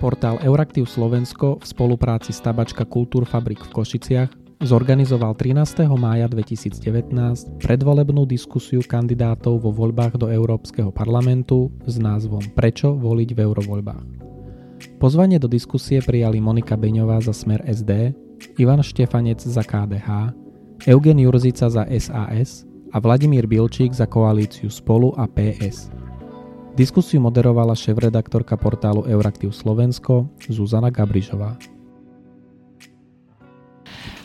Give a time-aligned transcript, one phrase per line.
[0.00, 4.32] Portál Euraktiv Slovensko v spolupráci s Tabačka Kultúrfabrik v Košiciach
[4.64, 5.84] zorganizoval 13.
[5.92, 13.38] mája 2019 predvolebnú diskusiu kandidátov vo voľbách do Európskeho parlamentu s názvom Prečo voliť v
[13.44, 14.06] eurovoľbách.
[14.96, 18.16] Pozvanie do diskusie prijali Monika Beňová za Smer SD,
[18.56, 20.32] Ivan Štefanec za KDH,
[20.88, 25.92] Eugen Jurzica za SAS a Vladimír Bilčík za koalíciu Spolu a PS.
[26.70, 31.58] Diskusiu moderovala šéf-redaktorka portálu Euraktiv Slovensko Zuzana Gabrižová.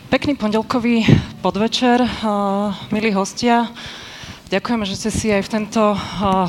[0.06, 1.02] Pekný pondelkový
[1.42, 2.06] podvečer,
[2.94, 3.66] milí hostia.
[4.46, 5.82] Ďakujeme, že ste si aj v tento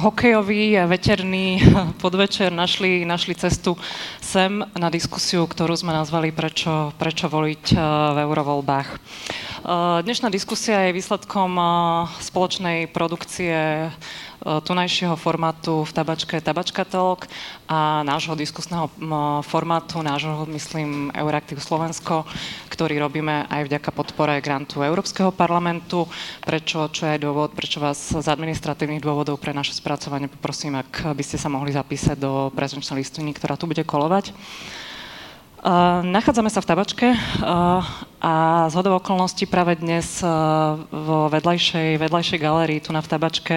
[0.06, 1.66] hokejový a veterný
[1.98, 3.74] podvečer našli, našli cestu
[4.22, 7.74] sem na diskusiu, ktorú sme nazvali Prečo, prečo voliť
[8.14, 8.90] v eurovoľbách.
[10.06, 11.58] Dnešná diskusia je výsledkom
[12.22, 13.90] spoločnej produkcie
[14.42, 17.26] tunajšieho formátu v tabačke Tabačka Talk
[17.66, 18.88] a nášho diskusného
[19.44, 22.24] formátu, nášho, myslím, Euraktiv Slovensko,
[22.70, 26.06] ktorý robíme aj vďaka podpore grantu Európskeho parlamentu.
[26.46, 31.24] Prečo, čo je dôvod, prečo vás z administratívnych dôvodov pre naše spracovanie poprosím, ak by
[31.26, 34.32] ste sa mohli zapísať do prezenčnej listiny, ktorá tu bude kolovať.
[36.06, 37.08] Nachádzame sa v tabačke
[38.22, 38.34] a
[38.70, 43.56] z hodov okolností práve dnes uh, vo vedľajšej, vedľajšej galérii tu na v tabačke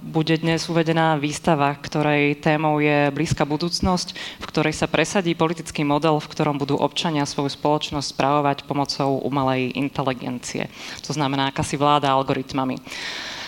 [0.00, 4.08] bude dnes uvedená výstava, ktorej témou je blízka budúcnosť,
[4.40, 9.76] v ktorej sa presadí politický model, v ktorom budú občania svoju spoločnosť správovať pomocou umelej
[9.76, 10.72] inteligencie.
[11.04, 12.80] To znamená akási vláda algoritmami.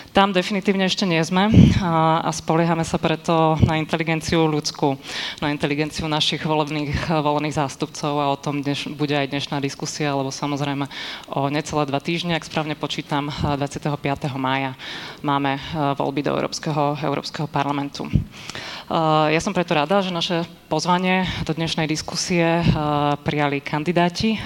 [0.09, 1.53] Tam definitívne ešte nie sme
[1.85, 4.97] a, a spoliehame sa preto na inteligenciu ľudskú,
[5.45, 10.33] na inteligenciu našich volených, volených zástupcov a o tom dneš, bude aj dnešná diskusia, lebo
[10.33, 10.89] samozrejme
[11.29, 13.85] o necelé dva týždne, ak správne počítam, 25.
[14.41, 14.73] mája
[15.21, 15.61] máme
[16.01, 18.09] voľby do Európskeho, Európskeho parlamentu.
[19.29, 22.65] Ja som preto rada, že naše pozvanie do dnešnej diskusie
[23.21, 24.41] prijali kandidáti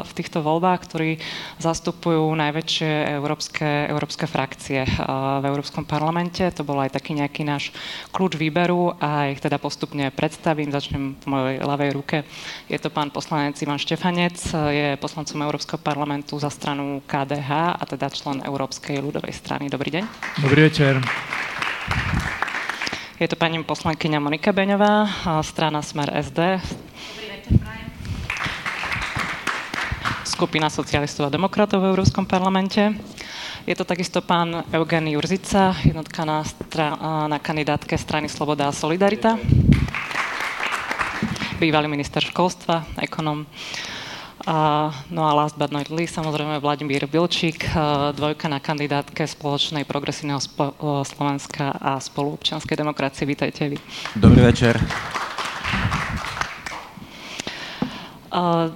[0.00, 1.20] v týchto voľbách, ktorí
[1.60, 6.42] zastupujú najväčšie európske, európske frakcie v Európskom parlamente.
[6.54, 7.70] To bol aj taký nejaký náš
[8.10, 10.70] kľúč výberu a ich teda postupne predstavím.
[10.70, 12.16] Začnem v mojej ľavej ruke.
[12.66, 14.36] Je to pán poslanec Ivan Štefanec,
[14.70, 19.66] je poslancom Európskeho parlamentu za stranu KDH a teda člen Európskej ľudovej strany.
[19.66, 20.04] Dobrý deň.
[20.40, 20.98] Dobrý večer.
[23.14, 25.06] Je to pani poslankyňa Monika Beňová,
[25.46, 26.58] strana Smer SD.
[30.26, 33.13] Skupina socialistov a demokratov v Európskom parlamente.
[33.64, 37.00] Je to takisto pán Eugen Jurzica, jednotka na, stra-
[37.32, 39.40] na kandidátke strany Sloboda a Solidarita.
[41.56, 43.48] Bývalý minister školstva, ekonom.
[44.44, 47.64] A, no a last but not least, samozrejme Vladimír Bilčík,
[48.12, 53.24] dvojka na kandidátke spoločnej progresívneho spo, Slovenska a spoluobčianskej demokracie.
[53.24, 53.80] Vítajte vy.
[54.12, 54.76] Dobrý večer.
[58.28, 58.68] Uh,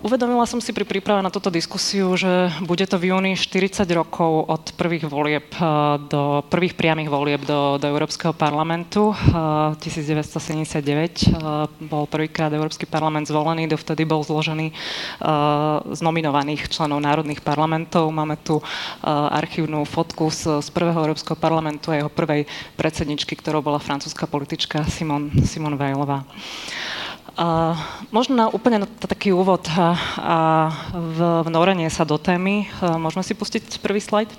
[0.00, 4.48] Uvedomila som si pri príprave na túto diskusiu, že bude to v júni 40 rokov
[4.48, 5.64] od prvých volieb eh,
[6.08, 9.12] do prvých priamých volieb do, do Európskeho parlamentu.
[9.76, 14.72] 1979 eh, eh, bol prvýkrát Európsky parlament zvolený, dovtedy bol zložený
[15.92, 18.08] z nominovaných členov národných parlamentov.
[18.08, 18.56] Máme tu
[19.04, 22.48] archívnu fotku z, z prvého Európskeho parlamentu a jeho prvej
[22.80, 26.24] predsedničky, ktorou bola francúzska politička Simon, Simon Weilová.
[27.38, 27.78] Uh,
[28.10, 30.36] možno na úplne na taký úvod a, a
[30.92, 32.66] v, vnorenie sa do témy.
[32.82, 34.30] Uh, môžeme si pustiť prvý slajd?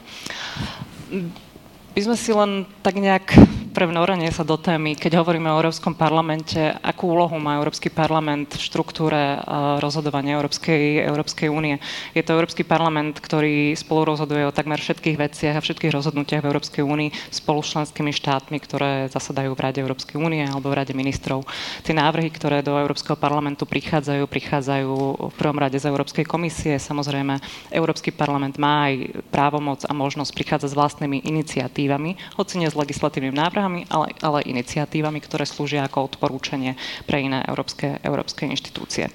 [1.91, 3.35] by sme si len tak nejak
[3.71, 8.51] pre vnorenie sa do témy, keď hovoríme o Európskom parlamente, akú úlohu má Európsky parlament
[8.51, 9.39] v štruktúre
[9.79, 11.79] rozhodovania Európskej, Európskej únie.
[12.11, 16.49] Je to Európsky parlament, ktorý spolu rozhoduje o takmer všetkých veciach a všetkých rozhodnutiach v
[16.51, 20.91] Európskej únii spolu s členskými štátmi, ktoré zasadajú v Rade Európskej únie alebo v Rade
[20.91, 21.47] ministrov.
[21.88, 24.91] Tie návrhy, ktoré do Európskeho parlamentu prichádzajú, prichádzajú
[25.31, 26.75] v prvom rade z Európskej komisie.
[26.75, 27.39] Samozrejme,
[27.71, 33.38] Európsky parlament má aj právomoc a možnosť prichádzať s vlastnými iniciatívami hoci nie s legislatívnymi
[33.61, 36.74] návrhami, ale, ale iniciatívami, ktoré slúžia ako odporúčanie
[37.06, 39.13] pre iné európske, európske inštitúcie.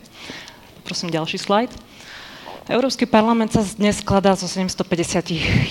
[0.87, 1.75] Prosím, ďalší slajd.
[2.67, 5.71] Európsky parlament sa dnes skladá zo 751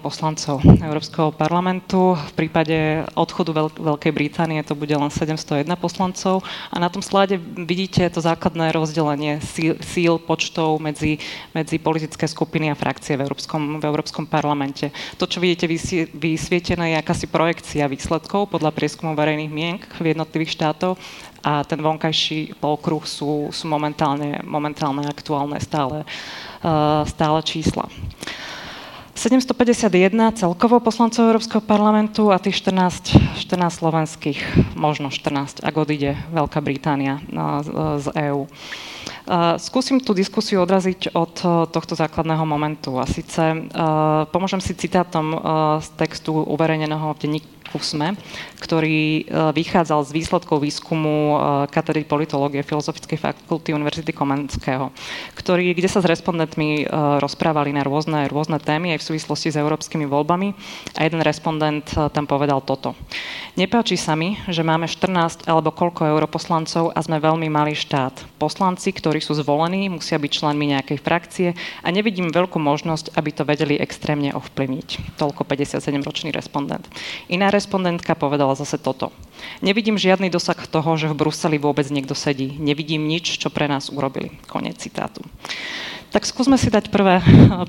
[0.00, 2.16] poslancov Európskeho parlamentu.
[2.16, 6.40] V prípade odchodu Veľ- Veľkej Británie to bude len 701 poslancov.
[6.72, 11.20] A na tom slade vidíte to základné rozdelenie síl, síl počtov medzi,
[11.52, 14.96] medzi politické skupiny a frakcie v Európskom, v Európskom parlamente.
[15.20, 15.68] To, čo vidíte
[16.08, 20.96] vysvietené, je akási projekcia výsledkov podľa prieskumu verejných mienk v jednotlivých štátov
[21.44, 26.08] a ten vonkajší polkruh sú, sú momentálne, momentálne aktuálne stále,
[26.64, 27.86] uh, stále čísla.
[29.14, 34.38] 751 celkovo poslancov Európskeho parlamentu a tých 14, 14 slovenských,
[34.74, 37.22] možno 14, ak odíde Veľká Británia
[38.02, 38.50] z EÚ.
[39.62, 41.34] Skúsim tú diskusiu odraziť od
[41.70, 43.70] tohto základného momentu a síce
[44.34, 45.38] pomôžem si citátom
[45.78, 48.14] z textu uverejneného v denníku SME,
[48.62, 51.38] ktorý vychádzal z výsledkov výskumu
[51.68, 54.94] katedry politológie Filozofickej fakulty Univerzity Komenského,
[55.34, 56.86] ktorý, kde sa s respondentmi
[57.18, 60.54] rozprávali na rôzne, rôzne témy aj v súvislosti s európskymi voľbami
[60.94, 62.94] a jeden respondent tam povedal toto.
[63.54, 68.38] Nepáči sa mi, že máme 14 alebo koľko europoslancov a sme veľmi malý štát.
[68.38, 71.48] Poslanci, ktorí sú zvolení, musia byť členmi nejakej frakcie
[71.82, 75.18] a nevidím veľkú možnosť, aby to vedeli extrémne ovplyvniť.
[75.18, 76.82] Toľko 57-ročný respondent.
[77.30, 79.14] Iná respondentka povedala zase toto.
[79.62, 82.58] Nevidím žiadny dosah toho, že v Bruseli vôbec niekto sedí.
[82.58, 84.34] Nevidím nič, čo pre nás urobili.
[84.50, 85.22] Konec citátu.
[86.10, 87.22] Tak skúsme si dať prvé,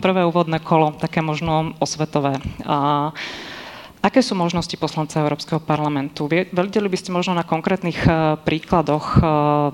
[0.05, 2.41] prvé úvodné kolo, také možno osvetové.
[2.65, 3.13] A,
[4.05, 6.29] Aké sú možnosti poslanca Európskeho parlamentu?
[6.29, 9.73] Vedeli by ste možno na konkrétnych uh, príkladoch uh,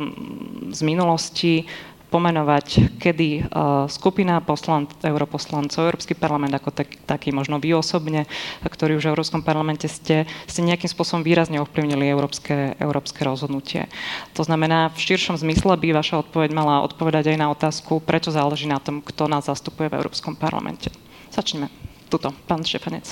[0.72, 1.68] z minulosti
[2.12, 8.28] pomenovať, kedy uh, skupina poslan, europoslancov, Európsky parlament ako tak, taký, možno vy osobne,
[8.62, 13.88] ktorí už v Európskom parlamente ste, ste nejakým spôsobom výrazne ovplyvnili európske, európske rozhodnutie.
[14.36, 18.68] To znamená, v širšom zmysle by vaša odpoveď mala odpovedať aj na otázku, prečo záleží
[18.68, 20.92] na tom, kto nás zastupuje v Európskom parlamente.
[21.32, 21.72] Začneme.
[22.12, 23.08] Tuto, pán Štefanec.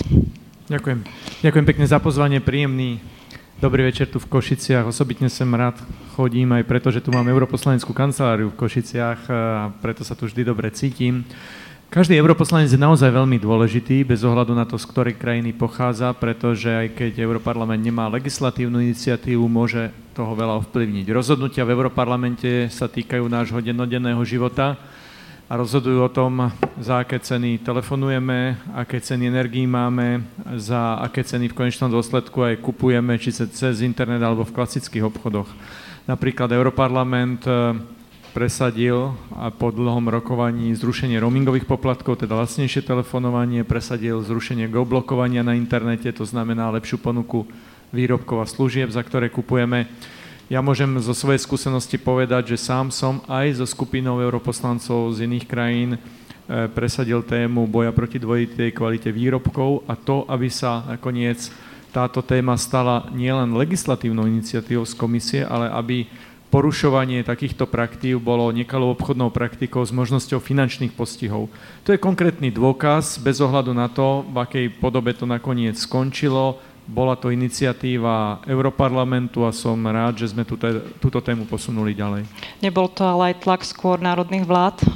[0.68, 1.08] Ďakujem.
[1.40, 3.00] Ďakujem pekne za pozvanie, príjemný
[3.60, 4.88] Dobrý večer tu v Košiciach.
[4.88, 5.76] Osobitne sem rád
[6.16, 10.48] chodím aj preto, že tu mám europoslaneckú kanceláriu v Košiciach a preto sa tu vždy
[10.48, 11.28] dobre cítim.
[11.92, 16.72] Každý europoslanec je naozaj veľmi dôležitý, bez ohľadu na to, z ktorej krajiny pochádza, pretože
[16.72, 21.12] aj keď Europarlament nemá legislatívnu iniciatívu, môže toho veľa ovplyvniť.
[21.12, 24.80] Rozhodnutia v Europarlamente sa týkajú nášho dennodenného života,
[25.50, 30.22] a rozhodujú o tom, za aké ceny telefonujeme, aké ceny energií máme,
[30.62, 35.10] za aké ceny v konečnom dôsledku aj kupujeme, či sa cez internet alebo v klasických
[35.10, 35.50] obchodoch.
[36.06, 37.82] Napríklad Europarlament e,
[38.30, 45.58] presadil a po dlhom rokovaní zrušenie roamingových poplatkov, teda lacnejšie telefonovanie, presadil zrušenie geoblokovania na
[45.58, 47.50] internete, to znamená lepšiu ponuku
[47.90, 49.90] výrobkov a služieb, za ktoré kupujeme.
[50.50, 55.46] Ja môžem zo svojej skúsenosti povedať, že sám som aj so skupinou europoslancov z iných
[55.46, 56.00] krajín e,
[56.74, 61.54] presadil tému boja proti dvojitej kvalite výrobkov a to, aby sa nakoniec
[61.94, 66.10] táto téma stala nielen legislatívnou iniciatívou z komisie, ale aby
[66.50, 71.54] porušovanie takýchto praktív bolo nekalou obchodnou praktikou s možnosťou finančných postihov.
[71.86, 76.58] To je konkrétny dôkaz, bez ohľadu na to, v akej podobe to nakoniec skončilo,
[76.90, 82.26] bola to iniciatíva Europarlamentu a som rád, že sme túto, tému posunuli ďalej.
[82.66, 84.90] Nebol to ale aj tlak skôr národných vlád eh,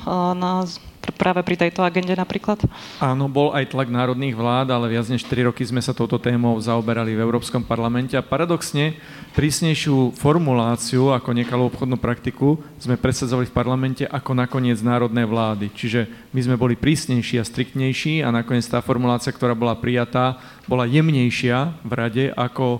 [1.12, 2.64] práve pri tejto agende napríklad?
[3.04, 6.56] Áno, bol aj tlak národných vlád, ale viac než 4 roky sme sa touto témou
[6.64, 8.96] zaoberali v Európskom parlamente a paradoxne
[9.36, 15.74] prísnejšiu formuláciu ako nekalú obchodnú praktiku sme presadzovali v parlamente ako nakoniec národné vlády.
[15.74, 20.40] Čiže my sme boli prísnejší a striktnejší a nakoniec tá formulácia, ktorá bola prijatá,
[20.70, 22.80] bola jemnejšia v rade ako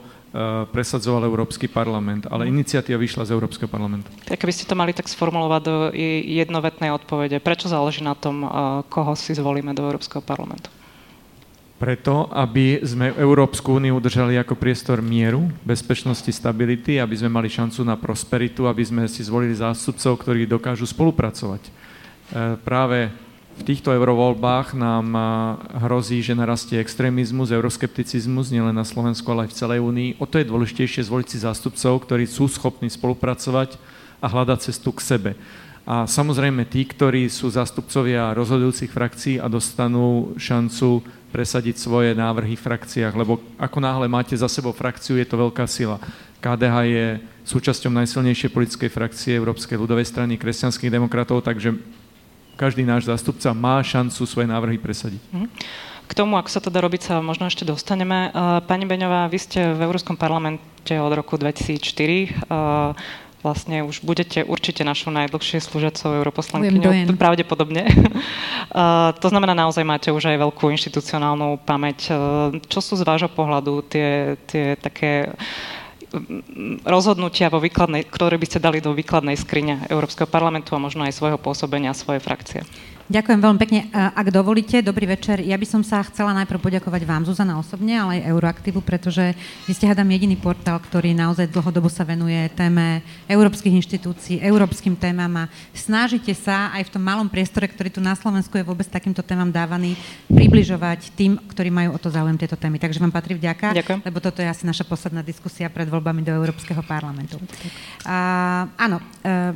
[0.74, 4.10] presadzoval Európsky parlament, ale iniciatíva vyšla z Európskeho parlamentu.
[4.26, 5.76] Tak keby ste to mali tak sformulovať do
[6.26, 8.50] jednovetnej odpovede, prečo záleží na tom, eh,
[8.90, 10.74] koho si zvolíme do Európskeho parlamentu?
[11.78, 17.84] Preto, aby sme Európsku úniu udržali ako priestor mieru, bezpečnosti, stability, aby sme mali šancu
[17.84, 21.62] na prosperitu, aby sme si zvolili zástupcov, ktorí dokážu spolupracovať.
[21.62, 23.14] Eh, práve
[23.54, 25.08] v týchto eurovoľbách nám
[25.86, 30.10] hrozí, že narastie extrémizmus, euroskepticizmus, nielen na Slovensku, ale aj v celej únii.
[30.18, 33.78] O to je dôležitejšie zvoliť si zástupcov, ktorí sú schopní spolupracovať
[34.20, 35.32] a hľadať cestu k sebe.
[35.84, 41.04] A samozrejme tí, ktorí sú zástupcovia rozhodujúcich frakcií a dostanú šancu
[41.36, 45.68] presadiť svoje návrhy v frakciách, lebo ako náhle máte za sebou frakciu, je to veľká
[45.68, 46.00] sila.
[46.40, 47.06] KDH je
[47.44, 51.76] súčasťou najsilnejšej politickej frakcie Európskej ľudovej strany kresťanských demokratov, takže
[52.56, 55.22] každý náš zástupca má šancu svoje návrhy presadiť.
[55.34, 55.48] Mhm.
[56.04, 58.30] K tomu, ako sa to dá robiť, sa možno ešte dostaneme.
[58.30, 61.80] Uh, pani Beňová, vy ste v Európskom parlamente od roku 2004.
[62.52, 62.92] Uh,
[63.40, 67.88] vlastne už budete určite našou najdlhšie slúžacou europoslankyňou, pravdepodobne.
[67.88, 72.12] Uh, to znamená, naozaj máte už aj veľkú inštitucionálnu pamäť.
[72.68, 75.32] Čo sú z vášho pohľadu tie, tie také
[76.86, 81.18] rozhodnutia, vo výkladnej, ktoré by ste dali do výkladnej skrine Európskeho parlamentu a možno aj
[81.18, 82.62] svojho pôsobenia, svoje frakcie?
[83.12, 83.80] Ďakujem veľmi pekne.
[83.92, 85.44] Ak dovolíte, dobrý večer.
[85.44, 89.36] Ja by som sa chcela najprv poďakovať vám, Zuzana osobne, ale aj Euroaktivu, pretože
[89.68, 95.36] vy ste hádam jediný portál, ktorý naozaj dlhodobo sa venuje téme európskych inštitúcií, európskym témam
[95.36, 99.20] a snažíte sa aj v tom malom priestore, ktorý tu na Slovensku je vôbec takýmto
[99.20, 100.00] témam dávaný,
[100.32, 102.80] približovať tým, ktorí majú o to záujem tieto témy.
[102.80, 104.00] Takže vám patrí vďaka, Ďakujem.
[104.08, 107.36] lebo toto je asi naša posledná diskusia pred voľbami do Európskeho parlamentu.
[108.08, 109.52] Uh, áno, uh,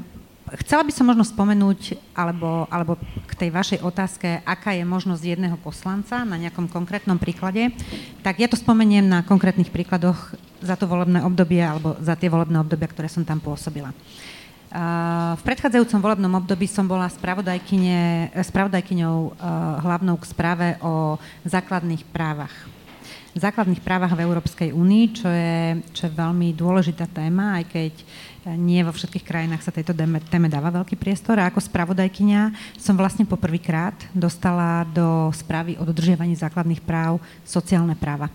[0.47, 2.95] Chcela by som možno spomenúť, alebo, alebo
[3.27, 7.75] k tej vašej otázke, aká je možnosť jedného poslanca na nejakom konkrétnom príklade,
[8.23, 12.63] tak ja to spomeniem na konkrétnych príkladoch za to volebné obdobie alebo za tie volebné
[12.63, 13.91] obdobia, ktoré som tam pôsobila.
[15.37, 19.17] V predchádzajúcom volebnom období som bola spravodajkyňou
[19.83, 22.51] hlavnou k správe o základných právach
[23.39, 27.93] základných právach v Európskej únii, čo je, čo je veľmi dôležitá téma, aj keď
[28.55, 29.91] nie vo všetkých krajinách sa tejto
[30.31, 36.39] téme dáva veľký priestor a ako spravodajkyňa som vlastne poprvýkrát dostala do správy o dodržiavaní
[36.39, 38.31] základných práv sociálne práva.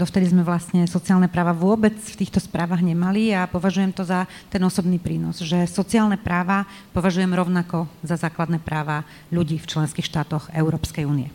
[0.00, 4.64] Dovtedy sme vlastne sociálne práva vôbec v týchto správach nemali a považujem to za ten
[4.64, 6.64] osobný prínos, že sociálne práva
[6.96, 11.28] považujem rovnako za základné práva ľudí v členských štátoch Európskej únie.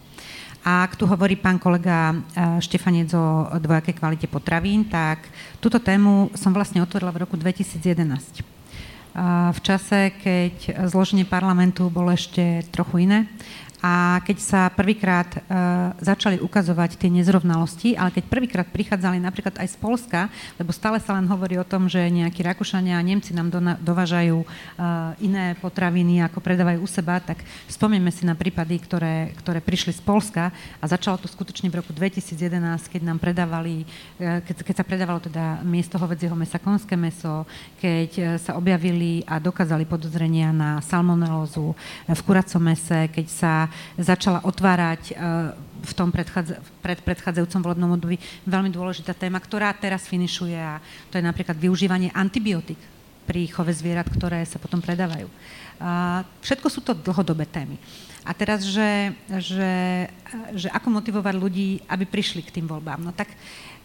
[0.66, 2.16] A ak tu hovorí pán kolega e,
[2.58, 5.30] Štefanec o dvojakej kvalite potravín, tak
[5.62, 8.42] túto tému som vlastne otvorila v roku 2011.
[9.56, 13.32] V čase, keď zloženie parlamentu bolo ešte trochu iné
[13.84, 15.40] a keď sa prvýkrát e,
[16.00, 20.22] začali ukazovať tie nezrovnalosti, ale keď prvýkrát prichádzali napríklad aj z Polska,
[20.56, 24.42] lebo stále sa len hovorí o tom, že nejakí Rakúšania a Nemci nám do, dovážajú
[24.42, 24.48] e,
[25.28, 30.02] iné potraviny, ako predávajú u seba, tak spomeňme si na prípady, ktoré, ktoré prišli z
[30.02, 33.84] Polska a začalo to skutočne v roku 2011, keď nám predávali,
[34.18, 37.44] e, keď, keď sa predávalo teda miesto hovedzieho mesa, konské meso,
[37.84, 41.76] keď e, sa objavili a dokázali podozrenia na salmonelózu
[42.08, 43.54] v kuracom mese, keď sa
[44.00, 45.14] začala otvárať e,
[45.86, 48.18] v tom pred predchádzajúcom volebnom období
[48.50, 50.82] veľmi dôležitá téma, ktorá teraz finišuje a
[51.14, 52.80] to je napríklad využívanie antibiotík
[53.26, 55.30] pri chove zvierat, ktoré sa potom predávajú.
[56.46, 57.78] Všetko sú to dlhodobé témy.
[58.26, 60.10] A teraz, že, že,
[60.58, 63.06] že ako motivovať ľudí, aby prišli k tým voľbám.
[63.06, 63.30] No tak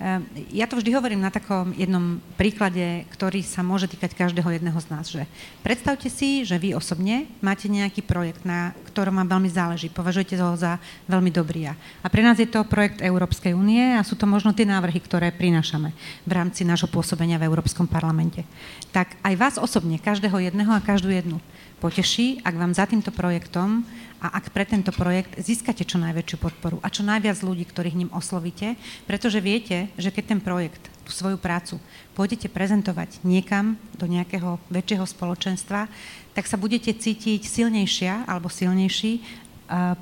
[0.01, 4.81] Ehm, ja to vždy hovorím na takom jednom príklade, ktorý sa môže týkať každého jedného
[4.81, 5.29] z nás, že
[5.61, 10.57] predstavte si, že vy osobne máte nejaký projekt, na ktorom vám veľmi záleží, považujete ho
[10.57, 11.69] za veľmi dobrý.
[12.01, 15.29] A pre nás je to projekt Európskej únie a sú to možno tie návrhy, ktoré
[15.37, 15.93] prinášame
[16.25, 18.49] v rámci nášho pôsobenia v Európskom parlamente.
[18.97, 21.37] Tak aj vás osobne, každého jedného a každú jednu,
[21.81, 23.89] poteší, ak vám za týmto projektom
[24.21, 28.13] a ak pre tento projekt získate čo najväčšiu podporu a čo najviac ľudí, ktorých ním
[28.13, 28.77] oslovíte,
[29.09, 31.81] pretože viete, že keď ten projekt, tú svoju prácu
[32.13, 35.89] pôjdete prezentovať niekam do nejakého väčšieho spoločenstva,
[36.37, 39.25] tak sa budete cítiť silnejšia alebo silnejší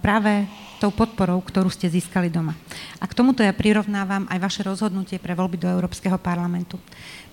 [0.00, 0.48] práve
[0.80, 2.56] tou podporou, ktorú ste získali doma.
[2.98, 6.80] A k tomuto ja prirovnávam aj vaše rozhodnutie pre voľby do Európskeho parlamentu.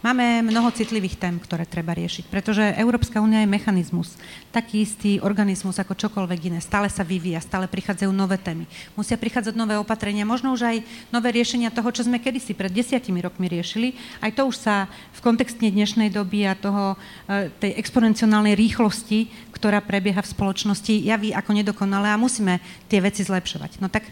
[0.04, 4.20] Máme mnoho citlivých tém, ktoré treba riešiť, pretože Európska únia je mechanizmus,
[4.52, 6.60] taký istý organizmus ako čokoľvek iné.
[6.60, 8.68] Stále sa vyvíja, stále prichádzajú nové témy.
[8.94, 10.78] Musia prichádzať nové opatrenia, možno už aj
[11.10, 13.96] nové riešenia toho, čo sme kedysi pred desiatimi rokmi riešili.
[14.20, 19.82] Aj to už sa v kontexte dnešnej doby a toho, e, tej exponenciálnej rýchlosti, ktorá
[19.82, 22.62] prebieha v spoločnosti, javí ako nedokonalé a musíme
[22.92, 23.82] tie veci zlepšovať.
[23.82, 24.06] No tak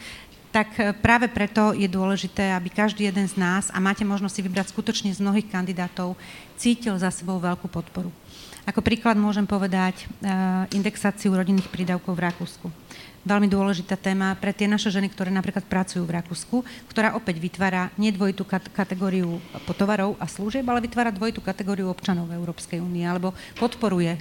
[0.54, 4.46] tak e, práve preto je dôležité, aby každý jeden z nás, a máte možnosť si
[4.46, 6.14] vybrať skutočne z mnohých kandidátov,
[6.62, 8.14] cítil za sebou veľkú podporu.
[8.70, 10.06] Ako príklad môžem povedať e,
[10.78, 12.83] indexáciu rodinných prídavkov v Rakúsku
[13.24, 17.90] veľmi dôležitá téma pre tie naše ženy, ktoré napríklad pracujú v Rakúsku, ktorá opäť vytvára
[17.96, 19.40] nie dvojitú kategóriu
[19.76, 24.20] tovarov a služieb, ale vytvára dvojitú kategóriu občanov v Európskej únie alebo podporuje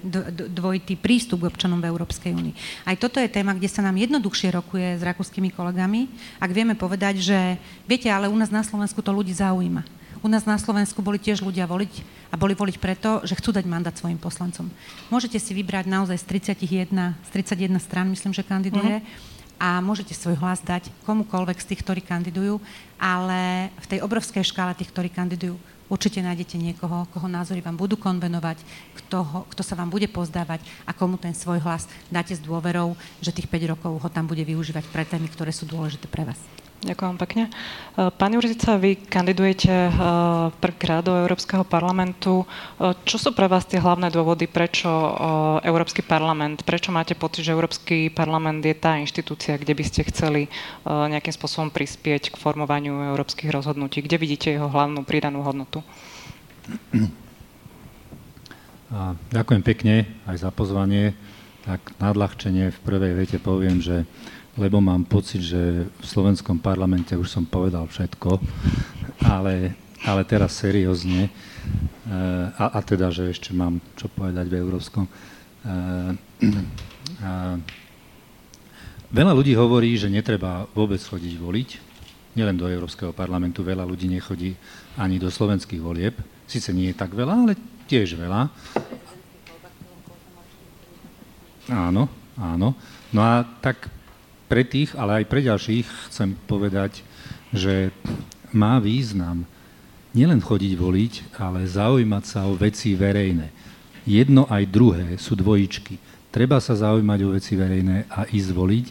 [0.50, 2.54] dvojitý prístup k občanom v Európskej únii.
[2.86, 6.06] Aj toto je téma, kde sa nám jednoduchšie rokuje s rakúskymi kolegami,
[6.38, 7.38] ak vieme povedať, že
[7.86, 11.42] viete, ale u nás na Slovensku to ľudí zaujíma u nás na Slovensku boli tiež
[11.42, 11.92] ľudia voliť
[12.30, 14.70] a boli voliť preto, že chcú dať mandát svojim poslancom.
[15.10, 19.02] Môžete si vybrať naozaj z 31, z 31 strán, myslím, že kandiduje.
[19.02, 19.30] Mm-hmm
[19.62, 22.58] a môžete svoj hlas dať komukoľvek z tých, ktorí kandidujú,
[22.98, 25.54] ale v tej obrovskej škále tých, ktorí kandidujú,
[25.86, 28.58] určite nájdete niekoho, koho názory vám budú konvenovať,
[28.98, 32.98] kto, ho, kto sa vám bude pozdávať a komu ten svoj hlas dáte s dôverou,
[33.22, 36.42] že tých 5 rokov ho tam bude využívať pre témy, ktoré sú dôležité pre vás.
[36.82, 37.42] Ďakujem pekne.
[37.46, 37.50] E,
[38.10, 39.90] pani Urzica, vy kandidujete e,
[40.50, 42.42] prvýkrát do Európskeho parlamentu.
[42.42, 42.46] E,
[43.06, 44.90] čo sú pre vás tie hlavné dôvody, prečo
[45.62, 50.50] Európsky parlament, prečo máte pocit, že Európsky parlament je tá inštitúcia, kde by ste chceli
[50.84, 54.02] nejakým spôsobom prispieť k formovaniu európskych rozhodnutí?
[54.02, 55.86] Kde vidíte jeho hlavnú pridanú hodnotu?
[59.30, 59.94] Ďakujem pekne
[60.26, 61.14] aj za pozvanie.
[61.62, 64.02] tak nadľahčenie v prvej vete poviem, že
[64.56, 68.36] lebo mám pocit, že v slovenskom parlamente už som povedal všetko,
[69.24, 69.72] ale,
[70.04, 71.30] ale teraz seriózne, e,
[72.60, 75.08] a, a teda, že ešte mám čo povedať v európskom.
[75.08, 75.12] E,
[77.24, 77.56] a,
[79.08, 81.68] veľa ľudí hovorí, že netreba vôbec chodiť voliť,
[82.36, 84.52] nielen do Európskeho parlamentu, veľa ľudí nechodí
[85.00, 86.16] ani do slovenských volieb.
[86.44, 87.52] Sice nie je tak veľa, ale
[87.88, 88.52] tiež veľa.
[91.72, 92.68] Áno, áno.
[93.12, 94.01] No a tak
[94.52, 97.00] pre tých, ale aj pre ďalších chcem povedať,
[97.56, 97.88] že
[98.52, 99.48] má význam
[100.12, 103.48] nielen chodiť voliť, ale zaujímať sa o veci verejné.
[104.04, 105.96] Jedno aj druhé sú dvojičky.
[106.28, 108.86] Treba sa zaujímať o veci verejné a ísť voliť.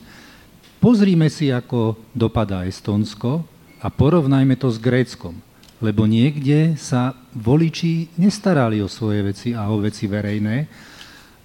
[0.81, 3.45] Pozrime si, ako dopadá Estonsko
[3.85, 5.37] a porovnajme to s Gréckom.
[5.77, 10.65] Lebo niekde sa voliči nestarali o svoje veci a o veci verejné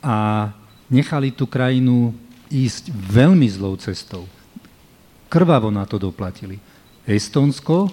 [0.01, 0.49] a
[0.89, 4.25] nechali tú krajinu ísť veľmi zlou cestou.
[5.27, 6.63] Krvavo na to doplatili.
[7.07, 7.91] Estonsko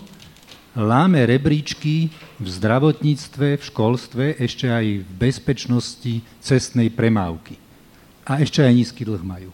[0.74, 2.10] láme rebríčky
[2.41, 7.57] v zdravotníctve, v školstve, ešte aj v bezpečnosti cestnej premávky.
[8.25, 9.51] A ešte aj nízky dlh majú.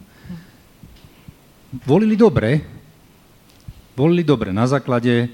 [1.85, 2.65] Volili dobre,
[3.93, 5.29] volili dobre na základe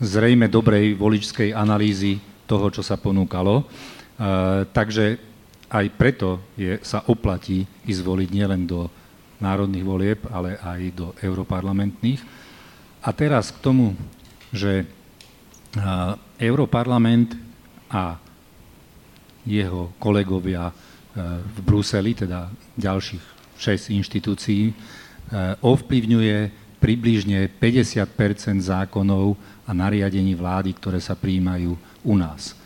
[0.00, 3.60] zrejme dobrej voličskej analýzy toho, čo sa ponúkalo.
[3.60, 3.64] E,
[4.70, 5.16] takže
[5.66, 8.86] aj preto je, sa oplatí ísť voliť nielen do
[9.42, 12.20] národných volieb, ale aj do europarlamentných.
[13.04, 13.92] A teraz k tomu,
[14.54, 14.88] že
[16.40, 17.36] Europarlament
[17.92, 18.16] a
[19.44, 20.72] jeho kolegovia
[21.16, 22.48] v Bruseli, teda
[22.80, 23.24] ďalších
[23.60, 24.72] 6 inštitúcií,
[25.60, 26.38] ovplyvňuje
[26.80, 32.56] približne 50% zákonov a nariadení vlády, ktoré sa príjmajú u nás.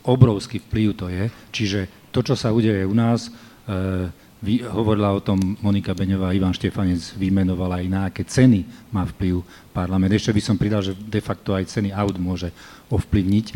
[0.00, 3.30] Obrovský vplyv to je, čiže to, čo sa udeje u nás,
[3.66, 9.04] e, vy, hovorila o tom Monika Beňová, Ivan Štefanec vymenovala aj na aké ceny má
[9.04, 9.44] vplyv
[9.76, 10.16] parlament.
[10.16, 12.48] Ešte by som pridal, že de facto aj ceny aut môže
[12.88, 13.46] ovplyvniť.
[13.48, 13.54] E,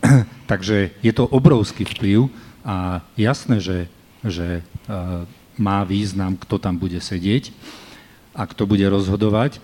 [0.50, 2.32] takže je to obrovský vplyv
[2.66, 3.78] a jasné, že,
[4.24, 4.62] že e,
[5.60, 7.52] má význam, kto tam bude sedieť
[8.36, 9.56] a kto bude rozhodovať.
[9.56, 9.60] E,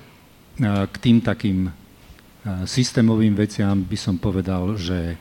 [0.87, 1.71] k tým takým e,
[2.69, 5.17] systémovým veciam by som povedal, že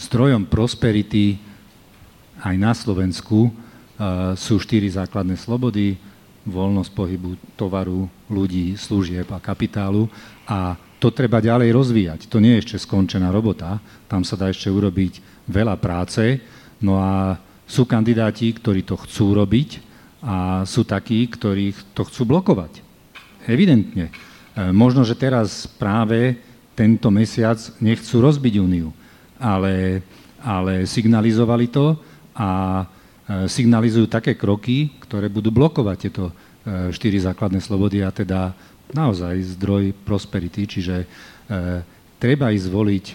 [0.00, 1.36] zdrojom prosperity
[2.40, 3.52] aj na Slovensku
[4.34, 6.00] sú štyri základné slobody,
[6.44, 10.08] voľnosť pohybu tovaru, ľudí, služieb a kapitálu
[10.44, 12.20] a to treba ďalej rozvíjať.
[12.28, 16.40] To nie je ešte skončená robota, tam sa dá ešte urobiť veľa práce,
[16.80, 19.80] no a sú kandidáti, ktorí to chcú robiť
[20.24, 22.80] a sú takí, ktorí to chcú blokovať.
[23.44, 24.08] Evidentne.
[24.08, 24.12] E,
[24.72, 26.40] možno, že teraz práve
[26.76, 28.92] tento mesiac nechcú rozbiť úniu
[29.44, 30.00] ale,
[30.40, 32.00] ale signalizovali to
[32.32, 32.84] a e,
[33.44, 36.32] signalizujú také kroky, ktoré budú blokovať tieto e,
[36.88, 38.56] štyri základné slobody a teda
[38.96, 41.06] naozaj zdroj prosperity, čiže e,
[42.16, 43.06] treba ísť voliť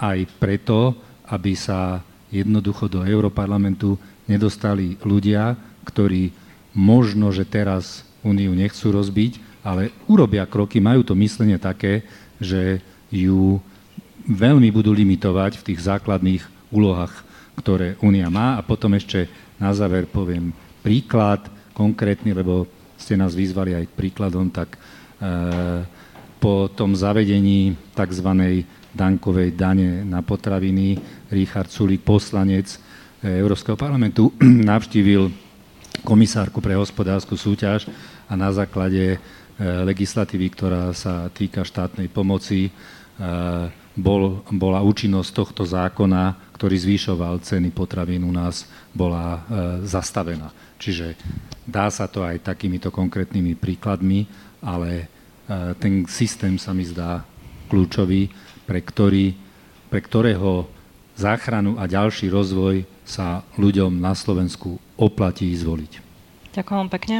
[0.00, 0.96] aj preto,
[1.28, 2.00] aby sa
[2.32, 6.32] jednoducho do Európarlamentu nedostali ľudia, ktorí
[6.74, 12.08] možno, že teraz Úniu nechcú rozbiť, ale urobia kroky, majú to myslenie také,
[12.40, 12.80] že
[13.12, 13.60] ju
[14.24, 17.12] veľmi budú limitovať v tých základných úlohách,
[17.60, 18.56] ktoré Únia má.
[18.58, 19.28] A potom ešte
[19.60, 21.44] na záver poviem príklad
[21.76, 24.78] konkrétny, lebo ste nás vyzvali aj príkladom, tak e,
[26.40, 28.28] po tom zavedení tzv.
[28.94, 30.96] dankovej dane na potraviny
[31.28, 32.80] Richard Sulik, poslanec
[33.20, 34.32] e, Európskeho parlamentu,
[34.72, 35.28] navštívil
[36.02, 37.86] komisárku pre hospodárskú súťaž
[38.28, 39.18] a na základe e,
[39.62, 42.72] legislatívy, ktorá sa týka štátnej pomoci,
[43.94, 49.40] bol, bola účinnosť tohto zákona, ktorý zvýšoval ceny potravín u nás, bola e,
[49.86, 50.50] zastavená.
[50.78, 51.14] Čiže
[51.62, 54.26] dá sa to aj takýmito konkrétnymi príkladmi,
[54.62, 55.06] ale e,
[55.78, 57.22] ten systém sa mi zdá
[57.70, 58.28] kľúčový,
[58.66, 59.34] pre, ktorý,
[59.88, 60.66] pre ktorého
[61.14, 66.03] záchranu a ďalší rozvoj sa ľuďom na Slovensku oplatí zvoliť.
[66.54, 67.16] Ďakujem pekne.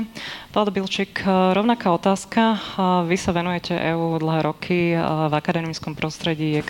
[0.51, 2.43] Vlado Bilčík, eh, rovnaká otázka.
[2.51, 2.59] Eh,
[3.05, 6.63] vy sa venujete EÚ dlhé roky v akademickom prostredí,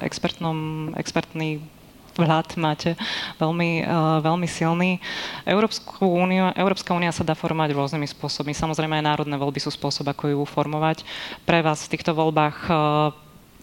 [0.00, 0.56] expertnom,
[0.92, 1.64] expertný
[2.16, 2.96] vhľad máte
[3.36, 3.84] veľmi,
[4.20, 4.96] veľmi silný.
[5.44, 8.56] Európsku úniu, Európska únia sa dá formovať rôznymi spôsobmi.
[8.56, 11.04] Samozrejme aj národné voľby sú spôsob, ako ju formovať.
[11.44, 12.56] Pre vás v týchto voľbách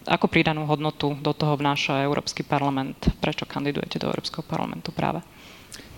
[0.04, 2.94] ako pridanú hodnotu do toho vnáša Európsky parlament?
[3.18, 5.18] Prečo kandidujete do Európskeho parlamentu práve?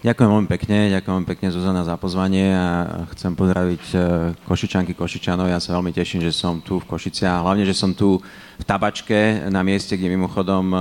[0.05, 2.85] Ďakujem veľmi pekne, ďakujem veľmi pekne Zuzana za pozvanie a
[3.17, 3.99] chcem pozdraviť e,
[4.45, 5.49] Košičanky, Košičanov.
[5.49, 8.21] Ja sa veľmi teším, že som tu v Košici a hlavne, že som tu
[8.61, 10.79] v Tabačke na mieste, kde mimochodom e,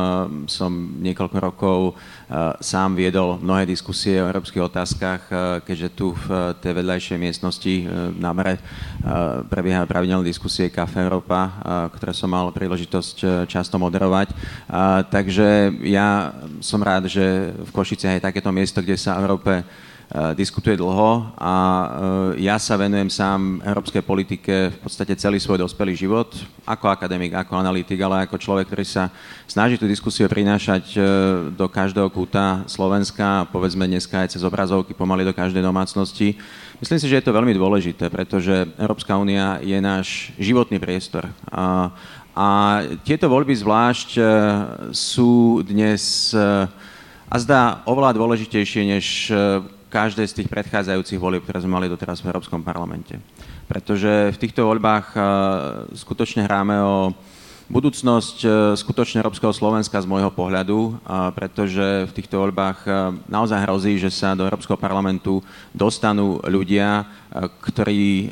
[0.52, 1.92] som niekoľko rokov e,
[2.60, 5.22] sám viedol mnohé diskusie o európskych otázkach,
[5.64, 7.76] keďže tu v tej vedľajšej miestnosti
[8.20, 8.60] na Mre
[9.48, 11.56] prebiehajú pravidelné diskusie Café Európa,
[11.96, 14.34] ktoré som mal príležitosť často moderovať.
[15.14, 19.64] Takže ja som rád, že v Košiciach je takéto miesto, kde sa Európe e,
[20.34, 21.88] diskutuje dlho a e,
[22.50, 26.34] ja sa venujem sám európskej politike v podstate celý svoj dospelý život,
[26.66, 29.14] ako akademik, ako analytik, ale ako človek, ktorý sa
[29.46, 31.00] snaží tú diskusiu prinášať e,
[31.54, 36.34] do každého kúta Slovenska, povedzme dneska aj cez obrazovky, pomaly do každej domácnosti.
[36.82, 41.30] Myslím si, že je to veľmi dôležité, pretože Európska únia je náš životný priestor.
[41.54, 41.94] A,
[42.36, 42.48] a
[43.08, 44.20] tieto voľby zvlášť
[44.92, 46.36] sú dnes
[47.26, 52.22] a zdá oveľa dôležitejšie než e, každé z tých predchádzajúcich volieb, ktoré sme mali doteraz
[52.22, 53.18] v Európskom parlamente.
[53.66, 55.20] Pretože v týchto voľbách e,
[55.98, 56.98] skutočne hráme o
[57.66, 61.02] budúcnosť e, skutočne Európskeho Slovenska z môjho pohľadu,
[61.34, 62.86] pretože v týchto voľbách
[63.26, 65.42] naozaj hrozí, že sa do Európskeho parlamentu
[65.74, 67.10] dostanú ľudia,
[67.66, 68.30] ktorí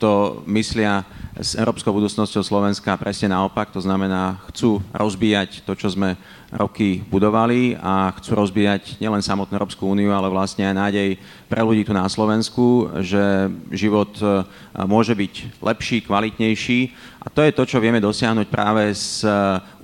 [0.00, 1.04] to myslia
[1.36, 6.16] s európskou budúcnosťou Slovenska presne naopak, to znamená, chcú rozbíjať to, čo sme
[6.50, 11.08] roky budovali a chcú rozbíjať nielen samotnú Európsku úniu, ale vlastne aj nádej
[11.46, 14.42] pre ľudí tu na Slovensku, že život e,
[14.82, 16.80] môže byť lepší, kvalitnejší
[17.22, 19.30] a to je to, čo vieme dosiahnuť práve s e,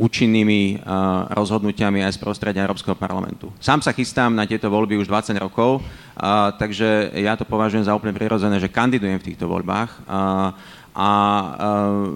[0.03, 0.77] účinnými e,
[1.39, 3.55] rozhodnutiami aj z prostredia Európskeho parlamentu.
[3.63, 5.87] Sám sa chystám na tieto voľby už 20 rokov,
[6.57, 10.01] takže ja to považujem za úplne prirodzené, že kandidujem v týchto voľbách
[10.97, 11.49] a e,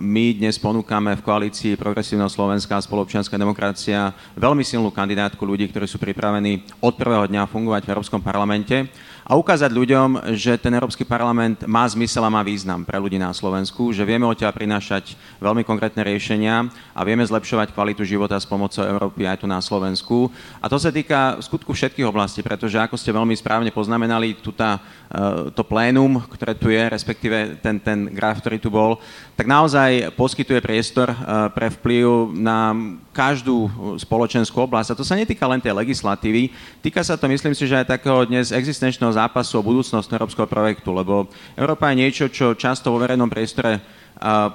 [0.01, 5.85] my dnes ponúkame v koalícii Progresívneho Slovenska a spoločenská demokracia veľmi silnú kandidátku ľudí, ktorí
[5.85, 8.88] sú pripravení od prvého dňa fungovať v Európskom parlamente
[9.31, 13.31] a ukázať ľuďom, že ten Európsky parlament má zmysel a má význam pre ľudí na
[13.31, 18.83] Slovensku, že vieme odtiaľ prinášať veľmi konkrétne riešenia a vieme zlepšovať kvalitu života s pomocou
[18.83, 20.35] Európy aj tu na Slovensku.
[20.59, 24.51] A to sa týka v skutku všetkých oblastí, pretože ako ste veľmi správne poznamenali, tu
[24.51, 28.99] tá, e, to plénum, ktoré tu je, respektíve ten, ten graf, ktorý tu bol,
[29.38, 31.16] tak naozaj poskytuje priestor e,
[31.55, 32.75] pre vplyv na
[33.14, 34.90] každú spoločenskú oblasť.
[34.90, 36.51] A to sa netýka len tej legislatívy,
[36.83, 40.96] týka sa to, myslím si, že aj takého dnes existenčného zápasu o budúcnosť európskeho projektu,
[40.96, 44.00] lebo Európa je niečo, čo často vo verejnom priestore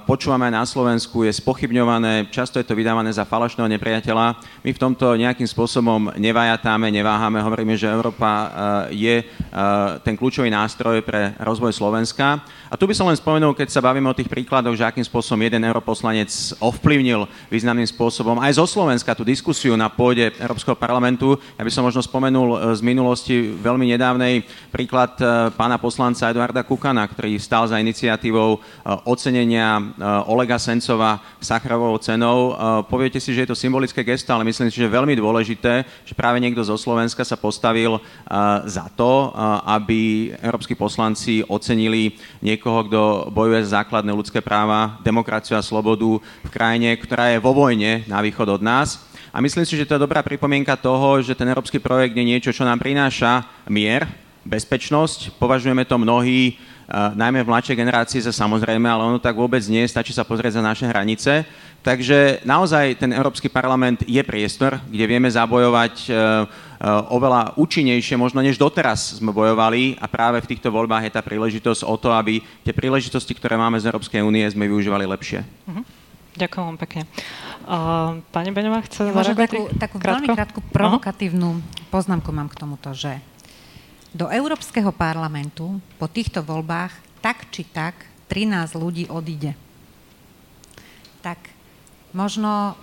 [0.06, 4.38] počúvame na Slovensku, je spochybňované, často je to vydávané za falošného nepriateľa.
[4.62, 8.48] My v tomto nejakým spôsobom nevajatáme, neváhame, hovoríme, že Európa e,
[8.94, 9.26] je e,
[10.06, 12.46] ten kľúčový nástroj pre rozvoj Slovenska.
[12.70, 15.42] A tu by som len spomenul, keď sa bavíme o tých príkladoch, že akým spôsobom
[15.42, 16.30] jeden europoslanec
[16.62, 21.42] ovplyvnil významným spôsobom aj zo Slovenska tú diskusiu na pôde Európskeho parlamentu.
[21.58, 25.18] Ja by som možno spomenul e, z minulosti veľmi nedávnej príklad
[25.58, 28.60] pána poslanca Eduarda Kukana, ktorý stál za iniciatívou
[29.08, 32.52] ocenenia ocenenia eh, Olega Sencova Sacharovou cenou.
[32.52, 32.56] Eh,
[32.92, 36.14] poviete si, že je to symbolické gesto, ale myslím si, že je veľmi dôležité, že
[36.18, 38.02] práve niekto zo Slovenska sa postavil eh,
[38.68, 39.32] za to,
[39.66, 46.50] aby európsky poslanci ocenili niekoho, kto bojuje za základné ľudské práva, demokraciu a slobodu v
[46.50, 49.04] krajine, ktorá je vo vojne na východ od nás.
[49.36, 52.56] A myslím si, že to je dobrá pripomienka toho, že ten európsky projekt je niečo,
[52.56, 54.08] čo nám prináša mier,
[54.48, 55.36] bezpečnosť.
[55.36, 56.56] Považujeme to mnohí
[56.92, 60.64] najmä v mladšej generácii sa samozrejme, ale ono tak vôbec nie, stačí sa pozrieť za
[60.64, 61.46] naše hranice.
[61.86, 66.16] Takže naozaj ten Európsky parlament je priestor, kde vieme zabojovať e, e,
[67.14, 71.86] oveľa účinnejšie, možno než doteraz sme bojovali a práve v týchto voľbách je tá príležitosť
[71.86, 75.46] o to, aby tie príležitosti, ktoré máme z Európskej únie, sme využívali lepšie.
[75.46, 75.86] Uh-huh.
[76.42, 77.02] Ďakujem vám pekne.
[77.70, 80.26] Uh, pani Beňová chce ja takú, takú krátko?
[80.26, 81.90] veľmi krátku provokatívnu uh-huh.
[81.94, 83.22] poznámku mám k tomuto, že
[84.16, 89.60] do Európskeho parlamentu po týchto voľbách tak či tak 13 ľudí odíde.
[91.20, 91.36] Tak
[92.16, 92.80] možno,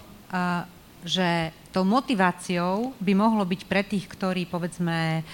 [1.08, 5.24] že tou motiváciou by mohlo byť pre tých, ktorí, povedzme,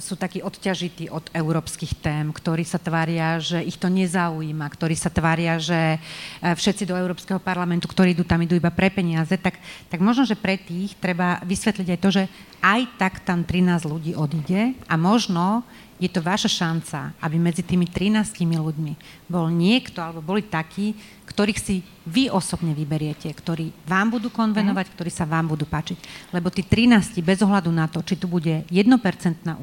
[0.00, 5.12] sú takí odťažití od európskych tém, ktorí sa tvária, že ich to nezaujíma, ktorí sa
[5.12, 6.00] tvária, že
[6.40, 9.60] všetci do Európskeho parlamentu, ktorí idú tam, idú iba pre peniaze, tak,
[9.92, 12.24] tak možno, že pre tých treba vysvetliť aj to, že
[12.64, 15.68] aj tak tam 13 ľudí odíde a možno
[16.02, 18.92] je to vaša šanca, aby medzi tými 13 ľuďmi
[19.30, 20.92] bol niekto, alebo boli takí,
[21.24, 26.30] ktorých si vy osobne vyberiete, ktorí vám budú konvenovať, ktorí sa vám budú páčiť.
[26.34, 28.74] Lebo tí 13 bez ohľadu na to, či tu bude 1%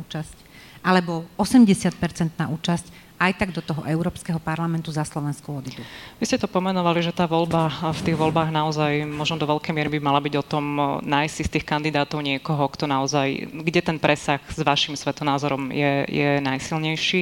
[0.08, 0.38] účasť,
[0.82, 2.00] alebo 80%
[2.40, 2.86] účasť,
[3.22, 5.86] aj tak do toho Európskeho parlamentu za Slovensku odídu.
[6.18, 9.90] Vy ste to pomenovali, že tá voľba v tých voľbách naozaj možno do veľkej miery
[9.94, 10.66] by mala byť o tom
[11.06, 16.10] nájsť si z tých kandidátov niekoho, kto naozaj, kde ten presah s vašim svetonázorom je,
[16.10, 17.22] je najsilnejší.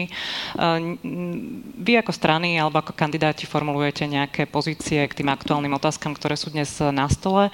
[1.75, 6.47] Vy ako strany alebo ako kandidáti formulujete nejaké pozície k tým aktuálnym otázkam, ktoré sú
[6.47, 7.51] dnes na stole.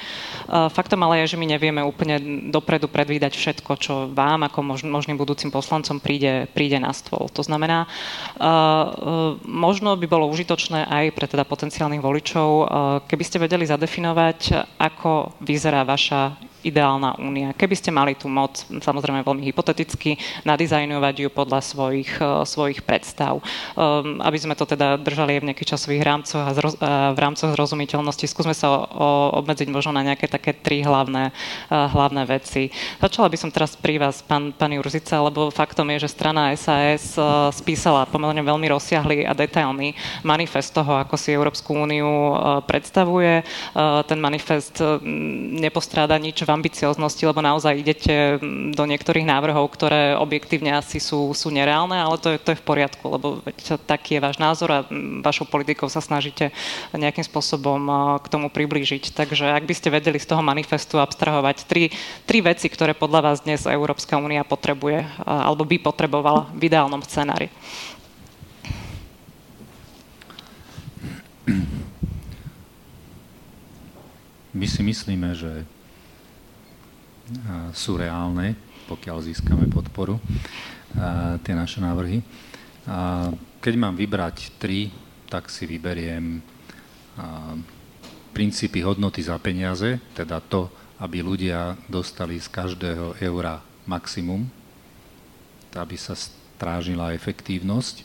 [0.50, 2.22] Faktom ale je, že my nevieme úplne
[2.54, 7.26] dopredu predvídať všetko, čo vám ako možným budúcim poslancom príde, príde na stôl.
[7.34, 7.90] To znamená,
[9.46, 12.50] možno by bolo užitočné aj pre teda potenciálnych voličov,
[13.08, 14.40] keby ste vedeli zadefinovať,
[14.80, 17.54] ako vyzerá vaša ideálna únia.
[17.54, 23.38] Keby ste mali tú moc, samozrejme veľmi hypoteticky, nadizajnovať ju podľa svojich, uh, svojich predstav.
[23.78, 27.20] Um, aby sme to teda držali aj v nejakých časových rámcoch a zroz, uh, v
[27.22, 29.08] rámcoch zrozumiteľnosti, skúsme sa o, o,
[29.46, 31.30] obmedziť možno na nejaké také tri hlavné,
[31.70, 32.74] uh, hlavné veci.
[32.98, 37.14] Začala by som teraz pri vás, pán, pán Jurzica, lebo faktom je, že strana SAS
[37.16, 39.94] uh, spísala pomerne veľmi rozsiahly a detailný
[40.26, 43.46] manifest toho, ako si Európsku úniu uh, predstavuje.
[44.08, 44.80] Ten manifest
[45.60, 51.36] nepostráda nič v ambicioznosti, lebo naozaj idete mm, do niektorých návrhov, ktoré objektívne asi sú,
[51.36, 53.44] sú nereálne, ale to je, to je v poriadku, lebo
[53.84, 56.56] taký je váš názor a mm, vašou politikou sa snažíte
[56.96, 57.80] nejakým spôsobom
[58.24, 59.12] k tomu priblížiť.
[59.12, 61.92] Takže ak by ste vedeli z toho manifestu abstrahovať tri,
[62.24, 67.52] tri veci, ktoré podľa vás dnes Európska únia potrebuje alebo by potrebovala v ideálnom scenári.
[74.56, 75.68] My si myslíme, že
[77.74, 78.54] sú reálne,
[78.86, 80.22] pokiaľ získame podporu,
[81.42, 82.22] tie naše návrhy.
[83.60, 84.94] Keď mám vybrať tri,
[85.26, 86.38] tak si vyberiem
[88.36, 94.46] princípy hodnoty za peniaze, teda to, aby ľudia dostali z každého eura maximum,
[95.76, 98.04] aby sa strážila efektívnosť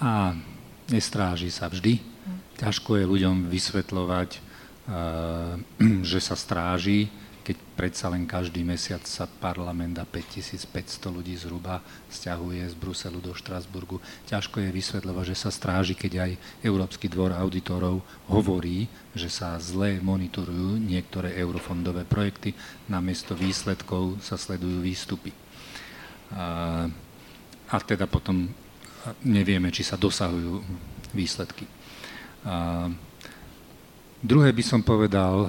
[0.00, 0.32] a
[0.88, 2.00] nestráži sa vždy.
[2.56, 4.30] Ťažko je ľuďom vysvetľovať,
[6.10, 7.12] že sa stráži,
[7.48, 10.68] keď predsa len každý mesiac sa parlament a 5500
[11.08, 11.80] ľudí zhruba
[12.12, 14.04] stiahuje z Bruselu do Štrasburgu.
[14.28, 18.84] Ťažko je vysvetľovať, že sa stráži, keď aj Európsky dvor auditorov hovorí,
[19.16, 22.52] že sa zle monitorujú niektoré eurofondové projekty,
[22.84, 25.32] namiesto výsledkov sa sledujú výstupy.
[26.36, 26.84] A,
[27.64, 28.44] a teda potom
[29.24, 30.60] nevieme, či sa dosahujú
[31.16, 31.64] výsledky.
[32.44, 32.92] A,
[34.20, 35.48] druhé by som povedal,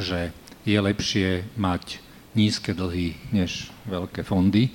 [0.00, 2.02] že je lepšie mať
[2.34, 4.74] nízke dlhy než veľké fondy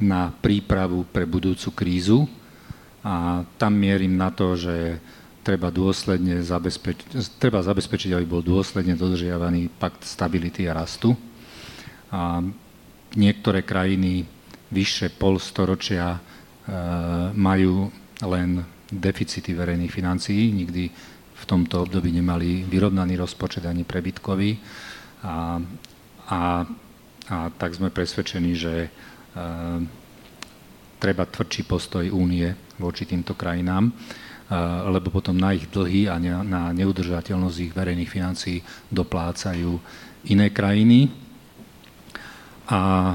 [0.00, 2.24] na prípravu pre budúcu krízu.
[3.04, 4.98] A tam mierim na to, že
[5.44, 11.14] treba, dôsledne zabezpečiť, treba zabezpečiť, aby bol dôsledne dodržiavaný pakt stability a rastu.
[12.08, 12.42] A
[13.14, 14.26] niektoré krajiny
[14.72, 16.20] vyššie polstoročia e,
[17.36, 17.88] majú
[18.24, 20.88] len deficity verejných financií, nikdy
[21.38, 24.58] v tomto období nemali vyrovnaný rozpočet ani prebytkový
[25.22, 25.58] a,
[26.28, 26.40] a,
[27.28, 28.88] a tak sme presvedčení, že e,
[30.98, 33.92] treba tvrdší postoj únie voči týmto krajinám, e,
[34.90, 39.78] lebo potom na ich dlhy a ne, na neudržateľnosť ich verejných financií doplácajú
[40.30, 41.10] iné krajiny.
[42.68, 43.14] A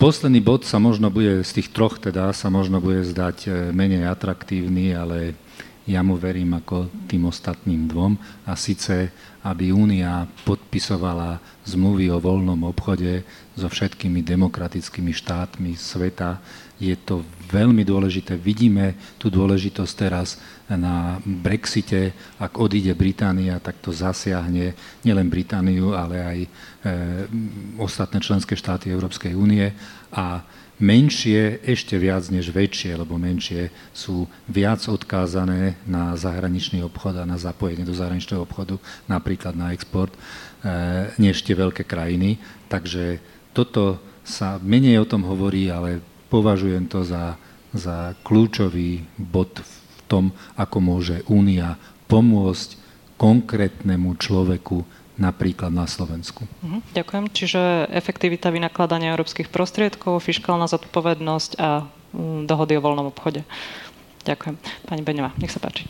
[0.00, 4.10] posledný bod sa možno bude, z tých troch teda, sa možno bude zdať e, menej
[4.10, 5.38] atraktívny, ale
[5.84, 8.16] ja mu verím ako tým ostatným dvom
[8.48, 9.12] a síce,
[9.44, 11.36] aby Únia podpisovala
[11.68, 13.20] zmluvy o voľnom obchode
[13.52, 16.40] so všetkými demokratickými štátmi sveta.
[16.80, 17.20] Je to
[17.52, 18.40] veľmi dôležité.
[18.40, 20.40] Vidíme tú dôležitosť teraz
[20.72, 22.16] na Brexite.
[22.40, 24.72] Ak odíde Británia, tak to zasiahne
[25.04, 26.48] nielen Britániu, ale aj e,
[27.76, 29.68] ostatné členské štáty Európskej únie.
[30.16, 30.40] A
[30.82, 37.38] menšie ešte viac než väčšie, lebo menšie sú viac odkázané na zahraničný obchod a na
[37.38, 42.42] zapojenie do zahraničného obchodu, napríklad na export, eh, než tie veľké krajiny.
[42.66, 43.22] Takže
[43.54, 47.38] toto sa menej o tom hovorí, ale považujem to za,
[47.70, 51.78] za kľúčový bod v tom, ako môže Únia
[52.10, 52.82] pomôcť
[53.14, 54.82] konkrétnemu človeku
[55.14, 56.46] napríklad na Slovensku.
[56.62, 57.24] Mhm, ďakujem.
[57.30, 63.46] Čiže efektivita vynakladania európskych prostriedkov, fiskálna zodpovednosť a mm, dohody o voľnom obchode.
[64.24, 64.56] Ďakujem.
[64.88, 65.84] Pani Beňová, nech sa páči.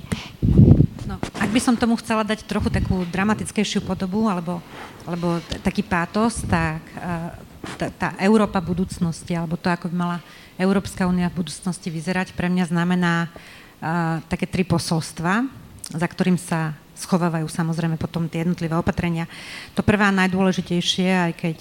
[1.04, 4.58] No, ak by som tomu chcela dať trochu takú dramatickejšiu podobu alebo,
[5.04, 7.30] alebo t- taký pátos, tak uh,
[7.76, 10.18] tá, tá Európa budúcnosti alebo to, ako by mala
[10.56, 15.44] Európska únia v budúcnosti vyzerať, pre mňa znamená uh, také tri posolstva,
[15.92, 19.26] za ktorým sa schovávajú samozrejme potom tie jednotlivé opatrenia.
[19.74, 21.56] To prvé a najdôležitejšie, aj keď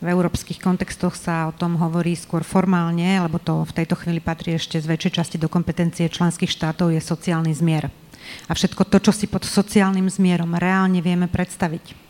[0.00, 4.56] v európskych kontextoch sa o tom hovorí skôr formálne, lebo to v tejto chvíli patrí
[4.56, 7.90] ešte z väčšej časti do kompetencie členských štátov, je sociálny zmier.
[8.48, 12.08] A všetko to, čo si pod sociálnym zmierom reálne vieme predstaviť.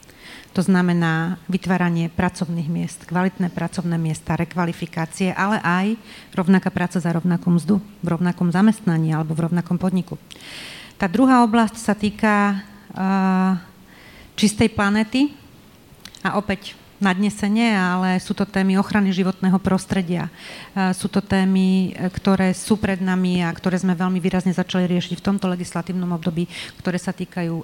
[0.56, 5.94] To znamená vytváranie pracovných miest, kvalitné pracovné miesta, rekvalifikácie, ale aj
[6.34, 10.16] rovnaká práca za rovnakú mzdu, v rovnakom zamestnaní alebo v rovnakom podniku.
[10.98, 13.54] Tá druhá oblasť sa týka uh,
[14.34, 15.30] čistej planety
[16.26, 20.26] a opäť nadnesenie, ale sú to témy ochrany životného prostredia.
[20.98, 25.22] Sú to témy, ktoré sú pred nami a ktoré sme veľmi výrazne začali riešiť v
[25.22, 26.50] tomto legislatívnom období,
[26.82, 27.62] ktoré sa týkajú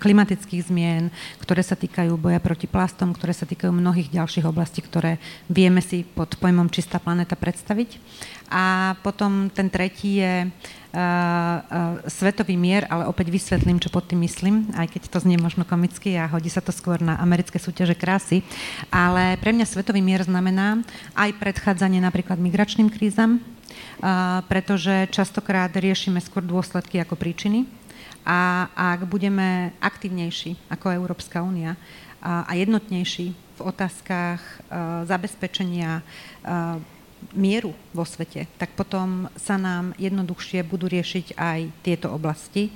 [0.00, 5.20] klimatických zmien, ktoré sa týkajú boja proti plastom, ktoré sa týkajú mnohých ďalších oblastí, ktoré
[5.44, 8.00] vieme si pod pojmom čistá planéta predstaviť.
[8.50, 11.58] A potom ten tretí je uh, uh,
[12.10, 16.18] svetový mier, ale opäť vysvetlím, čo pod tým myslím, aj keď to znie možno komicky
[16.18, 18.42] a hodí sa to skôr na americké súťaže krásy.
[18.90, 20.82] Ale pre mňa svetový mier znamená
[21.14, 27.70] aj predchádzanie napríklad migračným krízam, uh, pretože častokrát riešime skôr dôsledky ako príčiny.
[28.26, 31.80] A ak budeme aktívnejší ako Európska únia
[32.20, 34.60] a jednotnejší v otázkach
[35.08, 36.04] zabezpečenia
[37.36, 42.72] mieru vo svete, tak potom sa nám jednoduchšie budú riešiť aj tieto oblasti,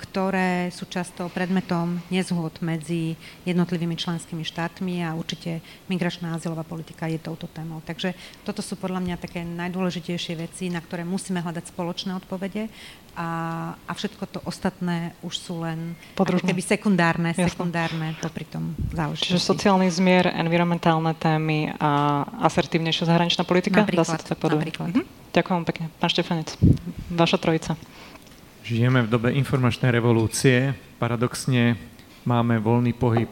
[0.00, 5.60] ktoré sú často predmetom nezhod medzi jednotlivými členskými štátmi a určite
[5.92, 7.84] migračná azylová politika je touto témou.
[7.84, 8.16] Takže
[8.48, 12.72] toto sú podľa mňa také najdôležitejšie veci, na ktoré musíme hľadať spoločné odpovede
[13.12, 13.30] a,
[13.76, 17.52] a všetko to ostatné už sú len keby sekundárne, Jasne.
[17.52, 19.36] sekundárne popri tom záležitosti.
[19.36, 23.84] Čiže sociálny zmier, environmentálne témy a asertívnejšia zahraničná politika?
[23.84, 24.06] Napríklad.
[24.08, 24.88] Dá sa to tak napríklad.
[24.96, 25.04] Mhm.
[25.32, 25.86] Ďakujem pekne.
[25.96, 26.48] Pán Štefanec,
[27.08, 27.72] vaša trojica.
[28.62, 30.76] Žijeme v dobe informačnej revolúcie.
[31.00, 31.76] Paradoxne
[32.22, 33.28] máme voľný pohyb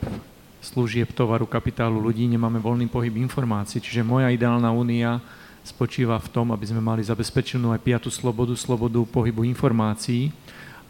[0.61, 3.81] služieb, tovaru, kapitálu ľudí, nemáme voľný pohyb informácií.
[3.81, 5.21] Čiže moja ideálna únia
[5.71, 10.35] spočíva v tom, aby sme mali zabezpečenú aj piatu slobodu, slobodu pohybu informácií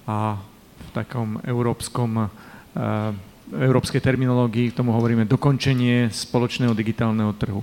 [0.09, 0.41] a
[0.81, 3.13] v takom európskom, uh,
[3.53, 7.61] európskej terminológii k tomu hovoríme dokončenie spoločného digitálneho trhu.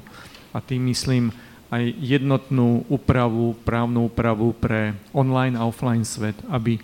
[0.54, 1.34] A tým myslím
[1.68, 6.80] aj jednotnú úpravu, právnu úpravu pre online a offline svet, aby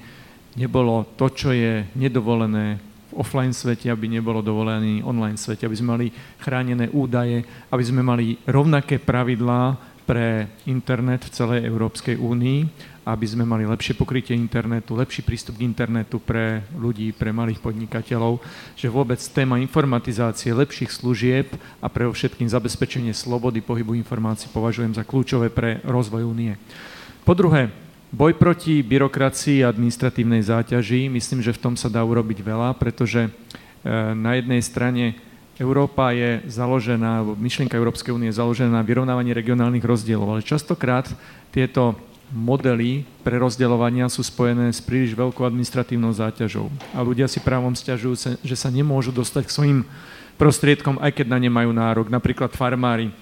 [0.59, 2.81] nebolo to, čo je nedovolené
[3.13, 6.07] v offline svete, aby nebolo dovolené online svete, aby sme mali
[6.41, 13.43] chránené údaje, aby sme mali rovnaké pravidlá pre internet v celej Európskej únii aby sme
[13.43, 18.39] mali lepšie pokrytie internetu, lepší prístup k internetu pre ľudí, pre malých podnikateľov,
[18.79, 21.51] že vôbec téma informatizácie lepších služieb
[21.83, 26.55] a pre všetkým zabezpečenie slobody pohybu informácií považujem za kľúčové pre rozvoj únie.
[27.27, 27.67] Po druhé,
[28.07, 33.27] boj proti byrokracii a administratívnej záťaži, myslím, že v tom sa dá urobiť veľa, pretože
[33.27, 33.31] e,
[34.15, 35.19] na jednej strane
[35.63, 41.07] Európa je založená, myšlienka Európskej únie je založená na vyrovnávaní regionálnych rozdielov, ale častokrát
[41.55, 41.95] tieto
[42.35, 46.67] modely pre rozdeľovania sú spojené s príliš veľkou administratívnou záťažou.
[46.91, 49.79] A ľudia si právom stiažujú, že sa nemôžu dostať k svojim
[50.35, 52.11] prostriedkom, aj keď na ne majú nárok.
[52.11, 53.13] Napríklad farmári.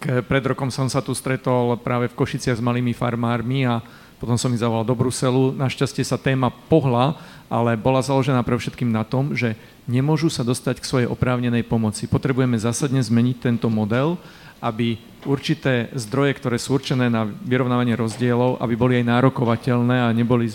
[0.00, 3.82] Pred rokom som sa tu stretol práve v Košiciach s malými farmármi a
[4.26, 5.54] potom som ich zavolal do Bruselu.
[5.54, 7.14] Našťastie sa téma pohla,
[7.46, 9.54] ale bola založená pre všetkým na tom, že
[9.86, 12.10] nemôžu sa dostať k svojej oprávnenej pomoci.
[12.10, 14.18] Potrebujeme zásadne zmeniť tento model,
[14.58, 20.50] aby určité zdroje, ktoré sú určené na vyrovnávanie rozdielov, aby boli aj nárokovateľné a neboli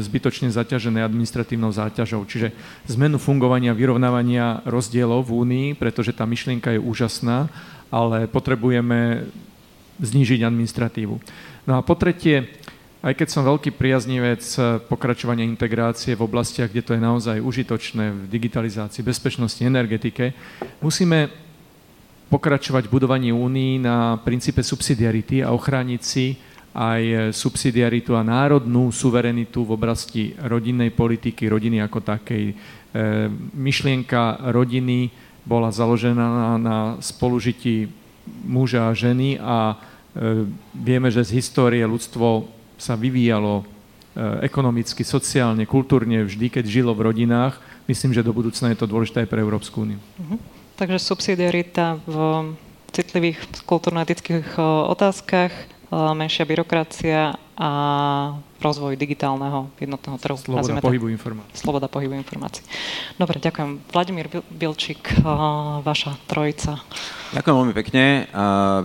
[0.00, 2.24] zbytočne zaťažené administratívnou záťažou.
[2.24, 2.56] Čiže
[2.88, 7.52] zmenu fungovania vyrovnávania rozdielov v Únii, pretože tá myšlienka je úžasná,
[7.92, 9.28] ale potrebujeme
[10.00, 11.20] znížiť administratívu.
[11.68, 12.48] No a po tretie,
[12.98, 14.42] aj keď som veľký priaznivec
[14.90, 20.34] pokračovania integrácie v oblastiach, kde to je naozaj užitočné v digitalizácii, bezpečnosti, energetike,
[20.82, 21.30] musíme
[22.28, 26.36] pokračovať v budovaní únii na princípe subsidiarity a ochrániť si
[26.76, 32.44] aj subsidiaritu a národnú suverenitu v oblasti rodinnej politiky, rodiny ako takej.
[32.50, 32.54] E,
[33.56, 35.08] myšlienka rodiny
[35.48, 37.88] bola založená na spolužití
[38.44, 39.76] muža a ženy a e,
[40.76, 43.64] vieme, že z histórie ľudstvo sa vyvíjalo e,
[44.46, 47.58] ekonomicky, sociálne, kultúrne vždy, keď žilo v rodinách.
[47.90, 50.00] Myslím, že do budúcna je to dôležité aj pre Európsku úniu.
[50.16, 50.38] Uh-huh.
[50.78, 52.16] Takže subsidiarita v
[52.94, 54.56] citlivých kultúrno-etických
[54.88, 55.52] otázkach,
[55.92, 57.70] menšia byrokracia a
[58.62, 60.38] rozvoj digitálneho jednotného trhu.
[60.38, 61.54] Sloboda pohybu informácií.
[61.58, 62.62] Sloboda pohybu informácií.
[63.18, 63.82] Dobre, ďakujem.
[63.90, 65.24] Vladimír Bilčík,
[65.82, 66.78] vaša trojica.
[67.34, 68.30] Ďakujem veľmi pekne.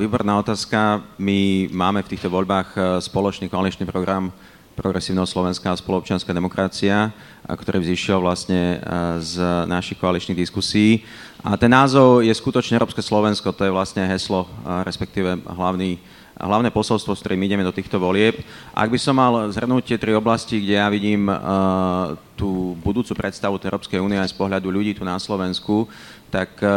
[0.02, 1.06] Výborná otázka.
[1.22, 4.34] My máme v týchto voľbách spoločný koaličný program
[4.74, 7.14] Progresívneho Slovenska a spoločenská demokracia,
[7.46, 8.82] ktorý vzýšiel vlastne
[9.22, 9.38] z
[9.70, 11.06] našich koaličných diskusí.
[11.46, 14.50] A ten názov je skutočne Európske Slovensko, to je vlastne heslo,
[14.82, 16.02] respektíve hlavný,
[16.38, 18.42] hlavné posolstvo, s ktorým ideme do týchto volieb.
[18.74, 23.62] Ak by som mal zhrnúť tie tri oblasti, kde ja vidím uh, tú budúcu predstavu
[23.62, 25.86] Európskej únie aj z pohľadu ľudí tu na Slovensku,
[26.34, 26.68] tak e,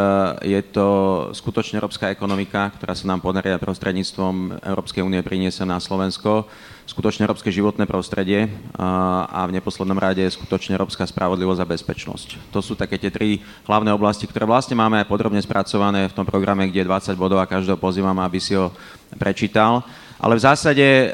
[0.52, 0.88] je to
[1.32, 6.44] skutočne európska ekonomika, ktorá sa nám podarí prostredníctvom Európskej únie priniesť na Slovensko,
[6.84, 12.52] skutočne európske životné prostredie e, a v neposlednom rade skutočne európska spravodlivosť a bezpečnosť.
[12.52, 16.28] To sú také tie tri hlavné oblasti, ktoré vlastne máme aj podrobne spracované v tom
[16.28, 18.76] programe, kde je 20 bodov a každého pozývam, aby si ho
[19.16, 19.80] prečítal.
[20.20, 21.08] Ale v zásade e,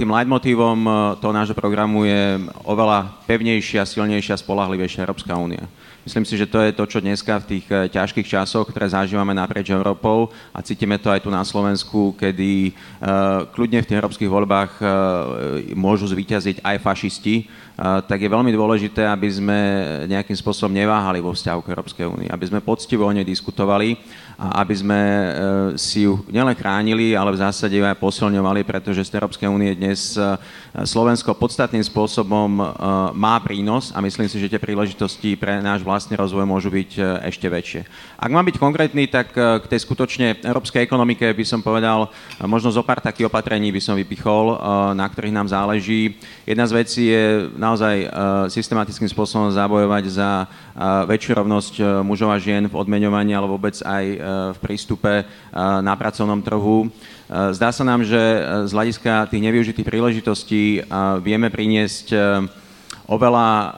[0.00, 0.80] tým leitmotívom
[1.20, 5.68] toho nášho programu je oveľa pevnejšia, silnejšia, spolahlivejšia Európska únia.
[6.04, 9.32] Myslím si, že to je to, čo dneska v tých eh, ťažkých časoch, ktoré zažívame
[9.32, 14.28] naprieč Európou a cítime to aj tu na Slovensku, kedy uh, kľudne v tých európskych
[14.28, 14.88] voľbách uh,
[15.72, 17.48] môžu zvíťaziť aj fašisti,
[18.06, 19.58] tak je veľmi dôležité, aby sme
[20.06, 23.98] nejakým spôsobom neváhali vo vzťahu k Európskej únii, aby sme poctivo o nej diskutovali
[24.38, 25.00] a aby sme
[25.74, 30.14] si ju nielen chránili, ale v zásade ju aj posilňovali, pretože z Európskej únie dnes
[30.86, 32.62] Slovensko podstatným spôsobom
[33.10, 37.46] má prínos a myslím si, že tie príležitosti pre náš vlastný rozvoj môžu byť ešte
[37.46, 37.86] väčšie.
[38.18, 42.10] Ak mám byť konkrétny, tak k tej skutočne európskej ekonomike by som povedal,
[42.42, 44.58] možno zo pár takých opatrení by som vypichol,
[44.98, 46.18] na ktorých nám záleží.
[46.42, 48.10] Jedna z vecí je naozaj
[48.50, 50.50] systematickým spôsobom zabojovať za
[51.06, 54.04] väčšiu rovnosť mužov a žien v odmeňovaní, ale vôbec aj
[54.50, 55.22] v prístupe
[55.54, 56.90] na pracovnom trhu.
[57.30, 58.18] Zdá sa nám, že
[58.66, 60.82] z hľadiska tých nevyužitých príležitostí
[61.22, 62.06] vieme priniesť
[63.04, 63.70] oveľa uh,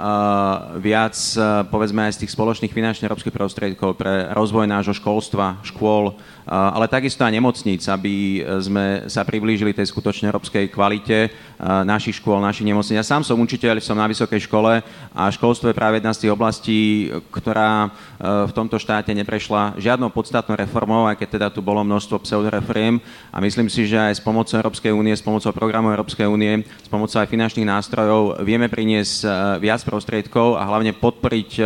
[0.79, 6.15] viac, uh, povedzme aj z tých spoločných finančných európskych prostriedkov pre rozvoj nášho školstva, škôl,
[6.47, 11.35] ale takisto aj nemocníc, aby sme sa priblížili tej skutočne európskej kvalite
[11.83, 12.95] našich škôl, našich nemocníc.
[12.95, 14.79] Ja sám som učiteľ, som na vysokej škole
[15.11, 17.91] a školstvo je práve jedna z tých oblastí, ktorá
[18.23, 23.03] v tomto štáte neprešla žiadnou podstatnou reformou, aj keď teda tu bolo množstvo pseudoreforiem
[23.35, 26.87] a myslím si, že aj s pomocou Európskej únie, s pomocou programu Európskej únie, s
[26.87, 29.16] pomocou aj finančných nástrojov vieme priniesť
[29.63, 31.63] viac prostriedkov a hlavne podporiť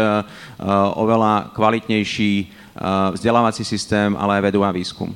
[0.95, 2.33] oveľa kvalitnejší
[3.17, 5.11] vzdelávací systém, ale aj vedu a výskum.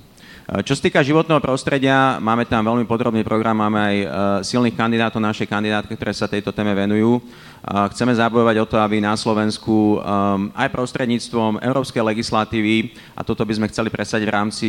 [0.45, 3.97] Čo sa týka životného prostredia, máme tam veľmi podrobný program, máme aj
[4.45, 7.16] silných kandidátov našej kandidátke, ktoré sa tejto téme venujú.
[7.64, 10.05] Chceme zabojovať o to, aby na Slovensku
[10.53, 14.68] aj prostredníctvom európskej legislatívy, a toto by sme chceli presadiť v rámci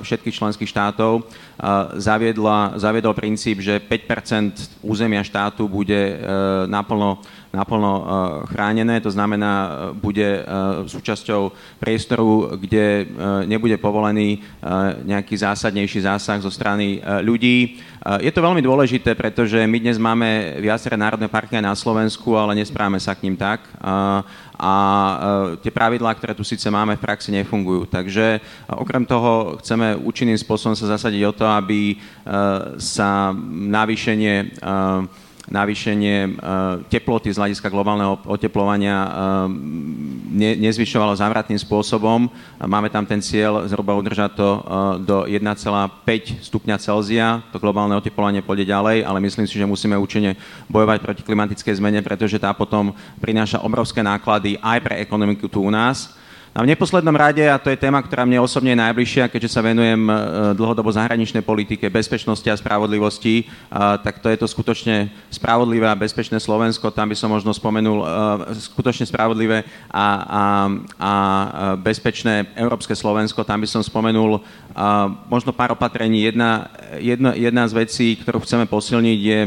[0.00, 1.28] všetkých členských štátov,
[2.00, 6.24] zaviedla, zaviedol princíp, že 5% územia štátu bude
[6.72, 7.20] naplno
[7.52, 8.04] naplno eh,
[8.48, 10.44] chránené, to znamená, eh, bude eh,
[10.88, 13.06] súčasťou priestoru, kde
[13.46, 14.40] nebude povolený
[15.04, 17.82] nejaký zásadnejší zásah zo strany ľudí.
[18.22, 23.02] Je to veľmi dôležité, pretože my dnes máme viaceré národné parky na Slovensku, ale nesprávame
[23.02, 23.66] sa k ním tak
[24.54, 24.74] a
[25.58, 27.90] tie pravidlá, ktoré tu síce máme, v praxi nefungujú.
[27.90, 28.38] Takže
[28.70, 31.98] okrem toho chceme účinným spôsobom sa zasadiť o to, aby
[32.78, 34.62] sa navýšenie
[35.50, 36.30] navýšenie e,
[36.86, 39.08] teploty z hľadiska globálneho oteplovania e,
[40.30, 42.30] ne, nezvyšovalo závratným spôsobom.
[42.62, 44.60] Máme tam ten cieľ zhruba udržať to e,
[45.02, 47.42] do 1,5 stupňa Celzia.
[47.50, 50.38] To globálne oteplovanie pôjde ďalej, ale myslím si, že musíme účinne
[50.70, 55.72] bojovať proti klimatickej zmene, pretože tá potom prináša obrovské náklady aj pre ekonomiku tu u
[55.72, 56.21] nás
[56.52, 59.64] a v neposlednom rade, a to je téma, ktorá mne osobne je najbližšia, keďže sa
[59.64, 60.12] venujem e,
[60.52, 63.48] dlhodobo zahraničnej politike, bezpečnosti a spravodlivosti,
[64.04, 66.92] tak to je to skutočne spravodlivé a bezpečné Slovensko.
[66.92, 68.06] Tam by som možno spomenul e,
[68.68, 70.04] skutočne spravodlivé a, a,
[71.00, 71.12] a
[71.80, 73.48] bezpečné Európske Slovensko.
[73.48, 74.44] Tam by som spomenul
[75.32, 76.20] možno pár opatrení.
[76.20, 76.68] Jedna,
[77.00, 79.40] jedna, jedna z vecí, ktorú chceme posilniť, je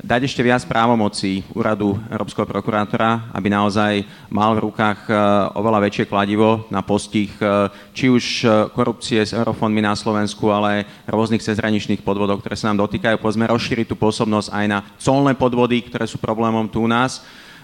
[0.00, 5.12] dať ešte viac právomocí úradu Európskeho prokurátora, aby naozaj mal v rukách e,
[5.56, 10.88] oveľa väčšie kladivo na postih e, či už e, korupcie s eurofondmi na Slovensku, ale
[11.04, 13.20] rôznych cezhraničných podvodov, ktoré sa nám dotýkajú.
[13.20, 17.20] Pozme rozšíriť tú pôsobnosť aj na colné podvody, ktoré sú problémom tu u nás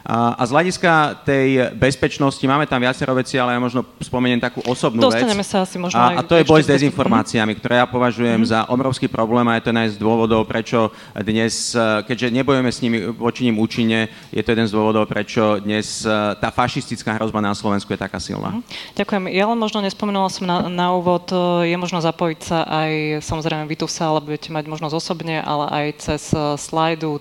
[0.06, 0.92] a z hľadiska
[1.26, 5.50] tej bezpečnosti máme tam viacero veci, ale ja možno spomeniem takú osobnú Dostaneme vec.
[5.50, 8.54] sa asi možno a, a to je boj s dezinformáciami, ktoré ja považujem mm-hmm.
[8.54, 12.78] za obrovský problém a je to jeden z dôvodov, prečo dnes, e, keďže nebojujeme s
[12.86, 17.42] nimi voči nim účinne, je to jeden z dôvodov, prečo dnes e, tá fašistická hrozba
[17.42, 18.54] na Slovensku je taká silná.
[18.54, 18.94] Mm-hmm.
[19.02, 19.22] Ďakujem.
[19.34, 23.66] Ja len možno nespomenula som na, na úvod, e, je možno zapojiť sa aj, samozrejme
[23.66, 26.22] vy tu v sále budete mať možnosť osobne, ale aj cez
[26.62, 27.18] slajdu.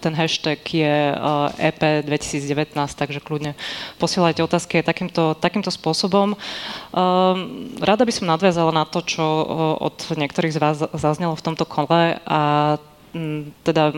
[0.00, 0.96] Ten hashtag je
[1.60, 3.58] EP 2020 2019, takže kľudne
[3.98, 6.32] posielajte otázky aj takýmto, takýmto spôsobom.
[6.32, 6.38] Um,
[7.82, 9.24] rada by som nadviazala na to, čo
[9.82, 12.40] od niektorých z vás zaznelo v tomto kole a
[13.62, 13.92] teda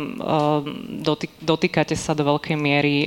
[1.38, 3.06] dotýkate sa do veľkej miery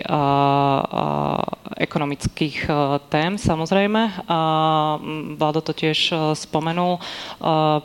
[1.76, 2.64] ekonomických
[3.12, 4.24] tém, samozrejme.
[5.36, 7.04] Vlado to tiež spomenul.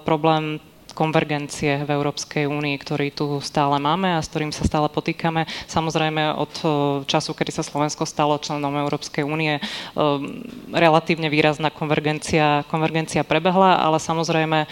[0.07, 0.63] Problém
[0.93, 5.49] konvergencie v Európskej únii, ktorý tu stále máme a s ktorým sa stále potýkame.
[5.67, 6.69] Samozrejme od eh,
[7.09, 9.67] času, kedy sa Slovensko stalo členom Európskej únie, eh,
[10.73, 14.69] relatívne výrazná konvergencia, konvergencia prebehla, ale samozrejme eh,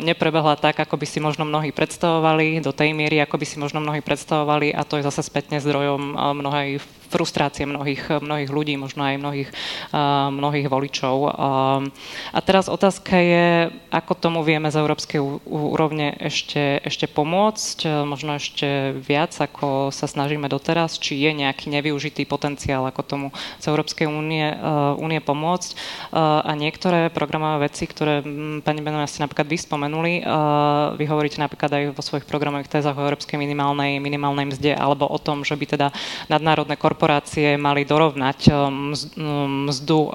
[0.00, 3.82] neprebehla tak, ako by si možno mnohí predstavovali, do tej miery, ako by si možno
[3.82, 6.78] mnohí predstavovali a to je zase spätne zdrojom mnohej
[7.08, 9.50] frustrácie mnohých, mnohých ľudí, možno aj mnohých,
[10.30, 11.16] mnohých voličov.
[12.34, 13.46] A teraz otázka je,
[13.92, 20.48] ako tomu vieme z európskej úrovne ešte, ešte pomôcť, možno ešte viac, ako sa snažíme
[20.48, 23.26] doteraz, či je nejaký nevyužitý potenciál, ako tomu
[23.60, 24.50] z Európskej únie,
[24.98, 25.70] únie pomôcť.
[26.44, 28.20] A niektoré programové veci, ktoré
[28.62, 30.12] pani Benová ste napríklad vy spomenuli,
[30.96, 35.18] vy hovoríte napríklad aj vo svojich programových tézach o európskej minimálnej, minimálnej mzde, alebo o
[35.20, 35.88] tom, že by teda
[36.28, 40.10] nadnárodné korporácie korporácie mali dorovnať eh, mm, mzdu eh,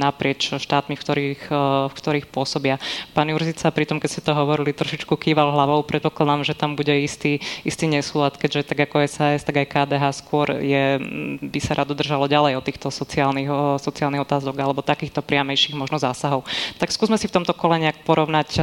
[0.00, 2.80] naprieč štátmi, v ktorých, eh, v ktorých pôsobia.
[3.12, 6.96] Pán Jurzica, pri tom, keď ste to hovorili, trošičku kýval hlavou, predpokladám, že tam bude
[6.96, 11.76] istý, istý nesúlad, keďže tak ako SAS, tak aj KDH skôr je, mm, by sa
[11.76, 13.52] rado držalo ďalej od týchto sociálnych,
[13.84, 16.48] sociálnych otázok alebo takýchto priamejších možno zásahov.
[16.80, 18.56] Tak skúsme si v tomto kole nejak porovnať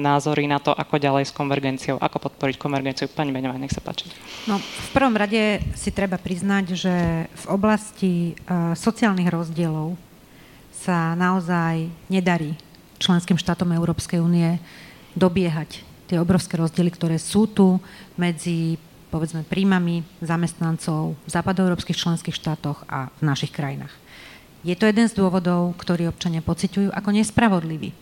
[0.00, 3.06] názory na to, ako ďalej s konvergenciou, ako podporiť konvergenciu.
[3.12, 4.08] Pani Beňová, nech sa páči.
[4.48, 6.96] No, v prvom rade si treba priznať, povedať, že
[7.28, 9.92] v oblasti uh, sociálnych rozdielov
[10.72, 12.56] sa naozaj nedarí
[12.96, 14.56] členským štátom Európskej únie
[15.12, 17.76] dobiehať tie obrovské rozdiely, ktoré sú tu
[18.16, 18.80] medzi
[19.12, 23.92] povedzme príjmami zamestnancov v západoeurópskych členských štátoch a v našich krajinách.
[24.64, 27.92] Je to jeden z dôvodov, ktorý občania pociťujú ako nespravodlivý.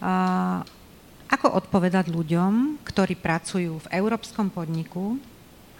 [0.00, 0.64] A
[1.28, 5.20] ako odpovedať ľuďom, ktorí pracujú v európskom podniku,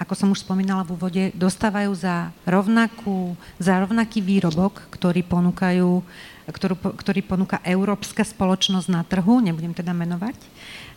[0.03, 6.03] ako som už spomínala v úvode, dostávajú za, rovnakú, za rovnaký výrobok, ktorý ponúkajú
[6.43, 10.35] ktorú, ktorý ponúka európska spoločnosť na trhu, nebudem teda menovať,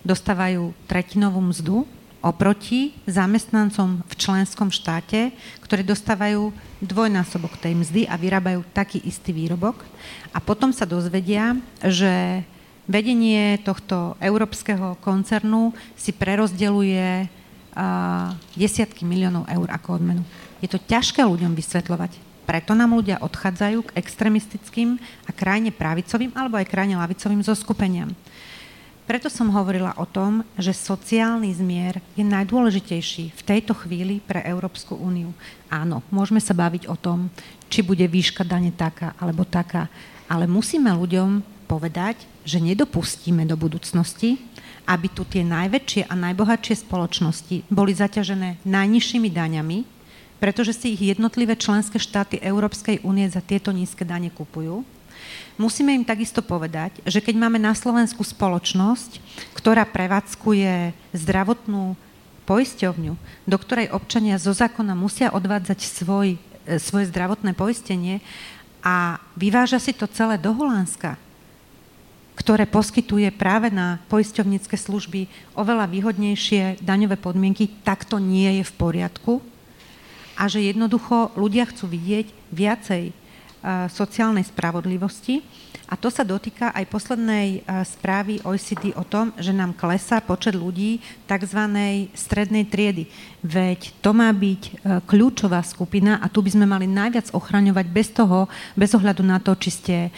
[0.02, 1.86] dostávajú tretinovú mzdu
[2.26, 5.30] oproti zamestnancom v členskom štáte,
[5.62, 6.50] ktorí dostávajú
[6.82, 9.86] dvojnásobok tej mzdy a vyrábajú taký istý výrobok.
[10.34, 11.54] A potom sa dozvedia,
[11.86, 12.42] že
[12.90, 17.30] vedenie tohto európskeho koncernu si prerozdeluje
[18.56, 20.24] desiatky miliónov eur ako odmenu.
[20.64, 22.18] Je to ťažké ľuďom vysvetľovať.
[22.46, 28.14] Preto nám ľudia odchádzajú k extremistickým a krajne pravicovým alebo aj krajne lavicovým zoskupeniam.
[29.06, 34.98] Preto som hovorila o tom, že sociálny zmier je najdôležitejší v tejto chvíli pre Európsku
[34.98, 35.30] úniu.
[35.70, 37.30] Áno, môžeme sa baviť o tom,
[37.70, 39.94] či bude výška dane taká alebo taká,
[40.26, 44.38] ale musíme ľuďom povedať, že nedopustíme do budúcnosti,
[44.86, 49.78] aby tu tie najväčšie a najbohatšie spoločnosti boli zaťažené najnižšími daňami,
[50.38, 54.86] pretože si ich jednotlivé členské štáty Európskej únie za tieto nízke dane kupujú.
[55.58, 59.18] Musíme im takisto povedať, že keď máme na Slovensku spoločnosť,
[59.58, 61.98] ktorá prevádzkuje zdravotnú
[62.46, 63.14] poisťovňu,
[63.50, 68.22] do ktorej občania zo zákona musia odvádzať svoj, e, svoje zdravotné poistenie
[68.86, 71.18] a vyváža si to celé do Holandska,
[72.36, 78.74] ktoré poskytuje práve na poisťovnícke služby oveľa výhodnejšie daňové podmienky, tak to nie je v
[78.76, 79.40] poriadku.
[80.36, 83.16] A že jednoducho ľudia chcú vidieť viacej
[83.90, 85.42] sociálnej spravodlivosti
[85.86, 90.98] a to sa dotýka aj poslednej správy OECD o tom, že nám klesá počet ľudí
[91.30, 91.62] tzv.
[92.18, 93.06] strednej triedy.
[93.46, 94.72] Veď to má byť e,
[95.06, 99.54] kľúčová skupina a tu by sme mali najviac ochraňovať bez toho, bez ohľadu na to,
[99.54, 100.10] či ste e,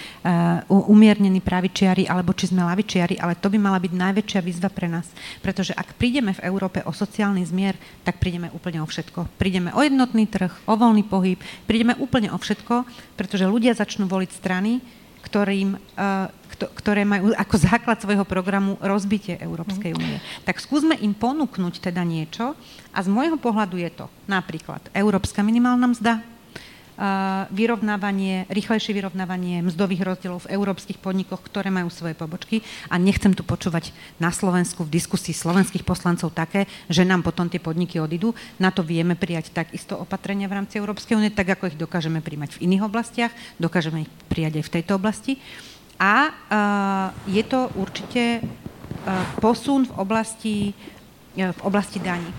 [0.72, 5.12] umiernení pravičiari alebo či sme lavičiari, ale to by mala byť najväčšia výzva pre nás.
[5.44, 7.76] Pretože ak prídeme v Európe o sociálny zmier,
[8.08, 9.28] tak prídeme úplne o všetko.
[9.36, 12.88] Prídeme o jednotný trh, o voľný pohyb, prídeme úplne o všetko,
[13.20, 14.80] pretože ľudia začnú voliť strany,
[15.28, 19.98] ktorým, eh, ktoré majú ako základ svojho programu rozbitie Európskej mhm.
[20.00, 20.18] únie.
[20.48, 22.56] Tak skúsme im ponúknuť teda niečo
[22.96, 26.37] a z môjho pohľadu je to napríklad Európska minimálna mzda,
[27.54, 33.46] vyrovnávanie, rýchlejšie vyrovnávanie mzdových rozdielov v európskych podnikoch, ktoré majú svoje pobočky a nechcem tu
[33.46, 38.34] počúvať na Slovensku v diskusii slovenských poslancov také, že nám potom tie podniky odídu.
[38.58, 42.58] Na to vieme prijať takisto opatrenia v rámci Európskej únie, tak ako ich dokážeme príjmať
[42.58, 45.34] v iných oblastiach, dokážeme ich prijať aj v tejto oblasti.
[46.02, 48.46] A uh, je to určite uh,
[49.38, 50.58] posun v oblasti
[51.38, 52.34] v oblasti daní.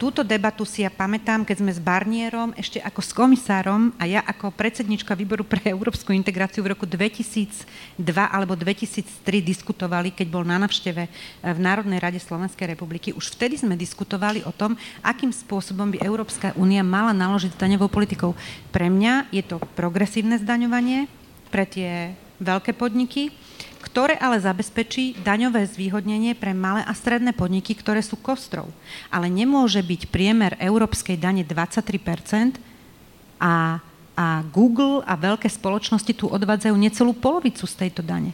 [0.00, 4.24] Túto debatu si ja pamätám, keď sme s Barnierom, ešte ako s komisárom a ja
[4.24, 7.68] ako predsednička výboru pre európsku integráciu v roku 2002
[8.08, 9.04] alebo 2003
[9.44, 11.04] diskutovali, keď bol na navšteve
[11.44, 13.12] v Národnej rade Slovenskej republiky.
[13.12, 14.72] Už vtedy sme diskutovali o tom,
[15.04, 18.32] akým spôsobom by Európska únia mala naložiť daňovou politikou.
[18.72, 21.12] Pre mňa je to progresívne zdaňovanie
[21.52, 23.36] pre tie veľké podniky,
[23.90, 28.70] ktoré ale zabezpečí daňové zvýhodnenie pre malé a stredné podniky, ktoré sú kostrou.
[29.10, 32.62] Ale nemôže byť priemer európskej dane 23%
[33.42, 33.82] a,
[34.14, 38.30] a Google a veľké spoločnosti tu odvádzajú necelú polovicu z tejto dane.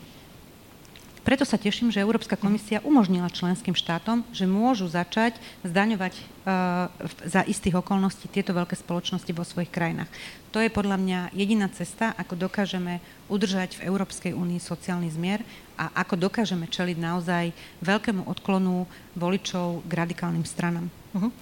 [1.26, 5.34] Preto sa teším, že Európska komisia umožnila členským štátom, že môžu začať
[5.66, 6.86] zdaňovať uh,
[7.26, 10.06] za istých okolností tieto veľké spoločnosti vo svojich krajinách.
[10.54, 15.42] To je podľa mňa jediná cesta, ako dokážeme udržať v Európskej únii sociálny zmier
[15.74, 17.50] a ako dokážeme čeliť naozaj
[17.82, 18.86] veľkému odklonu
[19.18, 20.86] voličov k radikálnym stranám.
[21.10, 21.34] Uh-huh.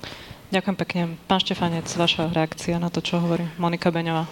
[0.49, 1.03] Ďakujem pekne.
[1.29, 4.25] Pán Štefanec, vaša reakcia na to, čo hovorí Monika Beňová.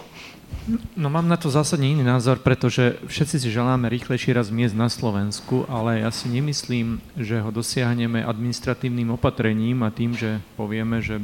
[0.95, 4.87] No mám na to zásadne iný názor, pretože všetci si želáme rýchlejší raz miest na
[4.87, 11.19] Slovensku, ale ja si nemyslím, že ho dosiahneme administratívnym opatrením a tým, že povieme, že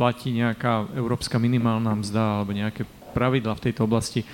[0.00, 4.24] platí nejaká európska minimálna mzda alebo nejaké pravidla v tejto oblasti.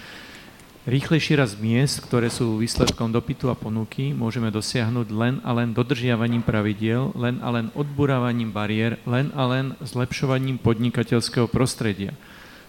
[0.86, 6.47] Rýchlejší raz miest, ktoré sú výsledkom dopytu a ponuky, môžeme dosiahnuť len a len dodržiavaním
[6.47, 12.14] pravidiel, len a len odburávaním bariér, len a len zlepšovaním podnikateľského prostredia.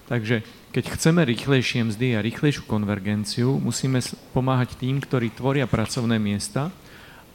[0.08, 0.40] Takže
[0.72, 4.00] keď chceme rýchlejšie mzdy a rýchlejšiu konvergenciu, musíme
[4.32, 6.72] pomáhať tým, ktorí tvoria pracovné miesta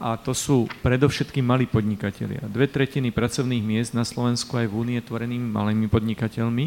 [0.01, 2.41] a to sú predovšetkým malí podnikatelia.
[2.49, 6.65] Dve tretiny pracovných miest na Slovensku aj v Únie tvorenými malými podnikateľmi.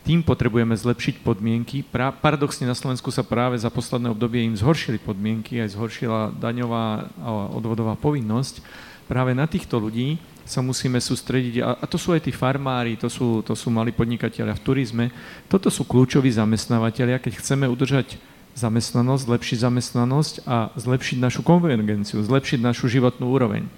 [0.00, 1.84] Tým potrebujeme zlepšiť podmienky.
[1.84, 7.10] Pra, paradoxne na Slovensku sa práve za posledné obdobie im zhoršili podmienky, aj zhoršila daňová
[7.20, 8.64] a odvodová povinnosť.
[9.10, 10.16] Práve na týchto ľudí
[10.50, 13.94] sa musíme sústrediť, a, a to sú aj tí farmári, to sú, to sú mali
[13.94, 15.04] podnikatelia v turizme,
[15.46, 18.18] toto sú kľúčoví zamestnávateľia, keď chceme udržať
[18.58, 23.70] zamestnanosť, zlepšiť zamestnanosť a zlepšiť našu konvergenciu, zlepšiť našu životnú úroveň.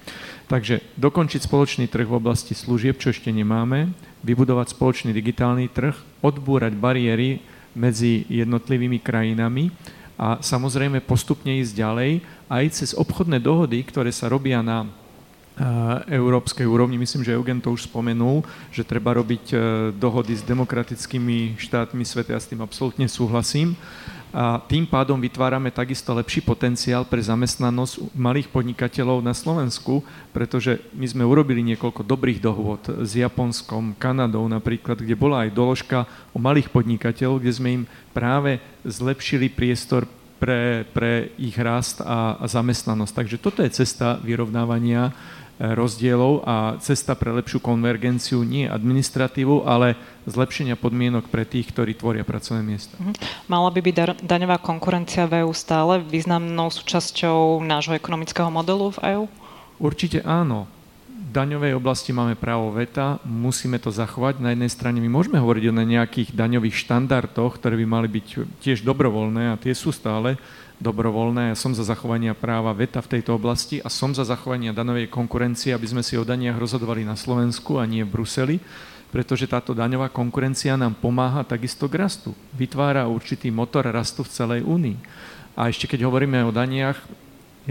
[0.48, 3.92] Takže dokončiť spoločný trh v oblasti služieb, čo ešte nemáme,
[4.24, 5.94] vybudovať spoločný digitálny trh,
[6.24, 7.44] odbúrať bariéry
[7.76, 9.72] medzi jednotlivými krajinami
[10.20, 12.10] a samozrejme postupne ísť ďalej
[12.52, 14.84] aj cez obchodné dohody, ktoré sa robia na
[16.08, 16.96] európskej úrovni.
[16.96, 18.40] Myslím, že Eugen to už spomenul,
[18.72, 19.56] že treba robiť e,
[19.92, 22.32] dohody s demokratickými štátmi sveta.
[22.32, 23.76] Ja s tým absolútne súhlasím.
[24.32, 30.00] A tým pádom vytvárame takisto lepší potenciál pre zamestnanosť malých podnikateľov na Slovensku,
[30.32, 36.08] pretože my sme urobili niekoľko dobrých dohôd s Japonskom, Kanadou napríklad, kde bola aj doložka
[36.32, 37.84] o malých podnikateľov, kde sme im
[38.16, 38.56] práve
[38.88, 40.08] zlepšili priestor
[40.40, 43.12] pre, pre ich rast a, a zamestnanosť.
[43.12, 45.14] Takže toto je cesta vyrovnávania
[45.60, 49.94] rozdielov a cesta pre lepšiu konvergenciu nie administratívu, ale
[50.26, 52.96] zlepšenia podmienok pre tých, ktorí tvoria pracovné miesta.
[52.98, 53.14] Mhm.
[53.46, 53.94] Mala by byť
[54.24, 59.24] daňová konkurencia v EU stále významnou súčasťou nášho ekonomického modelu v EU?
[59.78, 60.66] Určite áno.
[61.08, 64.36] V daňovej oblasti máme právo veta, musíme to zachovať.
[64.36, 68.26] Na jednej strane my môžeme hovoriť o nejakých daňových štandardoch, ktoré by mali byť
[68.60, 70.36] tiež dobrovoľné a tie sú stále,
[70.82, 71.54] dobrovoľné.
[71.54, 75.70] Ja som za zachovania práva veta v tejto oblasti a som za zachovania daňovej konkurencie,
[75.70, 78.56] aby sme si o daniach rozhodovali na Slovensku a nie v Bruseli,
[79.14, 82.34] pretože táto daňová konkurencia nám pomáha takisto k rastu.
[82.58, 84.98] Vytvára určitý motor rastu v celej únii.
[85.54, 86.98] A ešte keď hovoríme o daniach,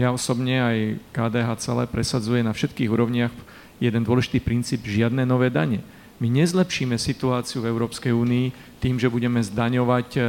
[0.00, 0.76] ja osobne aj
[1.12, 3.34] KDH celé presadzuje na všetkých úrovniach
[3.76, 5.84] jeden dôležitý princíp, žiadne nové dane.
[6.22, 10.20] My nezlepšíme situáciu v Európskej únii tým, že budeme zdaňovať e,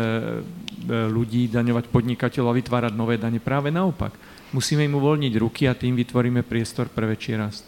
[0.84, 3.40] E, ľudí, daňovať podnikateľov a vytvárať nové dane.
[3.40, 4.12] Práve naopak.
[4.52, 7.64] Musíme im uvoľniť ruky a tým vytvoríme priestor pre väčší rast.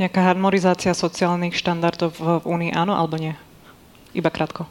[0.00, 3.36] Nejaká harmonizácia sociálnych štandardov v Únii áno alebo nie?
[4.16, 4.64] Iba krátko.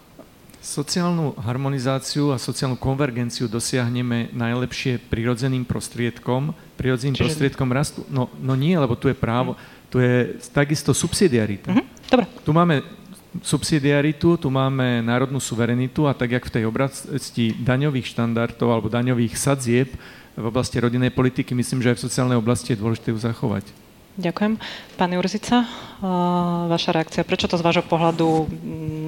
[0.63, 7.23] Sociálnu harmonizáciu a sociálnu konvergenciu dosiahneme najlepšie prirodzeným prostriedkom, prirodzeným Čiže...
[7.29, 8.01] prostriedkom rastu.
[8.09, 9.53] No, no nie, lebo tu je právo,
[9.91, 11.69] tu je takisto subsidiarita.
[11.69, 11.92] Mm-hmm.
[12.13, 12.29] Dobre.
[12.45, 12.85] Tu máme
[13.41, 19.33] subsidiaritu, tu máme národnú suverenitu a tak, jak v tej oblasti daňových štandardov alebo daňových
[19.33, 19.89] sadzieb
[20.37, 23.65] v oblasti rodinnej politiky, myslím, že aj v sociálnej oblasti je dôležité ju zachovať.
[24.13, 24.61] Ďakujem.
[24.93, 25.65] Pán Jurzica,
[26.69, 27.25] vaša reakcia.
[27.25, 28.45] Prečo to z vášho pohľadu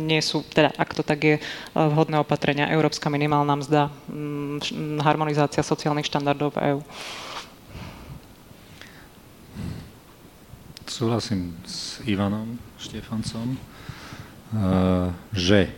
[0.09, 1.35] nie sú, teda ak to tak je,
[1.77, 2.73] vhodné opatrenia?
[2.73, 3.93] Európska minimálna mzda,
[5.05, 6.81] harmonizácia sociálnych štandardov v EÚ?
[10.85, 13.57] Súhlasím s Ivanom Štefancom
[14.55, 15.73] Eh, že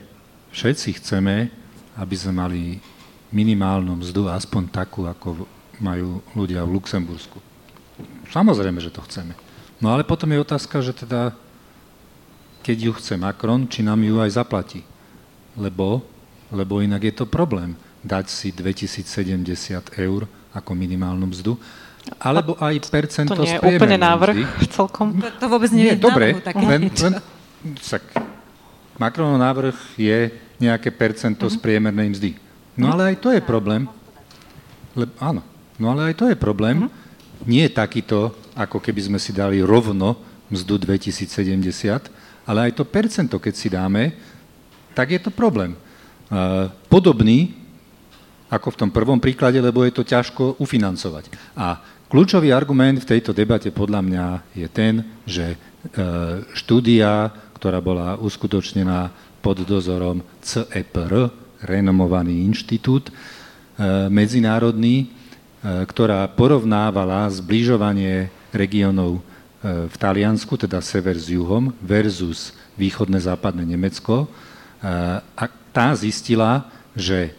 [0.52, 1.50] všetci chceme,
[1.98, 2.62] aby sme mali
[3.32, 5.48] minimálnu mzdu, aspoň takú, ako
[5.82, 7.40] majú ľudia v Luxembursku.
[8.30, 9.34] Samozrejme, že to chceme.
[9.82, 11.34] No ale potom je otázka, že teda
[12.62, 14.84] keď ju chce Macron, či nám ju aj zaplatí.
[15.56, 16.04] Lebo,
[16.52, 21.56] lebo inak je to problém dať si 2070 eur ako minimálnu mzdu,
[22.16, 24.66] alebo aj percento To nie je úplne návrh mzdy.
[24.72, 25.18] celkom.
[25.20, 27.14] To, to vôbec nie, Nie, je dobre, také len, len,
[28.98, 32.32] Macronov návrh je nejaké percento z priemernej mzdy.
[32.74, 33.86] No ale aj to je problém.
[34.98, 35.46] Le, áno,
[35.78, 36.90] no ale aj to je problém.
[37.46, 40.18] Nie je takýto, ako keby sme si dali rovno
[40.50, 44.18] mzdu 2070, ale aj to percento, keď si dáme,
[44.98, 45.78] tak je to problém.
[46.28, 47.54] Uh, podobný,
[48.48, 51.30] ako v tom prvom príklade, lebo je to ťažko ufinancovať.
[51.54, 55.58] A kľúčový argument v tejto debate podľa mňa je ten, že e,
[56.56, 59.12] štúdia, ktorá bola uskutočnená
[59.44, 61.32] pod dozorom CEPR,
[61.64, 63.14] renomovaný inštitút e,
[64.08, 65.06] medzinárodný, e,
[65.88, 69.22] ktorá porovnávala zbližovanie regiónov
[69.68, 74.30] v Taliansku, teda sever s juhom, versus východné západné Nemecko.
[75.34, 75.44] A
[75.74, 77.34] tá zistila, že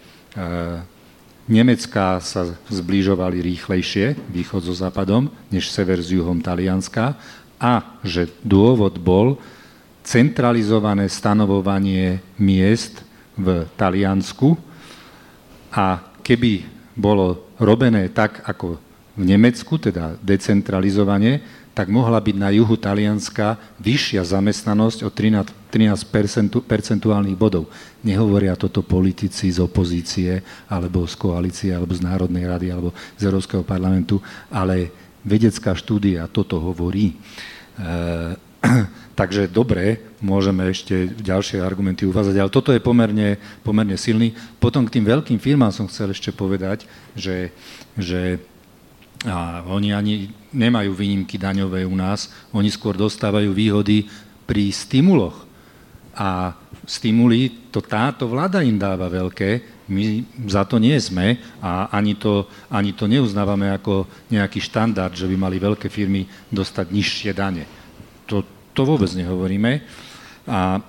[1.49, 7.17] Nemecká sa zbližovali rýchlejšie, východ so západom, než sever s juhom Talianska
[7.57, 9.41] a že dôvod bol
[10.05, 13.01] centralizované stanovovanie miest
[13.33, 14.61] v Taliansku.
[15.73, 18.77] A keby bolo robené tak, ako
[19.19, 21.41] v Nemecku, teda decentralizovanie,
[21.79, 27.71] tak mohla byť na juhu Talianska vyššia zamestnanosť o 13, 13 percentuálnych bodov.
[28.03, 33.63] Nehovoria toto politici z opozície, alebo z koalície, alebo z Národnej rady, alebo z Európskeho
[33.63, 34.19] parlamentu,
[34.51, 34.91] ale
[35.23, 37.15] vedecká štúdia toto hovorí.
[37.15, 37.17] E,
[39.21, 44.35] takže dobre, môžeme ešte ďalšie argumenty uvázať, ale toto je pomerne, pomerne silný.
[44.59, 47.55] Potom k tým veľkým firmám som chcel ešte povedať, že,
[47.95, 48.43] že
[49.27, 54.07] a oni ani nemajú výnimky daňové u nás, oni skôr dostávajú výhody
[54.47, 55.43] pri stimuloch.
[56.19, 56.55] A
[56.87, 62.45] stimuly, to táto vláda im dáva veľké, my za to nie sme a ani to,
[62.69, 67.65] ani to neuznávame ako nejaký štandard, že by mali veľké firmy dostať nižšie dane.
[68.29, 68.45] To,
[68.77, 69.81] to vôbec nehovoríme.
[70.45, 70.83] A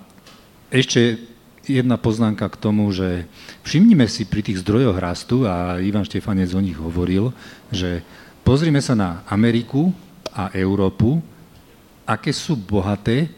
[0.69, 1.29] ešte
[1.69, 3.29] jedna poznámka k tomu, že
[3.61, 7.31] všimnime si pri tých zdrojoch rastu, a Ivan Štefanec o nich hovoril,
[7.69, 8.01] že
[8.49, 9.93] pozrime sa na Ameriku
[10.33, 11.21] a Európu,
[12.01, 13.29] aké sú bohaté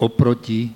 [0.00, 0.72] oproti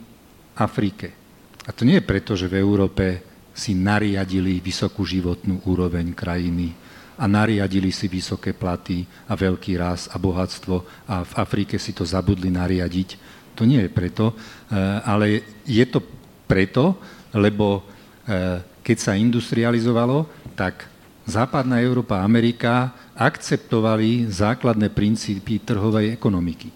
[0.52, 1.16] Afrike.
[1.64, 3.24] A to nie je preto, že v Európe
[3.56, 6.76] si nariadili vysokú životnú úroveň krajiny
[7.16, 12.04] a nariadili si vysoké platy a veľký rast a bohatstvo a v Afrike si to
[12.04, 13.08] zabudli nariadiť.
[13.56, 16.04] To nie je preto, eh, ale je to
[16.44, 17.00] preto,
[17.32, 17.88] lebo
[18.28, 20.91] eh, keď sa industrializovalo, tak
[21.26, 26.72] západná Európa a Amerika akceptovali základné princípy trhovej ekonomiky.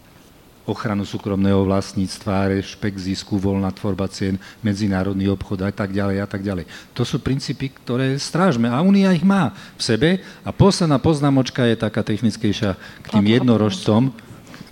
[0.67, 4.35] Ochranu súkromného vlastníctva, rešpekt zisku, voľná tvorba cien,
[4.67, 6.67] medzinárodný obchod a tak ďalej a tak ďalej.
[6.91, 10.09] To sú princípy, ktoré strážme a Únia ich má v sebe.
[10.43, 14.11] A posledná poznámočka je taká technickejšia k tým jednorožcom,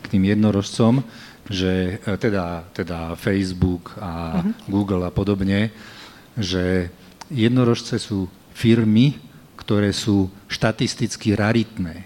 [0.02, 1.06] k tým jednorožcom,
[1.46, 4.50] že e, teda, teda Facebook a uh-huh.
[4.66, 5.70] Google a podobne,
[6.34, 6.90] že
[7.30, 9.14] jednorožce sú firmy,
[9.64, 12.04] ktoré sú štatisticky raritné,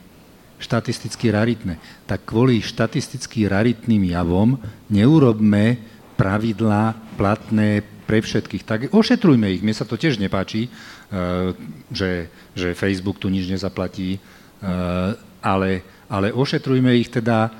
[0.63, 5.83] štatisticky raritné, tak kvôli štatisticky raritným javom neurobme
[6.15, 8.63] pravidlá platné pre všetkých.
[8.63, 9.63] Tak ošetrujme ich.
[9.63, 11.53] Mne sa to tiež nepáči, eh,
[11.91, 14.21] že, že Facebook tu nič nezaplatí, eh,
[15.43, 15.71] ale,
[16.07, 17.51] ale ošetrujme ich teda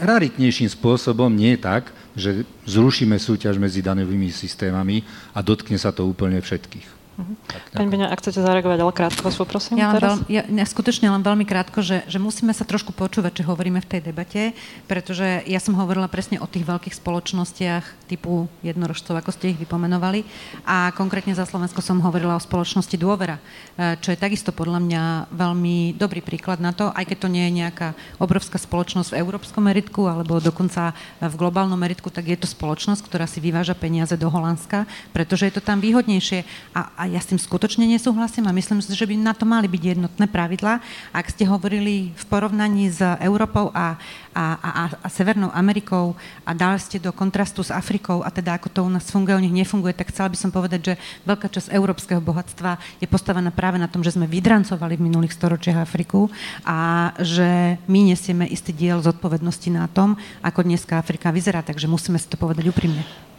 [0.00, 5.00] raritnejším spôsobom, nie tak, že zrušíme súťaž medzi daňovými systémami
[5.32, 7.01] a dotkne sa to úplne všetkých.
[7.12, 10.24] Tak, Pani Beňa, ak chcete zareagovať, ale krátko vás poprosím ja teraz.
[10.24, 13.84] Veľ, ja, ja skutočne len veľmi krátko, že, že musíme sa trošku počúvať, čo hovoríme
[13.84, 14.56] v tej debate,
[14.88, 20.24] pretože ja som hovorila presne o tých veľkých spoločnostiach typu jednorožcov, ako ste ich vypomenovali,
[20.64, 23.36] a konkrétne za Slovensko som hovorila o spoločnosti Dôvera,
[23.76, 25.02] e, čo je takisto podľa mňa
[25.36, 29.68] veľmi dobrý príklad na to, aj keď to nie je nejaká obrovská spoločnosť v európskom
[29.68, 34.32] meritku alebo dokonca v globálnom meritku, tak je to spoločnosť, ktorá si vyváža peniaze do
[34.32, 36.44] Holandska, pretože je to tam výhodnejšie.
[36.72, 39.66] A, a ja s tým skutočne nesúhlasím a myslím si, že by na to mali
[39.66, 40.78] byť jednotné pravidlá.
[41.10, 43.98] Ak ste hovorili v porovnaní s Európou a,
[44.30, 44.70] a, a,
[45.02, 46.14] a Severnou Amerikou
[46.46, 49.42] a dali ste do kontrastu s Afrikou a teda ako to u nás funguje, u
[49.42, 50.94] nich nefunguje, tak chcela by som povedať, že
[51.26, 55.82] veľká časť európskeho bohatstva je postavená práve na tom, že sme vydrancovali v minulých storočiach
[55.82, 56.30] Afriku
[56.62, 62.22] a že my nesieme istý diel zodpovednosti na tom, ako dneska Afrika vyzerá, takže musíme
[62.22, 63.31] si to povedať úprimne.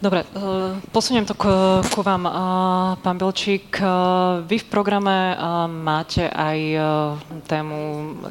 [0.00, 1.44] Dobre, uh, posuniem to k,
[2.00, 2.24] vám.
[2.24, 2.32] Uh,
[3.04, 5.36] pán Bilčík, uh, vy v programe
[5.68, 6.58] máte aj
[7.44, 7.78] tému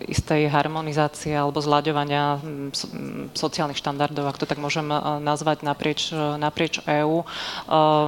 [0.10, 2.42] istej harmonizácie alebo zľaďovania
[3.38, 4.90] sociálnych štandardov, ak to tak môžem
[5.22, 6.10] nazvať, naprieč,
[6.42, 7.22] naprieč EÚ.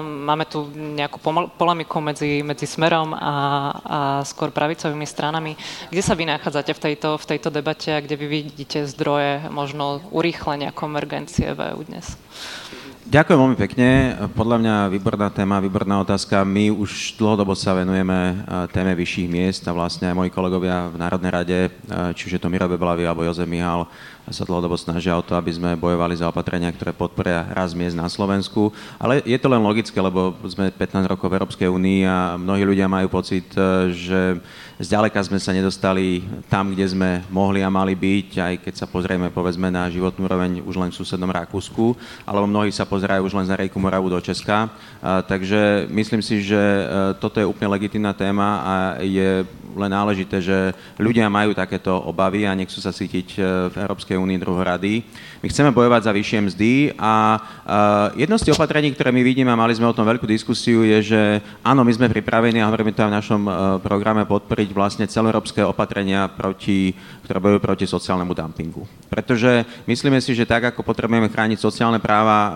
[0.01, 1.21] Máme tu nejakú
[1.53, 3.35] polemiku medzi, medzi Smerom a, a
[4.25, 5.53] skôr pravicovými stranami.
[5.93, 10.01] Kde sa vy nachádzate v tejto, v tejto debate a kde vy vidíte zdroje možno
[10.09, 12.17] urýchlenia konvergencie v EÚ dnes?
[13.11, 14.15] Ďakujem veľmi pekne.
[14.39, 16.47] Podľa mňa výborná téma, výborná otázka.
[16.47, 18.35] My už dlhodobo sa venujeme e,
[18.71, 21.69] téme vyšších miest a vlastne aj moji kolegovia v Národnej rade, e,
[22.15, 23.83] čiže to Miro Beblavy alebo Jozef Mihal,
[24.29, 28.05] sa dlhodobo snažia o to, aby sme bojovali za opatrenia, ktoré podporia raz miest na
[28.05, 28.69] Slovensku.
[29.01, 32.85] Ale je to len logické, lebo sme 15 rokov v Európskej únii a mnohí ľudia
[32.85, 34.37] majú pocit, e, že
[34.81, 39.29] Zďaleka sme sa nedostali tam, kde sme mohli a mali byť, aj keď sa pozrieme
[39.29, 41.93] povedzme na životnú úroveň už len v susednom Rakúsku,
[42.25, 44.73] alebo mnohí sa pozerajú už len za rejku Moravu do Česka.
[45.01, 46.83] Takže myslím si, že e,
[47.21, 48.73] toto je úplne legitimná téma a
[49.05, 49.45] je
[49.75, 53.39] len náležité, že ľudia majú takéto obavy a nechcú sa cítiť e,
[53.71, 55.03] v Európskej únii druhorady.
[55.41, 57.41] My chceme bojovať za vyššie mzdy a
[58.13, 60.99] jedno z tých opatrení, ktoré my vidíme, a mali sme o tom veľkú diskusiu, je,
[61.01, 61.21] že
[61.65, 63.51] áno, my sme pripravení a hovoríme to aj v našom e,
[63.81, 66.93] programe podporiť vlastne celoeurópske opatrenia, proti,
[67.31, 68.83] ktoré bojujú proti sociálnemu dumpingu.
[69.07, 72.51] Pretože myslíme si, že tak, ako potrebujeme chrániť sociálne práva um,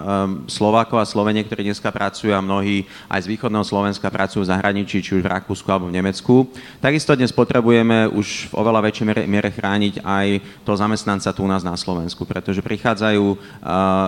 [0.52, 5.00] Slovákov a Slovenie, ktorí dneska pracujú a mnohí aj z východného Slovenska pracujú v zahraničí,
[5.00, 6.52] či už v Rakúsku alebo v Nemecku,
[6.84, 10.28] takisto dnes potrebujeme už v oveľa väčšej miere, chrániť aj
[10.68, 13.38] toho zamestnanca tu u nás na Slovensku, pretože prichádzajú uh,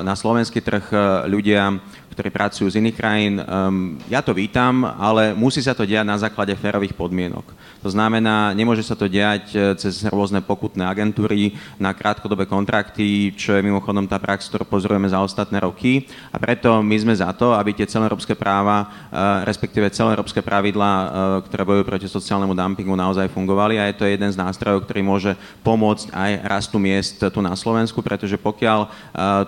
[0.03, 1.79] na slovenský trh uh, ľudia,
[2.17, 3.37] ktorí pracujú z iných krajín.
[3.37, 7.45] Um, ja to vítam, ale musí sa to diať na základe férových podmienok.
[7.85, 13.53] To znamená, nemôže sa to diať e, cez rôzne pokutné agentúry na krátkodobé kontrakty, čo
[13.53, 16.09] je mimochodom tá prax, ktorú pozorujeme za ostatné roky.
[16.33, 21.07] A preto my sme za to, aby tie celoeurópske práva, uh, respektíve celoeurópske pravidlá, uh,
[21.45, 23.77] ktoré bojujú proti sociálnemu dumpingu, naozaj fungovali.
[23.77, 28.01] A je to jeden z nástrojov, ktorý môže pomôcť aj rastu miest tu na Slovensku,
[28.01, 28.89] pretože pokiaľ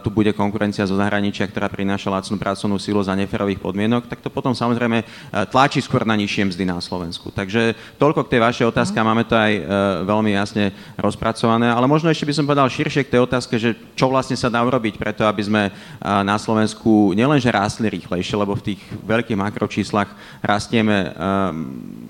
[0.03, 4.19] tu bude konkurencia zo zahraničia, ktorá prináša lacnú prácu, pracovnú sílu za neferových podmienok, tak
[4.19, 5.05] to potom samozrejme e,
[5.47, 7.31] tlačí skôr na nižšie mzdy na Slovensku.
[7.31, 9.61] Takže toľko k tej vašej otázke, máme to aj e,
[10.03, 14.11] veľmi jasne rozpracované, ale možno ešte by som povedal širšie k tej otázke, že čo
[14.11, 15.71] vlastne sa dá urobiť preto, aby sme e,
[16.03, 20.11] na Slovensku nielenže rástli rýchlejšie, lebo v tých veľkých makročíslach
[20.43, 21.15] rastieme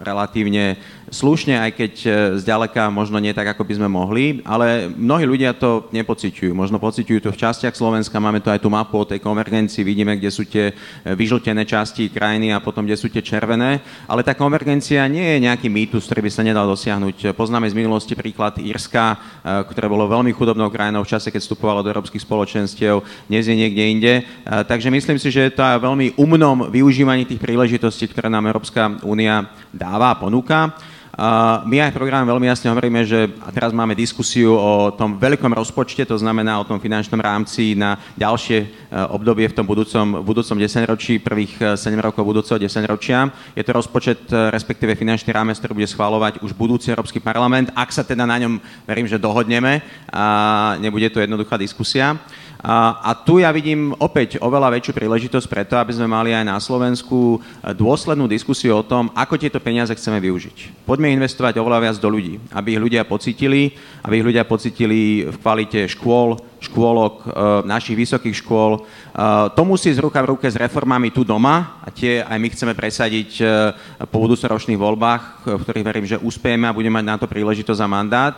[0.01, 0.79] relatívne
[1.09, 1.93] slušne, aj keď
[2.41, 6.53] zďaleka možno nie tak, ako by sme mohli, ale mnohí ľudia to nepociťujú.
[6.53, 10.15] Možno pociťujú to v častiach Slovenska, máme tu aj tú mapu o tej konvergencii, vidíme,
[10.17, 10.73] kde sú tie e,
[11.13, 13.81] vyžltené časti krajiny a potom, kde sú tie červené.
[14.05, 17.33] Ale tá konvergencia nie je nejaký mýtus, ktorý by sa nedal dosiahnuť.
[17.33, 19.17] Poznáme z minulosti príklad Írska, e,
[19.69, 23.83] ktoré bolo veľmi chudobnou krajinou v čase, keď vstupovalo do európskych spoločenstiev, dnes je niekde
[23.83, 24.13] inde.
[24.19, 24.23] E,
[24.65, 29.01] takže myslím si, že je to aj veľmi umnom využívaní tých príležitostí, ktoré nám Európska
[29.01, 30.75] únia dáva a ponúka.
[31.67, 36.07] My aj v programe veľmi jasne hovoríme, že teraz máme diskusiu o tom veľkom rozpočte,
[36.07, 38.67] to znamená o tom finančnom rámci na ďalšie e,
[39.11, 43.35] obdobie v tom budúcom, budúcom desaťročí, prvých 7 e, rokov budúceho desaťročia.
[43.51, 47.91] Je to rozpočet, e, respektíve finančný rámec, ktorý bude schváľovať už budúci Európsky parlament, ak
[47.91, 48.55] sa teda na ňom,
[48.87, 50.23] verím, že dohodneme a
[50.79, 52.15] nebude to jednoduchá diskusia.
[52.59, 56.59] A, a tu ja vidím opäť oveľa väčšiu príležitosť preto, aby sme mali aj na
[56.59, 60.83] Slovensku dôslednú diskusiu o tom, ako tieto peniaze chceme využiť.
[60.83, 65.35] Poďme investovať oveľa viac do ľudí, aby ich ľudia pocitili, aby ich ľudia pocitili v
[65.39, 67.27] kvalite škôl, škôlok, e,
[67.63, 68.77] našich vysokých škôl.
[68.77, 68.79] E,
[69.55, 72.73] to musí z ruka v ruke s reformami tu doma a tie aj my chceme
[72.75, 73.43] presadiť e,
[74.11, 77.87] po budúcoročných voľbách, v ktorých verím, že uspejeme a budeme mať na to príležitosť a
[77.87, 78.33] mandát.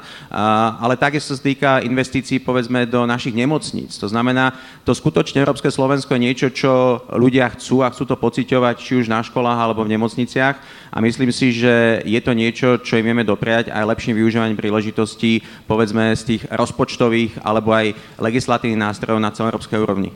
[0.82, 3.98] Ale takisto sa týka investícií povedzme do našich nemocníc.
[3.98, 4.54] To znamená,
[4.86, 9.10] to skutočne Európske Slovensko je niečo, čo ľudia chcú a chcú to pociťovať či už
[9.10, 10.56] na školách alebo v nemocniciach
[10.92, 15.40] a myslím si, že je to niečo, čo im vieme dopriať aj lepším využívaním príležitostí
[15.64, 20.10] povedzme z tých rozpočtových alebo aj legislatívnych nástrojov na celoeurópskej úrovni.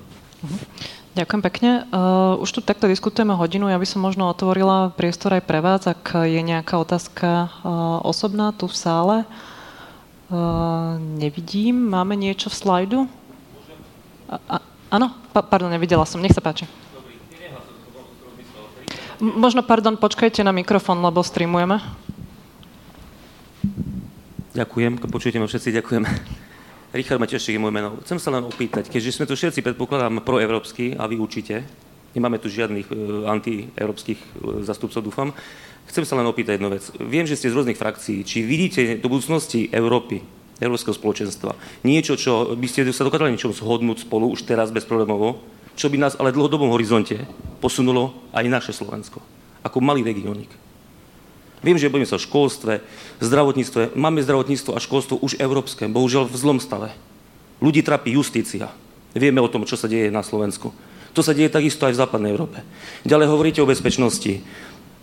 [1.15, 1.71] Ďakujem pekne.
[1.95, 3.71] Uh, už tu takto diskutujeme hodinu.
[3.71, 8.51] Ja by som možno otvorila priestor aj pre vás, ak je nejaká otázka uh, osobná
[8.51, 9.17] tu v sále.
[10.27, 11.87] Uh, nevidím.
[11.87, 12.99] Máme niečo v slajdu?
[14.27, 14.55] A, a,
[14.91, 15.15] áno?
[15.31, 16.19] Pa, pardon, nevidela som.
[16.19, 16.67] Nech sa páči.
[19.23, 21.79] Možno, pardon, počkajte na mikrofón, lebo streamujeme.
[24.51, 26.03] Ďakujem, počujete ma všetci, ďakujem.
[26.95, 27.99] Richard Matešik je môj meno.
[28.07, 31.67] Chcem sa len opýtať, keďže sme tu všetci, predpokladám, proevropskí a vy učíte,
[32.15, 35.29] nemáme tu žiadnych uh, antieurópskych uh, zastupcov, dúfam,
[35.91, 36.87] chcem sa len opýtať jednu vec.
[37.03, 38.23] Viem, že ste z rôznych frakcií.
[38.23, 40.23] Či vidíte do budúcnosti Európy,
[40.63, 45.43] Európskeho spoločenstva, niečo, čo by ste sa dokázali niečom zhodnúť spolu už teraz bezproblémovo,
[45.75, 47.27] čo by nás ale v dlhodobom horizonte
[47.59, 49.19] posunulo aj naše Slovensko,
[49.67, 50.64] ako malý regiónik.
[51.65, 52.85] Viem, že budeme sa o školstve,
[53.25, 53.97] zdravotníctve.
[53.97, 56.93] Máme zdravotníctvo a školstvo už európske, bohužiaľ v zlom stave.
[57.57, 58.69] Ľudí trápi justícia.
[59.17, 60.69] Vieme o tom, čo sa deje na Slovensku.
[61.17, 62.61] To sa deje takisto aj v západnej Európe.
[63.01, 64.45] Ďalej hovoríte o bezpečnosti.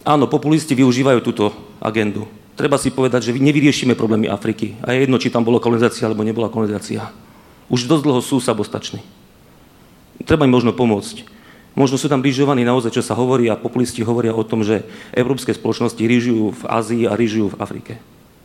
[0.06, 1.50] Áno, populisti využívajú túto
[1.82, 2.30] agendu.
[2.54, 4.78] Treba si povedať, že nevyriešime problémy Afriky.
[4.86, 7.10] A je jedno, či tam bola kolonizácia alebo nebola kolonizácia.
[7.72, 9.02] Už dosť dlho sú samostační.
[10.22, 11.41] Treba im možno pomôcť.
[11.72, 14.84] Možno sú tam rýžovaní naozaj, čo sa hovorí a populisti hovoria o tom, že
[15.16, 17.94] európske spoločnosti rýžujú v Ázii a rýžujú v Afrike.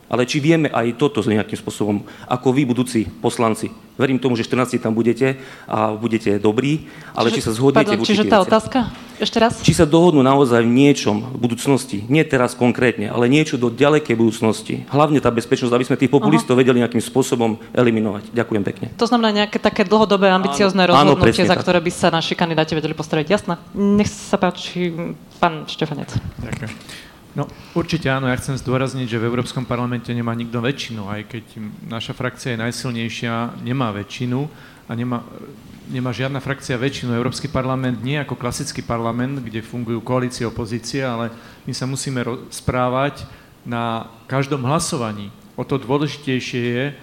[0.08, 3.68] Ale či vieme aj toto nejakým spôsobom, ako vy, budúci poslanci.
[4.00, 5.36] Verím tomu, že 14 tam budete
[5.68, 8.88] a budete dobrí, ale čiže, či sa zhodnete pardon, v Čiže tá otázka?
[9.18, 9.58] Ešte raz?
[9.66, 14.14] Či sa dohodnú naozaj v niečom v budúcnosti, nie teraz konkrétne, ale niečo do ďalekej
[14.14, 14.86] budúcnosti.
[14.94, 16.62] Hlavne tá bezpečnosť, aby sme tých populistov Aha.
[16.62, 18.30] vedeli nejakým spôsobom eliminovať.
[18.30, 18.86] Ďakujem pekne.
[18.94, 22.94] To znamená nejaké také dlhodobé, ambiciozne rozhodnutie, áno, za ktoré by sa naši kandidáti vedeli
[22.94, 23.26] postaviť.
[23.26, 23.58] Jasné.
[23.74, 24.94] Nech sa páči,
[25.42, 26.14] pán Štefanec.
[26.38, 26.70] Ďakujem.
[27.36, 31.44] No určite áno, ja chcem zdôrazniť, že v Európskom parlamente nemá nikto väčšinu, aj keď
[31.86, 34.48] naša frakcia je najsilnejšia, nemá väčšinu
[34.88, 35.22] a nemá,
[35.88, 37.16] nemá žiadna frakcia väčšinu.
[37.16, 41.32] Európsky parlament nie je ako klasický parlament, kde fungujú koalície, opozície, ale
[41.64, 43.24] my sa musíme rozprávať
[43.64, 45.32] na každom hlasovaní.
[45.58, 46.94] O to dôležitejšie je, e,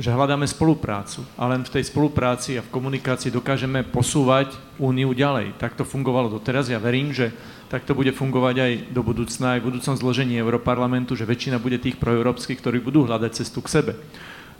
[0.00, 5.60] že hľadáme spoluprácu a len v tej spolupráci a v komunikácii dokážeme posúvať úniu ďalej.
[5.60, 6.72] Tak to fungovalo doteraz.
[6.72, 7.30] Ja verím, že
[7.68, 11.76] tak to bude fungovať aj do budúcna, aj v budúcom zložení Europarlamentu, že väčšina bude
[11.80, 13.92] tých proeurópskych, ktorí budú hľadať cestu k sebe.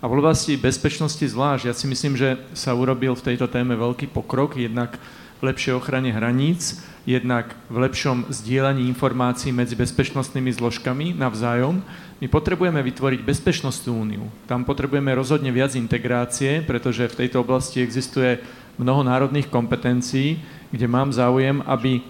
[0.03, 4.11] A v oblasti bezpečnosti zvlášť, ja si myslím, že sa urobil v tejto téme veľký
[4.11, 4.99] pokrok, jednak
[5.39, 11.87] v lepšej ochrane hraníc, jednak v lepšom zdieľaní informácií medzi bezpečnostnými zložkami navzájom.
[12.19, 14.27] My potrebujeme vytvoriť bezpečnostnú úniu.
[14.51, 18.43] Tam potrebujeme rozhodne viac integrácie, pretože v tejto oblasti existuje
[18.83, 20.43] mnoho národných kompetencií,
[20.75, 22.03] kde mám záujem, aby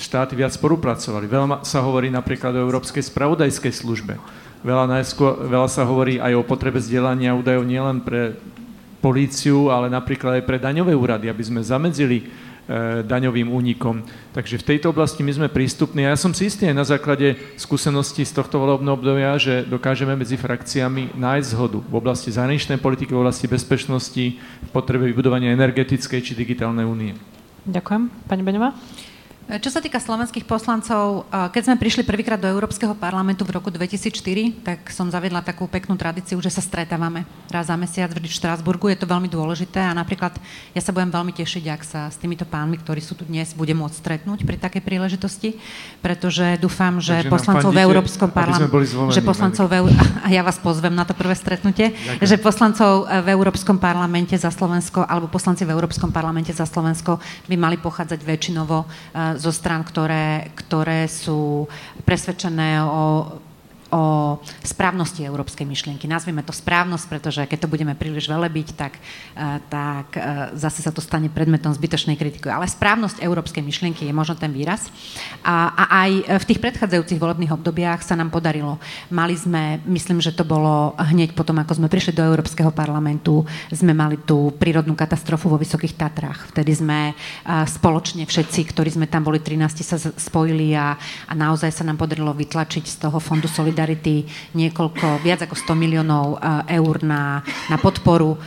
[0.00, 1.28] štáty viac spolupracovali.
[1.28, 4.16] Veľa sa hovorí napríklad o Európskej spravodajskej službe.
[4.64, 8.36] Veľa, najskôr, veľa sa hovorí aj o potrebe zdieľania údajov nielen pre
[9.04, 12.24] políciu, ale napríklad aj pre daňové úrady, aby sme zamedzili e,
[13.06, 14.02] daňovým únikom.
[14.34, 16.02] Takže v tejto oblasti my sme prístupní.
[16.08, 20.18] A ja som si istý aj na základe skúseností z tohto volebného obdobia, že dokážeme
[20.18, 26.20] medzi frakciami nájsť zhodu v oblasti zahraničnej politiky, v oblasti bezpečnosti, v potrebe vybudovania energetickej
[26.24, 27.14] či digitálnej únie.
[27.66, 28.02] Ďakujem.
[28.26, 28.74] Pani Beňová?
[29.46, 34.18] Čo sa týka slovenských poslancov, keď sme prišli prvýkrát do Európskeho parlamentu v roku 2004,
[34.66, 38.90] tak som zaviedla takú peknú tradíciu, že sa stretávame raz za mesiac v Štrásburgu.
[38.90, 40.34] Je to veľmi dôležité a napríklad
[40.74, 43.70] ja sa budem veľmi tešiť, ak sa s týmito pánmi, ktorí sú tu dnes, bude
[43.70, 45.62] môcť stretnúť pri takej príležitosti,
[46.02, 48.66] pretože dúfam, že Takže poslancov v Európskom parlamente,
[49.14, 49.94] že poslancov v,
[50.26, 52.26] a ja vás pozvem na to prvé stretnutie, Ďakujem.
[52.26, 57.54] že poslancov v Európskom parlamente za Slovensko alebo poslanci v Európskom parlamente za Slovensko by
[57.54, 58.90] mali pochádzať väčšinovo
[59.36, 61.68] zo stran, ktoré, ktoré sú
[62.04, 63.38] presvedčené o
[63.94, 66.10] o správnosti európskej myšlienky.
[66.10, 70.20] Nazvime to správnosť, pretože keď to budeme príliš velebiť, tak, e, tak e,
[70.58, 72.50] zase sa to stane predmetom zbytočnej kritiky.
[72.50, 74.90] Ale správnosť európskej myšlienky je možno ten výraz.
[75.46, 76.10] A, a aj
[76.42, 78.82] v tých predchádzajúcich volebných obdobiach sa nám podarilo.
[79.14, 83.94] Mali sme, myslím, že to bolo hneď potom, ako sme prišli do Európskeho parlamentu, sme
[83.94, 86.50] mali tú prírodnú katastrofu vo Vysokých Tatrách.
[86.50, 87.14] Vtedy sme e,
[87.70, 90.98] spoločne všetci, ktorí sme tam boli 13, sa spojili a,
[91.30, 94.24] a naozaj sa nám podarilo vytlačiť z toho fondu Solidarity Solidarity
[94.56, 98.40] niekoľko, viac ako 100 miliónov eh, eur na, na podporu eh,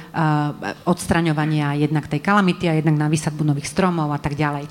[0.90, 4.66] odstraňovania jednak tej kalamity a jednak na vysadbu nových stromov a tak ďalej.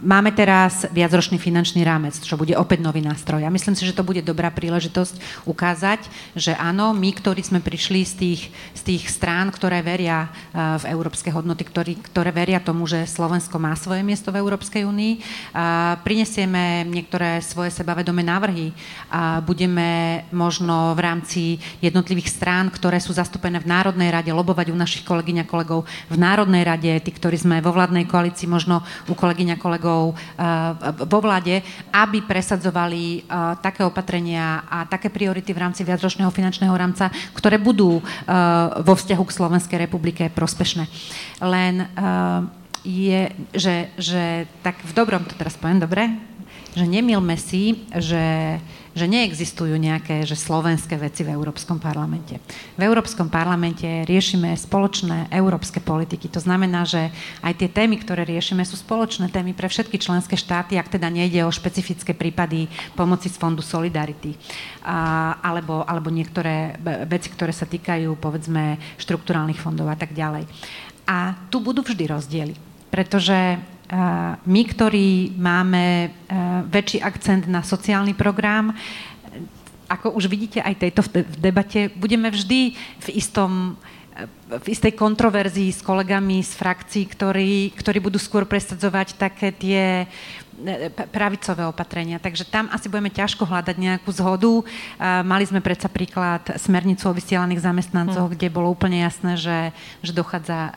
[0.00, 3.44] Eh, Máme teraz viacročný finančný rámec, čo bude opäť nový nástroj.
[3.44, 8.00] A myslím si, že to bude dobrá príležitosť ukázať, že áno, my, ktorí sme prišli
[8.04, 8.40] z tých,
[8.74, 13.60] z tých strán, ktoré veria eh, v európske hodnoty, ktorí, ktoré veria tomu, že Slovensko
[13.60, 15.12] má svoje miesto v Európskej únii,
[16.04, 18.72] prinesieme niektoré svoje sebavedomé návrhy
[19.10, 21.42] a budeme možno v rámci
[21.84, 26.16] jednotlivých strán, ktoré sú zastúpené v Národnej rade, lobovať u našich kolegyň a kolegov v
[26.16, 31.04] Národnej rade, tí, ktorí sme vo vládnej koalícii, možno u kolegyň a kolegov kolegov eh,
[31.06, 33.22] vo vláde, aby presadzovali eh,
[33.58, 38.04] také opatrenia a také priority v rámci viacročného finančného rámca, ktoré budú eh,
[38.80, 40.86] vo vzťahu k Slovenskej republike prospešné.
[41.40, 41.88] Len
[42.84, 46.08] je, že, že tak v dobrom to teraz poviem, dobre?
[46.76, 48.56] Že nemilme si, že
[48.90, 52.42] že neexistujú nejaké že slovenské veci v Európskom parlamente.
[52.74, 56.26] V Európskom parlamente riešime spoločné európske politiky.
[56.34, 57.10] To znamená, že
[57.40, 61.46] aj tie témy, ktoré riešime, sú spoločné témy pre všetky členské štáty, ak teda nejde
[61.46, 62.66] o špecifické prípady
[62.98, 64.34] pomoci z Fondu Solidarity.
[64.82, 66.74] A, alebo, alebo niektoré
[67.06, 70.50] veci, ktoré sa týkajú, povedzme, štruktúrálnych fondov a tak ďalej.
[71.06, 72.54] A tu budú vždy rozdiely,
[72.90, 73.58] pretože
[74.46, 76.14] my, ktorí máme
[76.70, 78.70] väčší akcent na sociálny program,
[79.90, 83.74] ako už vidíte aj tejto v debate, budeme vždy v istom
[84.50, 90.04] v istej kontroverzii s kolegami z frakcií, ktorí, ktorí budú skôr presadzovať také tie
[90.49, 90.49] E,
[91.10, 92.20] pravicové opatrenia.
[92.20, 94.52] Takže tam asi budeme ťažko hľadať nejakú zhodu.
[95.24, 98.34] Mali sme predsa príklad smernicu o vysielaných zamestnancoch, mm.
[98.36, 99.58] kde bolo úplne jasné, že,
[100.04, 100.72] že dochádza e,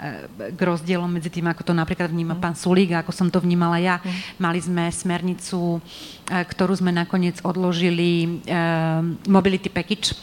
[0.56, 2.42] k rozdielom medzi tým, ako to napríklad vníma mm.
[2.42, 4.00] pán Sulík a ako som to vnímala ja.
[4.00, 4.12] Mm.
[4.40, 5.84] Mali sme smernicu,
[6.34, 8.42] ktorú sme nakoniec odložili,
[9.30, 10.18] mobility package,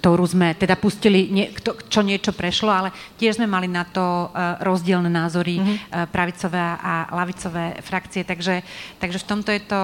[0.00, 1.50] ktorú sme teda pustili,
[1.92, 2.88] čo niečo prešlo, ale
[3.20, 4.32] tiež sme mali na to
[4.64, 5.76] rozdielne názory mm.
[6.08, 8.64] pravicové a lavicové frakcie, takže,
[8.96, 9.80] takže v tomto je to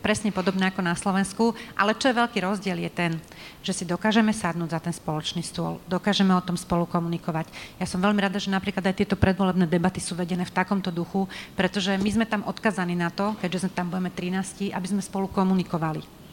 [0.00, 3.12] presne podobné ako na Slovensku, ale čo je veľký rozdiel je ten,
[3.60, 7.52] že si dokážeme sadnúť za ten spoločný stôl, dokážeme o tom spolu komunikovať.
[7.76, 11.28] Ja som veľmi rada, že napríklad aj tieto predvolebné debaty sú vedené v takomto duchu,
[11.52, 15.28] pretože my sme tam odkazaní na to, keďže sme tam budeme 13, aby sme spolu
[15.28, 16.23] komunikovali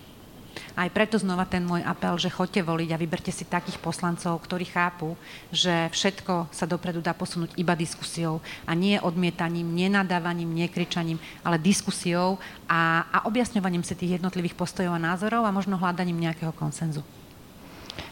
[0.76, 4.66] aj preto znova ten môj apel, že choďte voliť a vyberte si takých poslancov, ktorí
[4.68, 5.16] chápu,
[5.52, 12.42] že všetko sa dopredu dá posunúť iba diskusiou a nie odmietaním, nenadávaním, nekričaním, ale diskusiou
[12.66, 17.04] a, a objasňovaním si tých jednotlivých postojov a názorov a možno hľadaním nejakého konsenzu.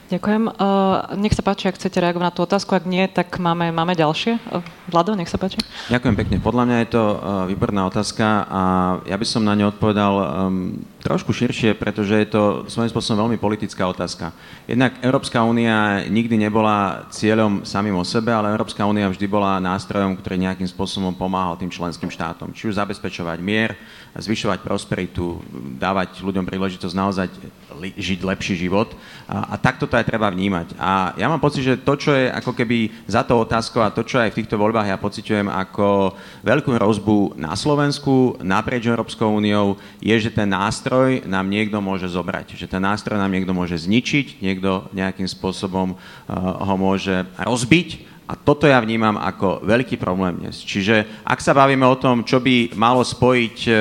[0.10, 0.50] Ďakujem.
[0.50, 2.74] Uh, nech sa páči, ak chcete reagovať na tú otázku.
[2.74, 4.42] Ak nie, tak máme, máme ďalšie.
[4.50, 5.62] Uh, Vlado, nech sa páči.
[5.94, 6.42] Ďakujem pekne.
[6.42, 8.62] Podľa mňa je to uh, výborná otázka a
[9.06, 13.38] ja by som na ňu odpovedal um, trošku širšie, pretože je to svojím spôsobom veľmi
[13.38, 14.34] politická otázka.
[14.66, 20.18] Jednak Európska únia nikdy nebola cieľom samým o sebe, ale Európska únia vždy bola nástrojom,
[20.18, 22.50] ktorý nejakým spôsobom pomáhal tým členským štátom.
[22.50, 23.78] Či už zabezpečovať mier,
[24.18, 25.38] zvyšovať prosperitu,
[25.78, 27.30] dávať ľuďom príležitosť naozaj
[27.96, 28.92] žiť lepší život.
[29.30, 30.80] A, a takto to aj treba vnímať.
[30.80, 34.08] A ja mám pocit, že to, čo je ako keby za to otázkou a to,
[34.08, 39.78] čo aj v týchto voľbách ja pociťujem ako veľkú hrozbu na Slovensku, naprieč Európskou úniou,
[40.02, 42.58] je, že ten nástroj nám niekto môže zobrať.
[42.58, 45.98] Že ten nástroj nám niekto môže zničiť, niekto nejakým spôsobom uh,
[46.64, 50.62] ho môže rozbiť a toto ja vnímam ako veľký problém dnes.
[50.62, 53.72] Čiže ak sa bavíme o tom, čo by malo spojiť e,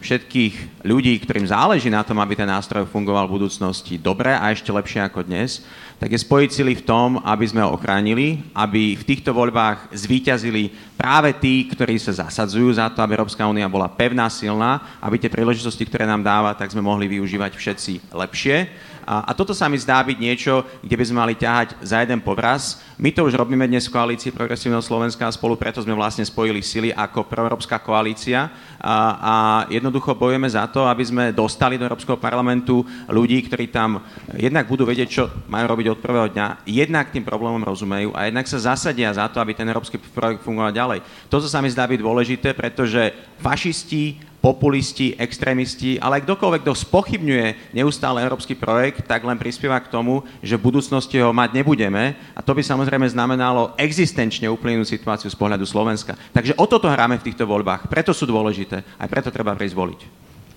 [0.00, 0.54] všetkých
[0.88, 5.04] ľudí, ktorým záleží na tom, aby ten nástroj fungoval v budúcnosti dobre a ešte lepšie
[5.04, 5.68] ako dnes,
[6.00, 10.72] tak je spojiť sily v tom, aby sme ho ochránili, aby v týchto voľbách zvíťazili
[10.96, 15.28] práve tí, ktorí sa zasadzujú za to, aby Európska únia bola pevná, silná, aby tie
[15.28, 19.74] príležitosti, ktoré nám dáva, tak sme mohli využívať všetci lepšie a, a toto sa mi
[19.74, 22.78] zdá byť niečo, kde by sme mali ťahať za jeden povraz.
[22.94, 26.62] My to už robíme dnes v koalícii Progresívneho Slovenska a spolu preto sme vlastne spojili
[26.62, 28.46] sily ako proeurópska koalícia
[28.78, 29.34] a, a
[29.66, 33.98] jednoducho bojujeme za to, aby sme dostali do Európskeho parlamentu ľudí, ktorí tam
[34.38, 38.46] jednak budú vedieť, čo majú robiť od prvého dňa, jednak tým problémom rozumejú a jednak
[38.46, 41.02] sa zasadia za to, aby ten európsky projekt fungoval ďalej.
[41.26, 43.10] Toto sa mi zdá byť dôležité, pretože
[43.42, 49.92] fašisti populisti, extrémisti, ale aj kdokoľvek, kto spochybňuje neustále európsky projekt, tak len prispieva k
[49.92, 55.28] tomu, že v budúcnosti ho mať nebudeme a to by samozrejme znamenalo existenčne úplnú situáciu
[55.28, 56.16] z pohľadu Slovenska.
[56.32, 60.00] Takže o toto hráme v týchto voľbách, preto sú dôležité, aj preto treba prísť voliť.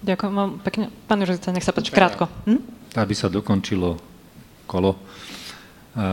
[0.03, 0.91] Ďakujem vám pekne.
[1.07, 2.27] Pán Južica, nech sa páči, krátko.
[2.43, 2.59] Hm?
[2.99, 3.95] Aby sa dokončilo
[4.67, 4.99] kolo.
[5.95, 6.03] E,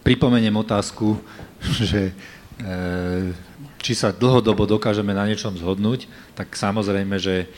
[0.00, 1.16] pripomeniem otázku,
[1.88, 2.12] že
[2.60, 3.42] e,
[3.82, 6.06] či sa dlhodobo dokážeme na niečom zhodnúť,
[6.38, 7.50] tak samozrejme, že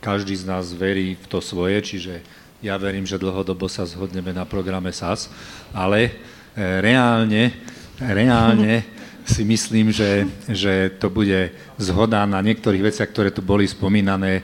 [0.00, 2.24] každý z nás verí v to svoje, čiže
[2.64, 5.30] ja verím, že dlhodobo sa zhodneme na programe SAS,
[5.70, 6.10] ale
[6.56, 7.54] e, reálne,
[8.00, 8.82] reálne
[9.28, 14.42] si myslím, že, že to bude zhoda na niektorých veciach, ktoré tu boli spomínané, e,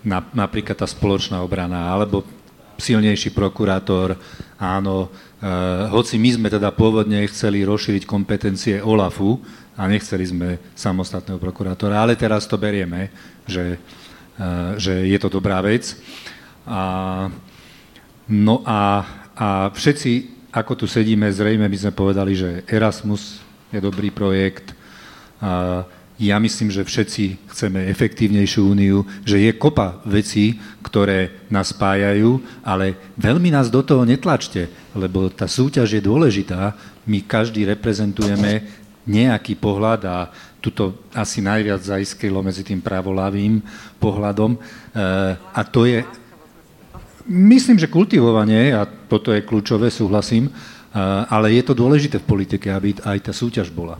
[0.00, 2.24] na, napríklad tá spoločná obrana, alebo
[2.80, 4.16] silnejší prokurátor,
[4.56, 5.12] áno,
[5.88, 9.40] hoci my sme teda pôvodne chceli rozšíriť kompetencie OLAFu
[9.80, 13.08] a nechceli sme samostatného prokurátora, ale teraz to berieme,
[13.48, 13.80] že,
[14.36, 15.96] uh, že je to dobrá vec.
[16.68, 17.32] A,
[18.28, 23.40] no a, a všetci, ako tu sedíme, zrejme by sme povedali, že Erasmus
[23.72, 24.76] je dobrý projekt,
[25.40, 25.88] uh,
[26.20, 32.92] ja myslím, že všetci chceme efektívnejšiu úniu, že je kopa vecí, ktoré nás spájajú, ale
[33.16, 36.76] veľmi nás do toho netlačte, lebo tá súťaž je dôležitá.
[37.08, 38.68] My každý reprezentujeme
[39.08, 40.28] nejaký pohľad a
[40.60, 43.64] tuto asi najviac zaiskrilo medzi tým pravolavým
[43.96, 44.54] pohľadom.
[44.54, 44.58] E,
[45.40, 46.04] a to je,
[47.32, 50.52] myslím, že kultivovanie, a toto je kľúčové, súhlasím, e,
[51.32, 53.96] ale je to dôležité v politike, aby aj tá súťaž bola.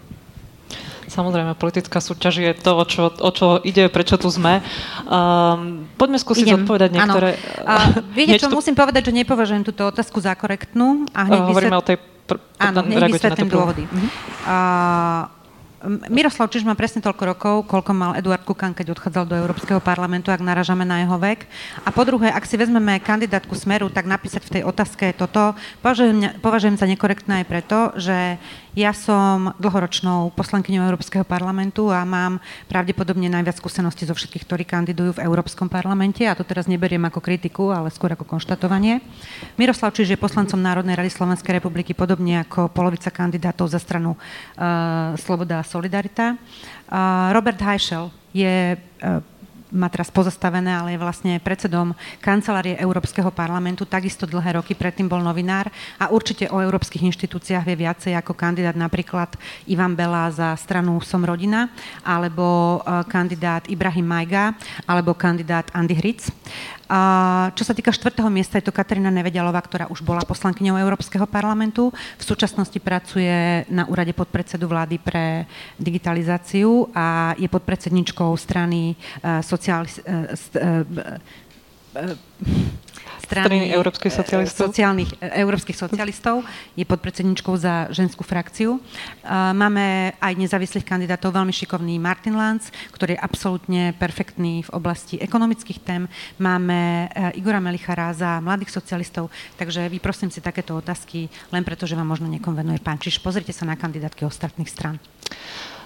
[1.20, 4.64] Samozrejme, politická súťaž je to, o čo, o čo ide, prečo tu sme.
[5.04, 6.64] Um, poďme skúsiť Idem.
[6.64, 7.36] odpovedať niektoré...
[7.60, 11.04] A, viete čo, musím povedať, že nepovažujem túto otázku za korektnú.
[11.12, 11.80] A hneď uh, hovoríme sa...
[11.80, 13.84] o tej Pr- Áno, hneď vysvetlím dôvody.
[14.46, 15.28] Uh,
[16.12, 20.28] Miroslav Čiž má presne toľko rokov, koľko mal Eduard Kukan, keď odchádzal do Európskeho parlamentu,
[20.28, 21.48] ak naražame na jeho vek.
[21.84, 26.36] A po druhé, ak si vezmeme kandidátku Smeru, tak napísať v tej otázke toto považujem,
[26.44, 28.36] považujem za nekorektné aj preto, že
[28.78, 32.38] ja som dlhoročnou poslankyňou Európskeho parlamentu a mám
[32.70, 36.22] pravdepodobne najviac skúseností zo všetkých, ktorí kandidujú v Európskom parlamente.
[36.28, 39.02] A to teraz neberiem ako kritiku, ale skôr ako konštatovanie.
[39.58, 45.18] Miroslav Čiž je poslancom Národnej rady Slovenskej republiky, podobne ako polovica kandidátov za stranu uh,
[45.18, 46.34] Sloboda a Solidarita.
[47.30, 49.22] Robert Heischel je uh,
[49.70, 55.22] má teraz pozastavené, ale je vlastne predsedom kancelárie Európskeho parlamentu, takisto dlhé roky, predtým bol
[55.22, 59.30] novinár a určite o európskych inštitúciách vie viacej ako kandidát napríklad
[59.70, 61.70] Ivan Bela za stranu Som rodina,
[62.02, 66.28] alebo e, kandidát Ibrahim Majga, alebo kandidát Andy Hric.
[66.90, 67.00] A
[67.54, 71.94] čo sa týka štvrtého miesta, je to Katarína Nevedialová, ktorá už bola poslankyňou Európskeho parlamentu.
[72.18, 75.46] V súčasnosti pracuje na úrade podpredsedu vlády pre
[75.78, 79.86] digitalizáciu a je podpredsedničkou strany uh, sociál,
[83.30, 84.74] uh, strany, európskych socialistov.
[84.74, 86.42] Sociálnych, e, európskych socialistov,
[86.74, 88.82] je podpredsedničkou za ženskú frakciu.
[89.30, 95.78] Máme aj nezávislých kandidátov, veľmi šikovný Martin Lanz, ktorý je absolútne perfektný v oblasti ekonomických
[95.80, 96.02] tém.
[96.42, 101.94] Máme e, Igora Melichara za mladých socialistov, takže vyprosím si takéto otázky, len preto, že
[101.94, 103.22] vám možno niekom venuje pán Čiž.
[103.22, 104.98] Pozrite sa na kandidátky ostatných stran.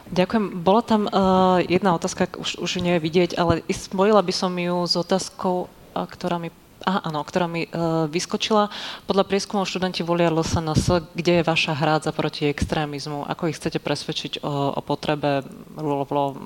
[0.05, 0.61] Ďakujem.
[0.61, 4.85] Bola tam uh, jedna otázka, už, už nie je vidieť, ale spojila by som ju
[4.85, 6.53] s otázkou, uh, ktorá mi
[6.85, 8.69] Aha, áno, ktorá mi uh, vyskočila.
[9.09, 11.16] Podľa prieskumov študenti volia LSNS.
[11.16, 13.24] Kde je vaša hrádza proti extrémizmu?
[13.24, 15.48] Ako ich chcete presvedčiť o, o potrebe
[15.81, 16.36] rule of law,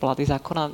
[0.00, 0.72] vlády zákona?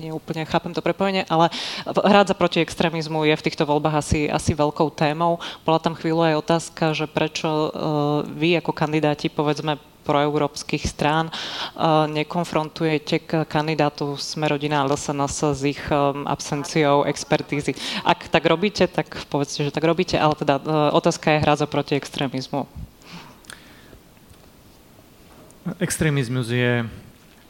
[0.00, 1.52] Nie úplne chápem to prepojenie, ale
[1.84, 5.36] hrádza proti extrémizmu je v týchto voľbách asi, asi veľkou témou.
[5.68, 7.68] Bola tam chvíľu aj otázka, že prečo uh,
[8.24, 11.32] vy ako kandidáti, povedzme, proeurópskych strán
[12.12, 17.72] nekonfrontujete k kandidátu Smerodina LSNS s ich um, absenciou expertízy.
[18.04, 21.96] Ak tak robíte, tak povedzte, že tak robíte, ale teda uh, otázka je hraza proti
[21.96, 22.68] extrémizmu.
[25.80, 26.84] Extrémizmus je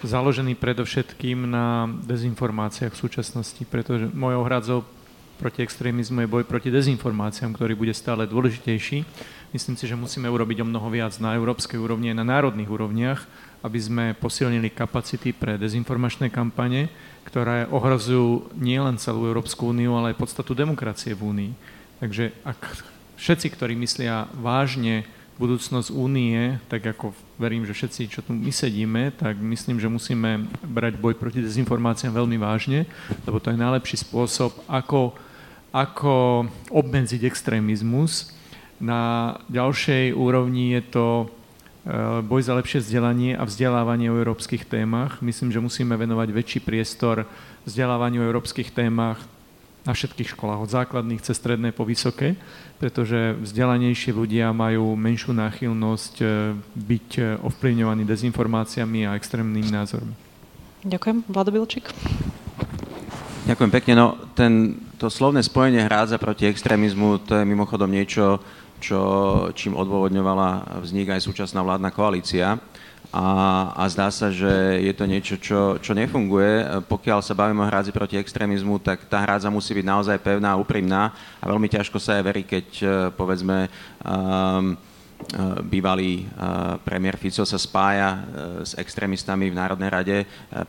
[0.06, 4.78] založený predovšetkým na dezinformáciách v súčasnosti, pretože mojou hradzou
[5.34, 9.02] proti extrémizmu je boj proti dezinformáciám, ktorý bude stále dôležitejší
[9.54, 13.22] Myslím si, že musíme urobiť o mnoho viac na európskej úrovni aj na národných úrovniach,
[13.62, 16.90] aby sme posilnili kapacity pre dezinformačné kampane,
[17.22, 21.52] ktoré ohrozujú nielen celú Európsku úniu, ale aj podstatu demokracie v únii.
[22.02, 22.58] Takže ak
[23.14, 25.06] všetci, ktorí myslia vážne
[25.38, 30.50] budúcnosť únie, tak ako verím, že všetci, čo tu my sedíme, tak myslím, že musíme
[30.66, 32.90] brať boj proti dezinformáciám veľmi vážne,
[33.22, 35.14] lebo to je najlepší spôsob, ako,
[35.70, 38.34] ako obmedziť extrémizmus
[38.80, 41.26] na ďalšej úrovni je to e,
[42.22, 45.22] boj za lepšie vzdelanie a vzdelávanie o európskych témach.
[45.22, 47.28] Myslím, že musíme venovať väčší priestor
[47.64, 49.22] vzdelávaniu o európskych témach
[49.84, 52.40] na všetkých školách, od základných cez stredné po vysoké,
[52.80, 56.26] pretože vzdelanejší ľudia majú menšiu náchylnosť e,
[56.72, 60.14] byť e, ovplyvňovaní dezinformáciami a extrémnymi názormi.
[60.88, 61.28] Ďakujem.
[61.28, 61.88] Vlado Bilčík.
[63.44, 63.92] Ďakujem pekne.
[63.92, 68.40] No, ten, to slovné spojenie hrádza proti extrémizmu, to je mimochodom niečo,
[68.84, 69.00] čo,
[69.56, 72.60] čím odôvodňovala vznik aj súčasná vládna koalícia.
[73.14, 73.26] A,
[73.78, 74.50] a zdá sa, že
[74.82, 76.82] je to niečo, čo, čo nefunguje.
[76.90, 80.60] Pokiaľ sa bavíme o hrádzi proti extrémizmu, tak tá hrádza musí byť naozaj pevná a
[80.60, 83.70] úprimná a veľmi ťažko sa aj verí, keď eh, povedzme
[84.02, 84.74] um,
[85.66, 86.28] bývalý
[86.84, 88.22] premiér Fico sa spája
[88.62, 90.16] s extrémistami v Národnej rade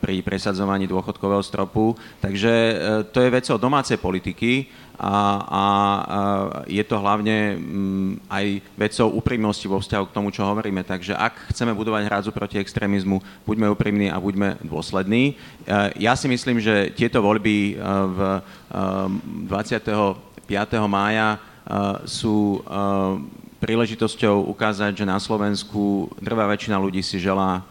[0.00, 1.94] pri presadzovaní dôchodkového stropu.
[2.18, 2.52] Takže
[3.12, 4.66] to je vec o domácej politiky
[4.96, 5.12] a,
[5.44, 5.64] a,
[6.64, 8.46] je to hlavne mm, aj
[8.80, 10.80] vecou úprimnosti vo vzťahu k tomu, čo hovoríme.
[10.80, 15.36] Takže ak chceme budovať hrádzu proti extrémizmu, buďme úprimní a buďme dôslední.
[16.00, 17.76] Ja si myslím, že tieto voľby
[18.16, 18.18] v
[19.52, 20.48] 25.
[20.48, 21.36] E, mája
[22.08, 22.64] sú
[23.58, 27.64] príležitosťou ukázať, že na Slovensku drvá väčšina ľudí si želá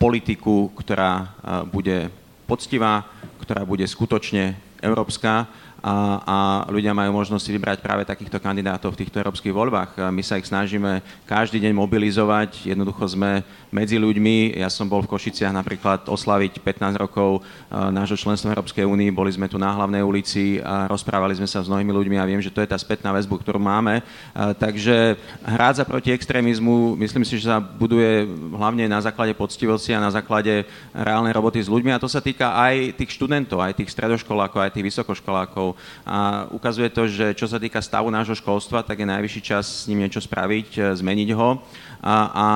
[0.00, 1.28] politiku, ktorá
[1.68, 2.08] bude
[2.48, 3.04] poctivá,
[3.44, 5.44] ktorá bude skutočne európska
[5.80, 5.94] a,
[6.24, 6.36] a
[6.68, 9.96] ľudia majú možnosť si vybrať práve takýchto kandidátov v týchto európskych voľbách.
[10.12, 14.58] My sa ich snažíme každý deň mobilizovať, jednoducho sme medzi ľuďmi.
[14.58, 19.46] Ja som bol v Košiciach napríklad oslaviť 15 rokov nášho členstva Európskej únii, boli sme
[19.46, 22.60] tu na hlavnej ulici a rozprávali sme sa s mnohými ľuďmi a viem, že to
[22.62, 24.02] je tá spätná väzbu, ktorú máme.
[24.34, 25.14] Takže
[25.46, 30.66] hrádza proti extrémizmu, myslím si, že sa buduje hlavne na základe poctivosti a na základe
[30.90, 34.74] reálnej roboty s ľuďmi a to sa týka aj tých študentov, aj tých stredoškolákov, aj
[34.74, 35.78] tých vysokoškolákov.
[36.02, 39.86] A ukazuje to, že čo sa týka stavu nášho školstva, tak je najvyšší čas s
[39.86, 41.62] ním niečo spraviť, zmeniť ho
[42.00, 42.46] a, a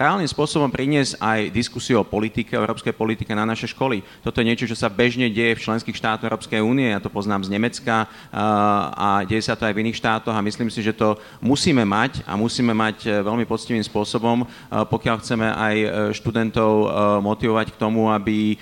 [0.00, 4.04] reálnym spôsobom priniesť aj diskusiu o politike, o európskej politike na naše školy.
[4.22, 7.44] Toto je niečo, čo sa bežne deje v členských štátoch Európskej únie, ja to poznám
[7.44, 11.16] z Nemecka a, deje sa to aj v iných štátoch a myslím si, že to
[11.40, 16.86] musíme mať a musíme mať e, veľmi poctivým spôsobom, pokiaľ chceme aj e, študentov e,
[17.24, 18.56] motivovať k tomu, aby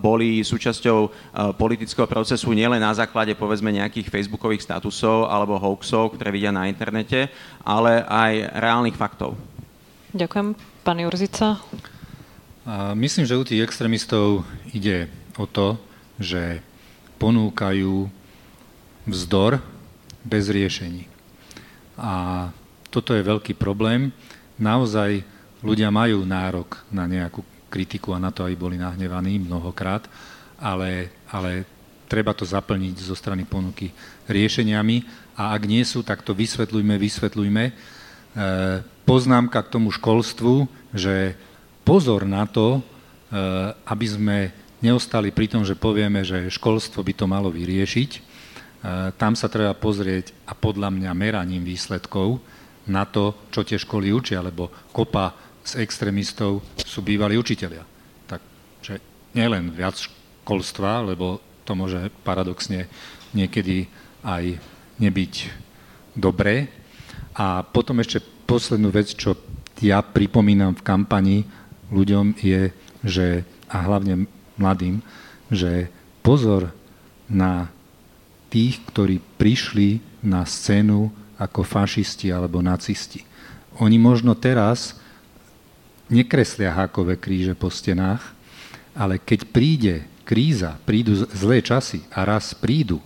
[0.00, 1.12] boli súčasťou
[1.60, 7.28] politického procesu nielen na základe povedzme nejakých facebookových statusov alebo hoaxov, ktoré vidia na internete,
[7.60, 9.36] ale aj reálnych faktov.
[10.16, 10.69] Ďakujem.
[10.80, 11.60] Pán Jurzica?
[12.96, 15.76] Myslím, že u tých extrémistov ide o to,
[16.16, 16.64] že
[17.20, 18.08] ponúkajú
[19.04, 19.60] vzdor
[20.24, 21.04] bez riešení.
[22.00, 22.48] A
[22.88, 24.12] toto je veľký problém.
[24.56, 25.24] Naozaj
[25.60, 30.08] ľudia majú nárok na nejakú kritiku a na to, aby boli nahnevaní mnohokrát,
[30.58, 31.64] ale, ale
[32.10, 33.92] treba to zaplniť zo strany ponuky
[34.26, 35.04] riešeniami
[35.38, 37.64] a ak nie sú, tak to vysvetľujme, vysvetľujme.
[37.64, 37.72] E,
[39.10, 41.34] poznámka k tomu školstvu, že
[41.82, 42.80] pozor na to, e,
[43.90, 44.38] aby sme
[44.78, 48.10] neostali pri tom, že povieme, že školstvo by to malo vyriešiť.
[48.14, 48.20] E,
[49.18, 52.38] tam sa treba pozrieť a podľa mňa meraním výsledkov
[52.86, 55.34] na to, čo tie školy učia, lebo kopa
[55.66, 57.82] z extrémistov sú bývalí učitelia.
[58.30, 59.02] Takže
[59.34, 62.86] nielen viac školstva, lebo to môže paradoxne
[63.34, 63.90] niekedy
[64.22, 64.54] aj
[65.02, 65.34] nebyť
[66.14, 66.70] dobré.
[67.34, 69.38] A potom ešte poslednú vec, čo
[69.78, 71.38] ja pripomínam v kampani
[71.94, 72.74] ľuďom je,
[73.06, 74.26] že, a hlavne
[74.58, 74.98] mladým,
[75.54, 75.86] že
[76.26, 76.74] pozor
[77.30, 77.70] na
[78.50, 83.22] tých, ktorí prišli na scénu ako fašisti alebo nacisti.
[83.78, 84.98] Oni možno teraz
[86.10, 88.34] nekreslia hákové kríže po stenách,
[88.92, 89.94] ale keď príde
[90.26, 92.98] kríza, prídu zlé časy a raz prídu,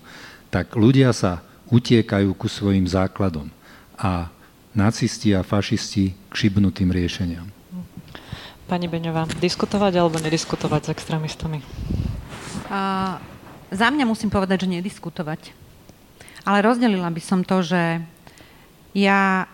[0.48, 3.52] tak ľudia sa utiekajú ku svojim základom
[3.94, 4.33] a
[4.74, 7.46] nacisti a fašisti k šibnutým riešeniam.
[8.66, 11.62] Pani Beňová, diskutovať alebo nediskutovať s extrémistami?
[12.68, 13.20] Uh,
[13.70, 15.54] za mňa musím povedať, že nediskutovať.
[16.44, 18.02] Ale rozdelila by som to, že
[18.96, 19.48] ja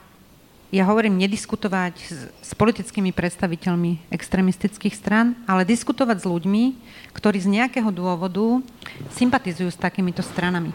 [0.70, 6.64] ja hovorím nediskutovať s, s politickými predstaviteľmi extremistických stran, ale diskutovať s ľuďmi,
[7.10, 8.62] ktorí z nejakého dôvodu
[9.10, 10.70] sympatizujú s takýmito stranami.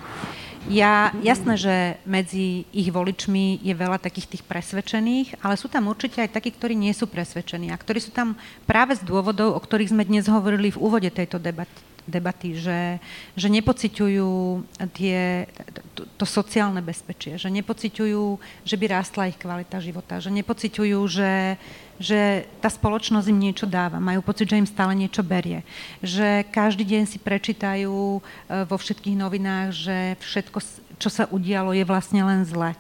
[0.65, 1.75] Ja, jasné, že
[2.09, 6.73] medzi ich voličmi je veľa takých tých presvedčených, ale sú tam určite aj takí, ktorí
[6.73, 8.33] nie sú presvedčení a ktorí sú tam
[8.65, 13.01] práve z dôvodov, o ktorých sme dnes hovorili v úvode tejto debaty debaty, že,
[13.33, 14.61] že nepociťujú
[14.93, 15.49] tie,
[15.97, 18.23] to, to sociálne bezpečie, že nepociťujú,
[18.61, 21.57] že by rástla ich kvalita života, že nepociťujú, že,
[21.99, 25.63] že tá spoločnosť im niečo dáva, majú pocit, že im stále niečo berie,
[26.03, 28.19] že každý deň si prečítajú e,
[28.67, 30.57] vo všetkých novinách, že všetko,
[30.99, 32.75] čo sa udialo, je vlastne len zle.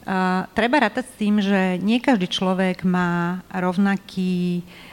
[0.00, 4.89] Uh, treba rátať s tým, že nie každý človek má rovnaký uh,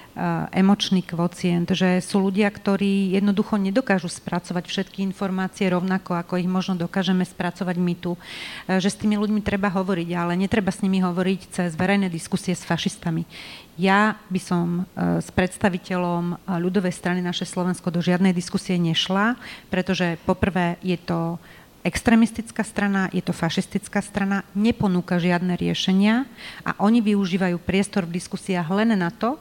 [0.49, 6.73] emočný kvocient, že sú ľudia, ktorí jednoducho nedokážu spracovať všetky informácie rovnako, ako ich možno
[6.73, 8.17] dokážeme spracovať my tu.
[8.65, 12.57] Eh, že s tými ľuďmi treba hovoriť, ale netreba s nimi hovoriť cez verejné diskusie
[12.57, 13.29] s fašistami.
[13.77, 19.37] Ja by som eh, s predstaviteľom ľudovej strany naše Slovensko do žiadnej diskusie nešla,
[19.69, 21.37] pretože poprvé je to
[21.85, 26.27] extremistická strana, je to fašistická strana, neponúka žiadne riešenia
[26.67, 29.39] a oni využívajú priestor v diskusiách len na to,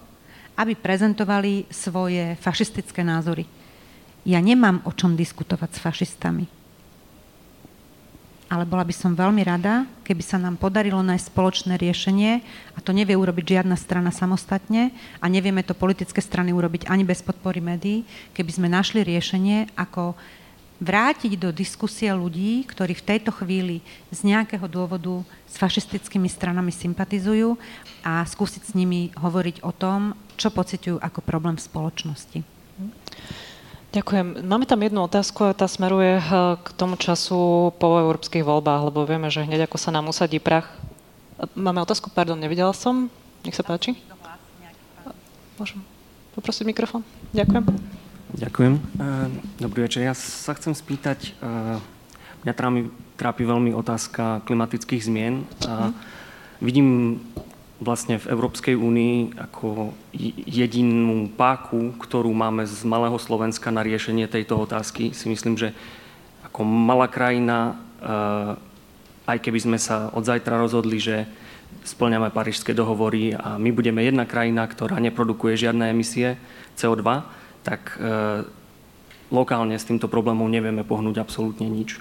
[0.56, 3.44] aby prezentovali svoje fašistické názory.
[4.26, 6.44] Ja nemám o čom diskutovať s fašistami.
[8.46, 12.38] Ale bola by som veľmi rada, keby sa nám podarilo nájsť spoločné riešenie,
[12.74, 17.26] a to nevie urobiť žiadna strana samostatne, a nevieme to politické strany urobiť ani bez
[17.26, 18.06] podpory médií,
[18.38, 20.14] keby sme našli riešenie, ako
[20.80, 23.80] vrátiť do diskusie ľudí, ktorí v tejto chvíli
[24.12, 27.56] z nejakého dôvodu s fašistickými stranami sympatizujú
[28.04, 32.38] a skúsiť s nimi hovoriť o tom, čo pociťujú ako problém v spoločnosti.
[33.96, 34.44] Ďakujem.
[34.44, 36.24] Máme tam jednu otázku a tá smeruje eh,
[36.60, 40.68] k tomu času po európskych voľbách, lebo vieme, že hneď ako sa nám usadí prach.
[41.56, 43.08] Máme otázku, pardon, nevidela som.
[43.40, 43.96] Nech sa páči.
[45.56, 45.80] Môžem
[46.36, 47.00] poprosiť mikrofón?
[47.32, 47.95] Ďakujem.
[48.34, 48.82] Ďakujem.
[49.62, 50.02] Dobrý večer.
[50.02, 51.38] Ja sa chcem spýtať,
[52.42, 55.46] mňa trápi, trápi veľmi otázka klimatických zmien.
[55.62, 55.94] A
[56.58, 57.22] vidím
[57.78, 59.94] vlastne v Európskej únii ako
[60.50, 65.14] jedinú páku, ktorú máme z malého Slovenska na riešenie tejto otázky.
[65.14, 65.70] Si myslím, že
[66.50, 67.78] ako malá krajina,
[69.22, 71.30] aj keby sme sa od zajtra rozhodli, že
[71.86, 76.34] splňame parížské dohovory a my budeme jedna krajina, ktorá neprodukuje žiadne emisie
[76.74, 77.22] CO2,
[77.66, 78.46] tak eh,
[79.34, 81.98] lokálne s týmto problémom nevieme pohnúť absolútne nič.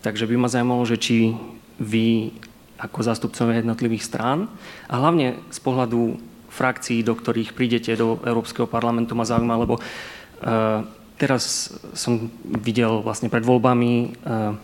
[0.00, 1.36] Takže by ma zaujímalo, že či
[1.76, 2.32] vy
[2.80, 4.48] ako zástupcovia jednotlivých strán
[4.88, 6.16] a hlavne z pohľadu
[6.48, 10.84] frakcií, do ktorých prídete do Európskeho parlamentu ma zaujíma, lebo uh,
[11.20, 14.56] teraz som videl vlastne pred voľbami uh,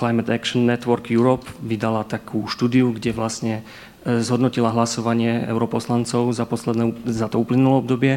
[0.00, 3.60] Climate Action Network Europe vydala takú štúdiu, kde vlastne
[4.04, 8.14] zhodnotila hlasovanie europoslancov za, posledné, za to uplynulé obdobie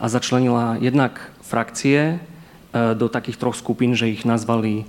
[0.00, 2.20] a začlenila jednak frakcie
[2.72, 4.88] do takých troch skupín, že ich nazvali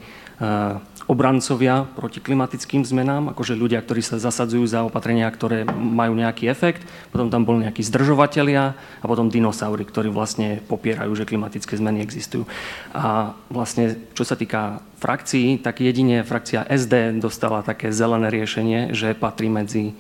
[1.10, 6.86] obrancovia proti klimatickým zmenám, akože ľudia, ktorí sa zasadzujú za opatrenia, ktoré majú nejaký efekt,
[7.10, 12.45] potom tam boli nejakí zdržovatelia a potom dinosaury, ktorí vlastne popierajú, že klimatické zmeny existujú.
[12.94, 19.18] A vlastne, čo sa týka frakcií, tak jedine frakcia SD dostala také zelené riešenie, že
[19.18, 19.94] patrí medzi e,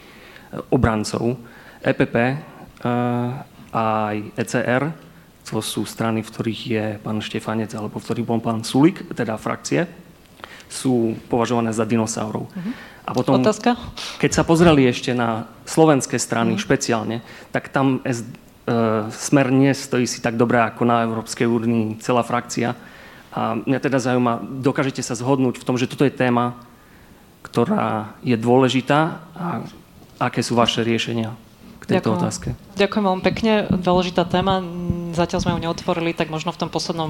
[0.69, 1.37] obrancov.
[1.79, 2.37] EPP a e,
[3.69, 4.83] aj ECR,
[5.45, 9.37] to sú strany, v ktorých je pán Štefanec alebo v ktorých bol pán Sulik, teda
[9.41, 9.89] frakcie,
[10.69, 12.45] sú považované za dinosaurov.
[12.45, 12.73] Uh-huh.
[13.09, 13.73] A potom, Otázka?
[14.21, 16.61] keď sa pozreli ešte na slovenské strany uh-huh.
[16.61, 22.21] špeciálne, tak tam S, e, smer nestojí si tak dobre ako na Európskej únii celá
[22.21, 22.77] frakcia.
[23.33, 26.57] A mňa teda zaujíma, dokážete sa zhodnúť v tom, že toto je téma,
[27.41, 29.65] ktorá je dôležitá a
[30.19, 31.33] aké sú vaše riešenia?
[31.89, 32.21] tejto Ďakujem.
[32.21, 32.47] otázke.
[32.77, 33.53] Ďakujem veľmi pekne.
[33.73, 34.61] Dôležitá téma.
[35.09, 37.09] Zatiaľ sme ju neotvorili, tak možno v tom poslednom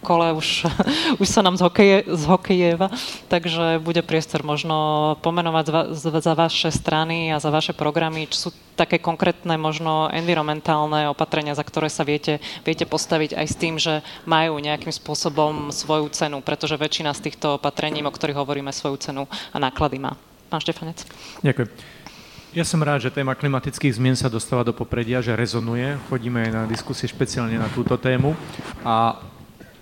[0.00, 0.64] kole už,
[1.22, 2.88] už sa nám zhokeje, zhokejeva,
[3.28, 8.50] takže bude priestor možno pomenovať za, za vaše strany a za vaše programy, čo sú
[8.72, 14.00] také konkrétne možno environmentálne opatrenia, za ktoré sa viete, viete postaviť aj s tým, že
[14.24, 19.28] majú nejakým spôsobom svoju cenu, pretože väčšina z týchto opatrení, o ktorých hovoríme, svoju cenu
[19.52, 20.16] a náklady má.
[20.48, 21.04] Pán Štefanec.
[21.44, 21.89] Ďakujem.
[22.50, 25.94] Ja som rád, že téma klimatických zmien sa dostáva do popredia, že rezonuje.
[26.10, 28.34] Chodíme aj na diskusie špeciálne na túto tému.
[28.82, 29.22] A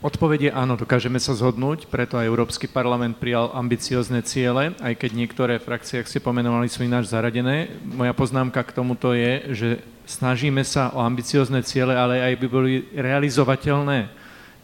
[0.04, 5.56] odpovedie áno, dokážeme sa zhodnúť, preto aj Európsky parlament prijal ambiciozne ciele, aj keď niektoré
[5.56, 7.72] frakcie, ak ste pomenovali, sú ináč zaradené.
[7.88, 9.68] Moja poznámka k tomuto je, že
[10.04, 14.12] snažíme sa o ambiciozne ciele, ale aj by boli realizovateľné.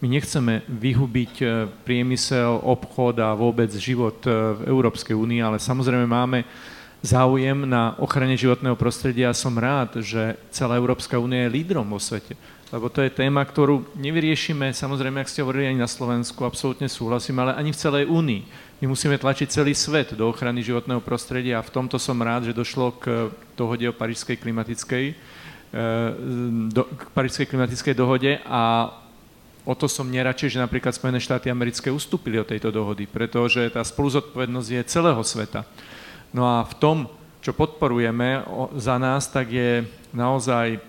[0.05, 1.48] My nechceme vyhubiť eh,
[1.89, 6.44] priemysel, obchod a vôbec život eh, v Európskej únii, ale samozrejme máme
[7.05, 12.01] záujem na ochrane životného prostredia a som rád, že celá Európska únia je lídrom vo
[12.01, 12.32] svete.
[12.72, 17.44] Lebo to je téma, ktorú nevyriešime, samozrejme, ak ste hovorili ani na Slovensku, absolútne súhlasím,
[17.44, 18.43] ale ani v celej únii.
[18.81, 22.56] My musíme tlačiť celý svet do ochrany životného prostredia a v tomto som rád, že
[22.56, 25.16] došlo k dohode o parížskej klimatickej, eh,
[26.72, 28.90] do, k parížskej klimatickej dohode a
[29.68, 33.85] o to som neradšej, že napríklad Spojené štáty americké ustúpili od tejto dohody, pretože tá
[33.85, 35.68] spoluzodpovednosť je celého sveta.
[36.35, 37.06] No a v tom,
[37.39, 38.43] čo podporujeme
[38.74, 40.82] za nás, tak je naozaj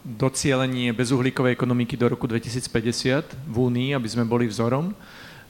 [0.00, 4.96] docielenie bezuhlíkovej ekonomiky do roku 2050 v Únii, aby sme boli vzorom.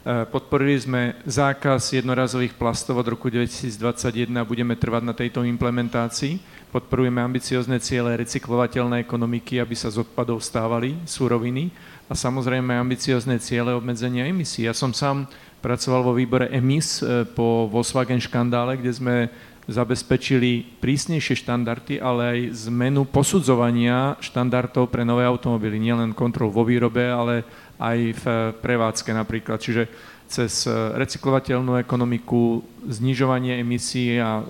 [0.03, 6.41] Podporili sme zákaz jednorazových plastov od roku 2021 a budeme trvať na tejto implementácii.
[6.73, 11.69] Podporujeme ambiciozne ciele recyklovateľnej ekonomiky, aby sa z odpadov stávali súroviny
[12.09, 14.65] a samozrejme ambiciozne ciele obmedzenia emisí.
[14.65, 15.29] Ja som sám
[15.61, 19.15] pracoval vo výbore EMIS e, po Volkswagen škandále, kde sme
[19.69, 25.77] zabezpečili prísnejšie štandardy, ale aj zmenu posudzovania štandardov pre nové automobily.
[25.77, 27.45] Nielen kontrol vo výrobe, ale
[27.77, 28.23] aj v
[28.57, 29.61] prevádzke napríklad.
[29.61, 29.85] Čiže
[30.25, 30.65] cez
[30.97, 34.43] recyklovateľnú ekonomiku, znižovanie emisí a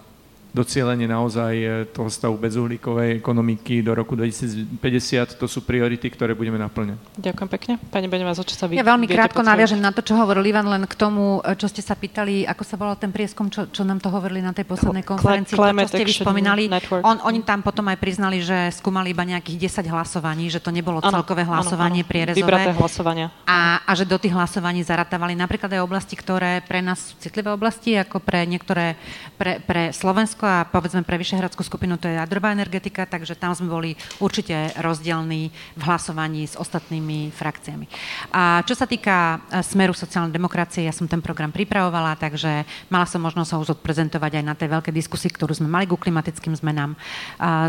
[0.52, 5.40] docielenie naozaj e, toho stavu bezuhlíkovej ekonomiky do roku 2050.
[5.40, 7.00] To sú priority, ktoré budeme naplňať.
[7.16, 7.74] Ďakujem pekne.
[7.88, 10.84] Pani Beňová, čo sa vy Ja veľmi krátko naviažem na to, čo hovoril Ivan, len
[10.84, 14.04] k tomu, e, čo ste sa pýtali, ako sa volal ten prieskum, čo, čo nám
[14.04, 16.68] to hovorili na tej poslednej konferencii, to, čo ste vy spomínali.
[17.00, 21.00] On, oni tam potom aj priznali, že skúmali iba nejakých 10 hlasovaní, že to nebolo
[21.00, 22.44] ano, celkové hlasovanie ano, prierezové.
[22.44, 23.32] Vybraté hlasovania.
[23.48, 27.56] A, a že do tých hlasovaní zaratávali napríklad aj oblasti, ktoré pre nás sú citlivé
[27.56, 29.00] oblasti, ako pre niektoré,
[29.40, 33.54] pre, pre Slovensko Slovensko a povedzme pre Vyšehradskú skupinu to je jadrová energetika, takže tam
[33.54, 37.86] sme boli určite rozdielní v hlasovaní s ostatnými frakciami.
[38.34, 43.06] A čo sa týka e, smeru sociálnej demokracie, ja som ten program pripravovala, takže mala
[43.06, 46.98] som možnosť ho odprezentovať aj na tej veľkej diskusii, ktorú sme mali ku klimatickým zmenám.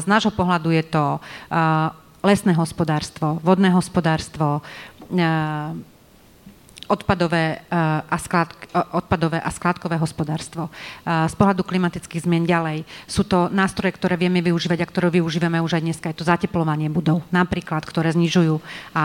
[0.00, 1.20] Z nášho pohľadu je to e,
[2.24, 4.64] lesné hospodárstvo, vodné hospodárstvo,
[5.12, 5.91] e,
[6.90, 8.50] odpadové eh, a, sklad,
[8.92, 10.68] odpadové a skládkové hospodárstvo.
[10.68, 15.62] Eh, z pohľadu klimatických zmien ďalej sú to nástroje, ktoré vieme využívať a ktoré využívame
[15.62, 16.10] už aj dneska.
[16.10, 18.59] Je to zateplovanie budov, napríklad, ktoré znižujú
[18.92, 19.04] a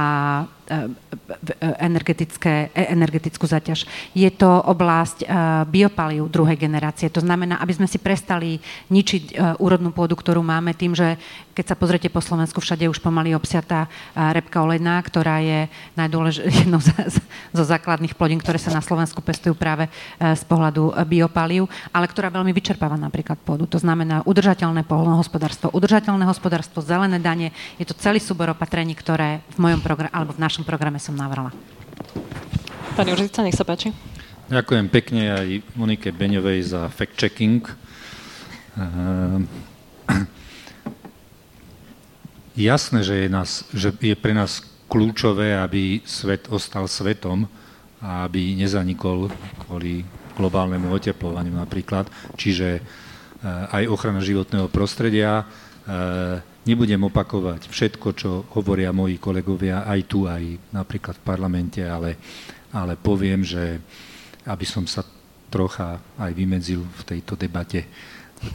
[1.80, 3.88] energetické, energetickú zaťaž.
[4.11, 5.23] Je to oblasť
[5.72, 7.07] biopaliu druhej generácie.
[7.11, 8.60] To znamená, aby sme si prestali
[8.91, 11.15] ničiť úrodnú pôdu, ktorú máme tým, že
[11.57, 15.65] keď sa pozriete po Slovensku, všade už pomaly obsiatá repka olejná, ktorá je
[16.61, 16.77] jednou
[17.53, 19.89] zo základných plodín, ktoré sa na Slovensku pestujú práve
[20.22, 23.65] z pohľadu biopaliu, ale ktorá veľmi vyčerpáva napríklad pôdu.
[23.65, 27.49] To znamená udržateľné poľnohospodárstvo, udržateľné hospodárstvo, zelené dane.
[27.81, 31.52] Je to celý súbor opatrení, ktoré v mojom programe, alebo v našom programe som navrala.
[32.98, 33.94] Pani Urzica, nech sa páči.
[34.48, 37.68] Ďakujem pekne aj Monike Beňovej za fact-checking.
[38.80, 39.44] Ehm,
[42.56, 47.46] jasné, že je, nás, že je pre nás kľúčové, aby svet ostal svetom
[48.00, 49.28] a aby nezanikol
[49.68, 50.08] kvôli
[50.38, 52.08] globálnemu oteplovaniu napríklad.
[52.40, 59.99] Čiže eh, aj ochrana životného prostredia, eh, Nebudem opakovať všetko, čo hovoria moji kolegovia aj
[60.03, 62.19] tu, aj napríklad v parlamente, ale,
[62.76, 63.80] ale poviem, že
[64.44, 64.99] aby som sa
[65.48, 67.88] trocha aj vymedzil v tejto debate,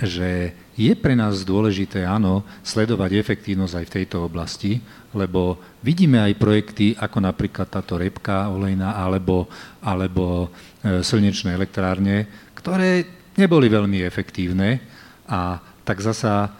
[0.04, 4.84] že je pre nás dôležité, áno, sledovať efektívnosť aj v tejto oblasti,
[5.16, 9.48] lebo vidíme aj projekty, ako napríklad táto repka olejná alebo,
[9.80, 10.52] alebo
[10.84, 13.08] e, slnečné elektrárne, ktoré
[13.40, 14.84] neboli veľmi efektívne
[15.24, 16.50] a tak zasa e,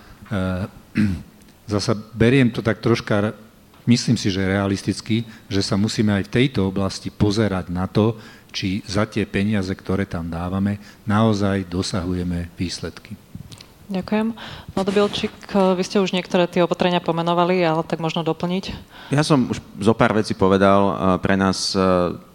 [1.72, 3.32] Zasa beriem to tak troška,
[3.88, 8.20] myslím si, že realisticky, že sa musíme aj v tejto oblasti pozerať na to,
[8.52, 10.76] či za tie peniaze, ktoré tam dávame,
[11.08, 13.16] naozaj dosahujeme výsledky.
[13.90, 14.38] Ďakujem.
[14.72, 18.64] Bilčík, vy ste už niektoré tie opatrenia pomenovali, ale tak možno doplniť?
[19.10, 21.18] Ja som už zo pár vecí povedal.
[21.20, 21.80] Pre nás e,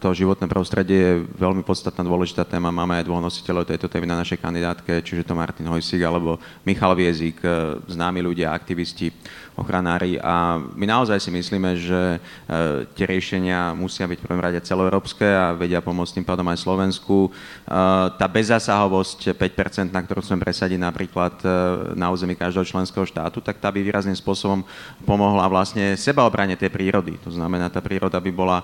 [0.02, 2.74] to životné prostredie je veľmi podstatná dôležitá téma.
[2.74, 6.38] Máme aj dvoch nositeľov tejto témy na našej kandidátke, čiže to Martin Hojsík alebo
[6.68, 9.14] Michal Viezik, e, známi ľudia, aktivisti
[9.58, 12.18] ochranári a my naozaj si myslíme, že e,
[12.94, 17.28] tie riešenia musia byť v prvom rade celoeurópske a vedia pomôcť tým pádom aj Slovensku.
[17.28, 17.30] E,
[18.14, 21.48] tá bezzásahovosť 5%, na ktorú chcem presadiť napríklad e,
[21.98, 24.62] na území každého členského štátu, tak tá by výrazným spôsobom
[25.10, 27.18] pomohla vlastne sebaobrane tej prírody.
[27.26, 28.60] To znamená, tá príroda by bola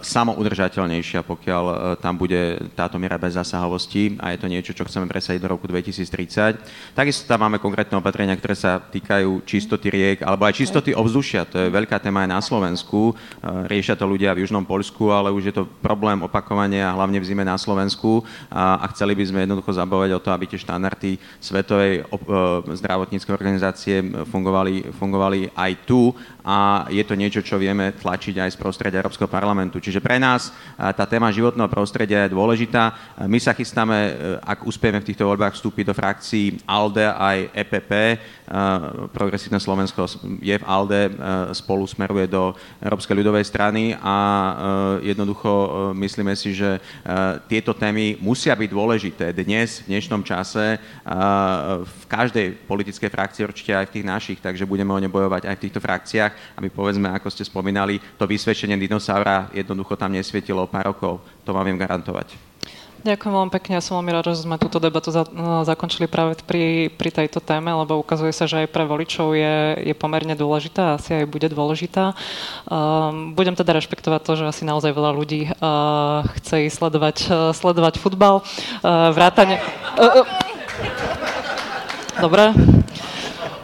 [0.00, 1.64] samoudržateľnejšia, pokiaľ
[2.00, 6.96] tam bude táto miera bezzásahovosti a je to niečo, čo chceme presadiť do roku 2030.
[6.96, 11.42] Takisto tam máme konkrétne opatrenia, ktoré sa týkajú čistoty riek riek, alebo aj čistoty ovzdušia.
[11.50, 13.10] To je veľká téma aj na Slovensku.
[13.10, 13.14] E,
[13.66, 17.42] riešia to ľudia v Južnom Poľsku, ale už je to problém opakovania, hlavne v zime
[17.42, 18.22] na Slovensku.
[18.46, 22.14] A, a chceli by sme jednoducho zabávať o to, aby tie štandardy Svetovej e,
[22.78, 23.96] zdravotníckej organizácie
[24.30, 26.14] fungovali, fungovali aj tu
[26.46, 29.82] a je to niečo, čo vieme tlačiť aj z prostredia Európskeho parlamentu.
[29.82, 32.94] Čiže pre nás e, tá téma životného prostredia je dôležitá.
[33.26, 34.14] My sa chystáme,
[34.44, 37.92] ak uspieme v týchto voľbách vstúpiť do frakcií ALDE aj EPP,
[39.10, 41.10] Progresívne Slovensko Slovensko je v ALDE, e,
[41.56, 42.52] spolu smeruje do
[42.84, 44.52] Európskej ľudovej strany a e,
[45.16, 45.68] jednoducho e,
[46.04, 46.78] myslíme si, že
[47.48, 50.76] tieto témy musia byť dôležité dnes, v dnešnom čase,
[51.86, 55.56] v každej politickej frakcii, určite aj v tých našich, takže budeme o ne bojovať aj
[55.56, 60.92] v týchto frakciách, aby povedzme, ako ste spomínali, to vysvedčenie dinosaura jednoducho tam nesvietilo pár
[60.92, 61.22] rokov.
[61.46, 62.45] To vám viem garantovať.
[63.04, 63.76] Ďakujem veľmi pekne.
[63.78, 67.44] Ja som veľmi rád, že sme túto debatu za, no, zakončili práve pri, pri tejto
[67.44, 71.46] téme, lebo ukazuje sa, že aj pre voličov je, je pomerne dôležitá, asi aj bude
[71.52, 72.16] dôležitá.
[72.66, 77.50] Um, budem teda rešpektovať to, že asi naozaj veľa ľudí uh, chce ísť sledovať, uh,
[77.52, 78.42] sledovať futbal.
[78.80, 79.60] Uh, vrátane...
[79.98, 80.26] Uh, uh,
[82.16, 82.75] Dobre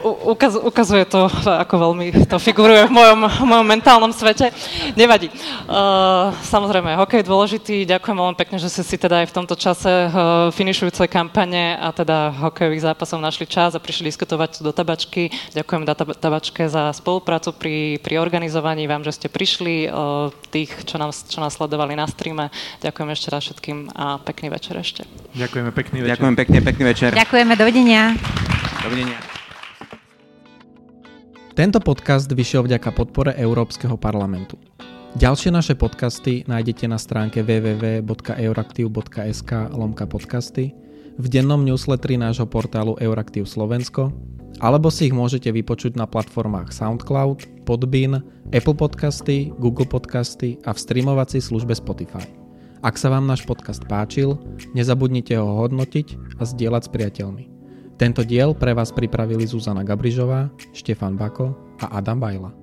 [0.03, 4.51] ukaz, ukazuje to, ako veľmi to figuruje v mojom, v mojom mentálnom svete.
[4.99, 5.31] Nevadí.
[5.67, 7.77] Uh, samozrejme, hokej je dôležitý.
[7.87, 11.95] Ďakujem veľmi pekne, že ste si teda aj v tomto čase uh, finišujúcej kampane a
[11.95, 15.31] teda hokejových zápasov našli čas a prišli diskutovať do tabačky.
[15.55, 18.91] Ďakujem da tabačke za spoluprácu pri, pri organizovaní.
[18.91, 22.51] Vám, že ste prišli, uh, tých, čo, nám, čo nás sledovali na streame.
[22.83, 25.07] Ďakujem ešte raz všetkým a pekný večer ešte.
[25.39, 26.13] Ďakujeme pekný večer.
[26.17, 27.11] Ďakujem pekne, pekný večer.
[27.15, 28.03] Ďakujeme, dovidenia.
[28.83, 29.42] Dovidenia.
[31.53, 34.57] Tento podcast vyšiel vďaka podpore Európskeho parlamentu.
[35.21, 40.73] Ďalšie naše podcasty nájdete na stránke www.euraktiv.sk lomka podcasty,
[41.21, 44.17] v dennom newsletteri nášho portálu Euraktiv Slovensko,
[44.65, 48.25] alebo si ich môžete vypočuť na platformách SoundCloud, Podbean,
[48.57, 52.25] Apple Podcasty, Google Podcasty a v streamovacej službe Spotify.
[52.81, 54.41] Ak sa vám náš podcast páčil,
[54.73, 57.52] nezabudnite ho hodnotiť a zdieľať s priateľmi.
[58.03, 61.55] Tento diel pre vás pripravili Zuzana Gabrižová, Štefan Bako
[61.87, 62.62] a Adam Bajla.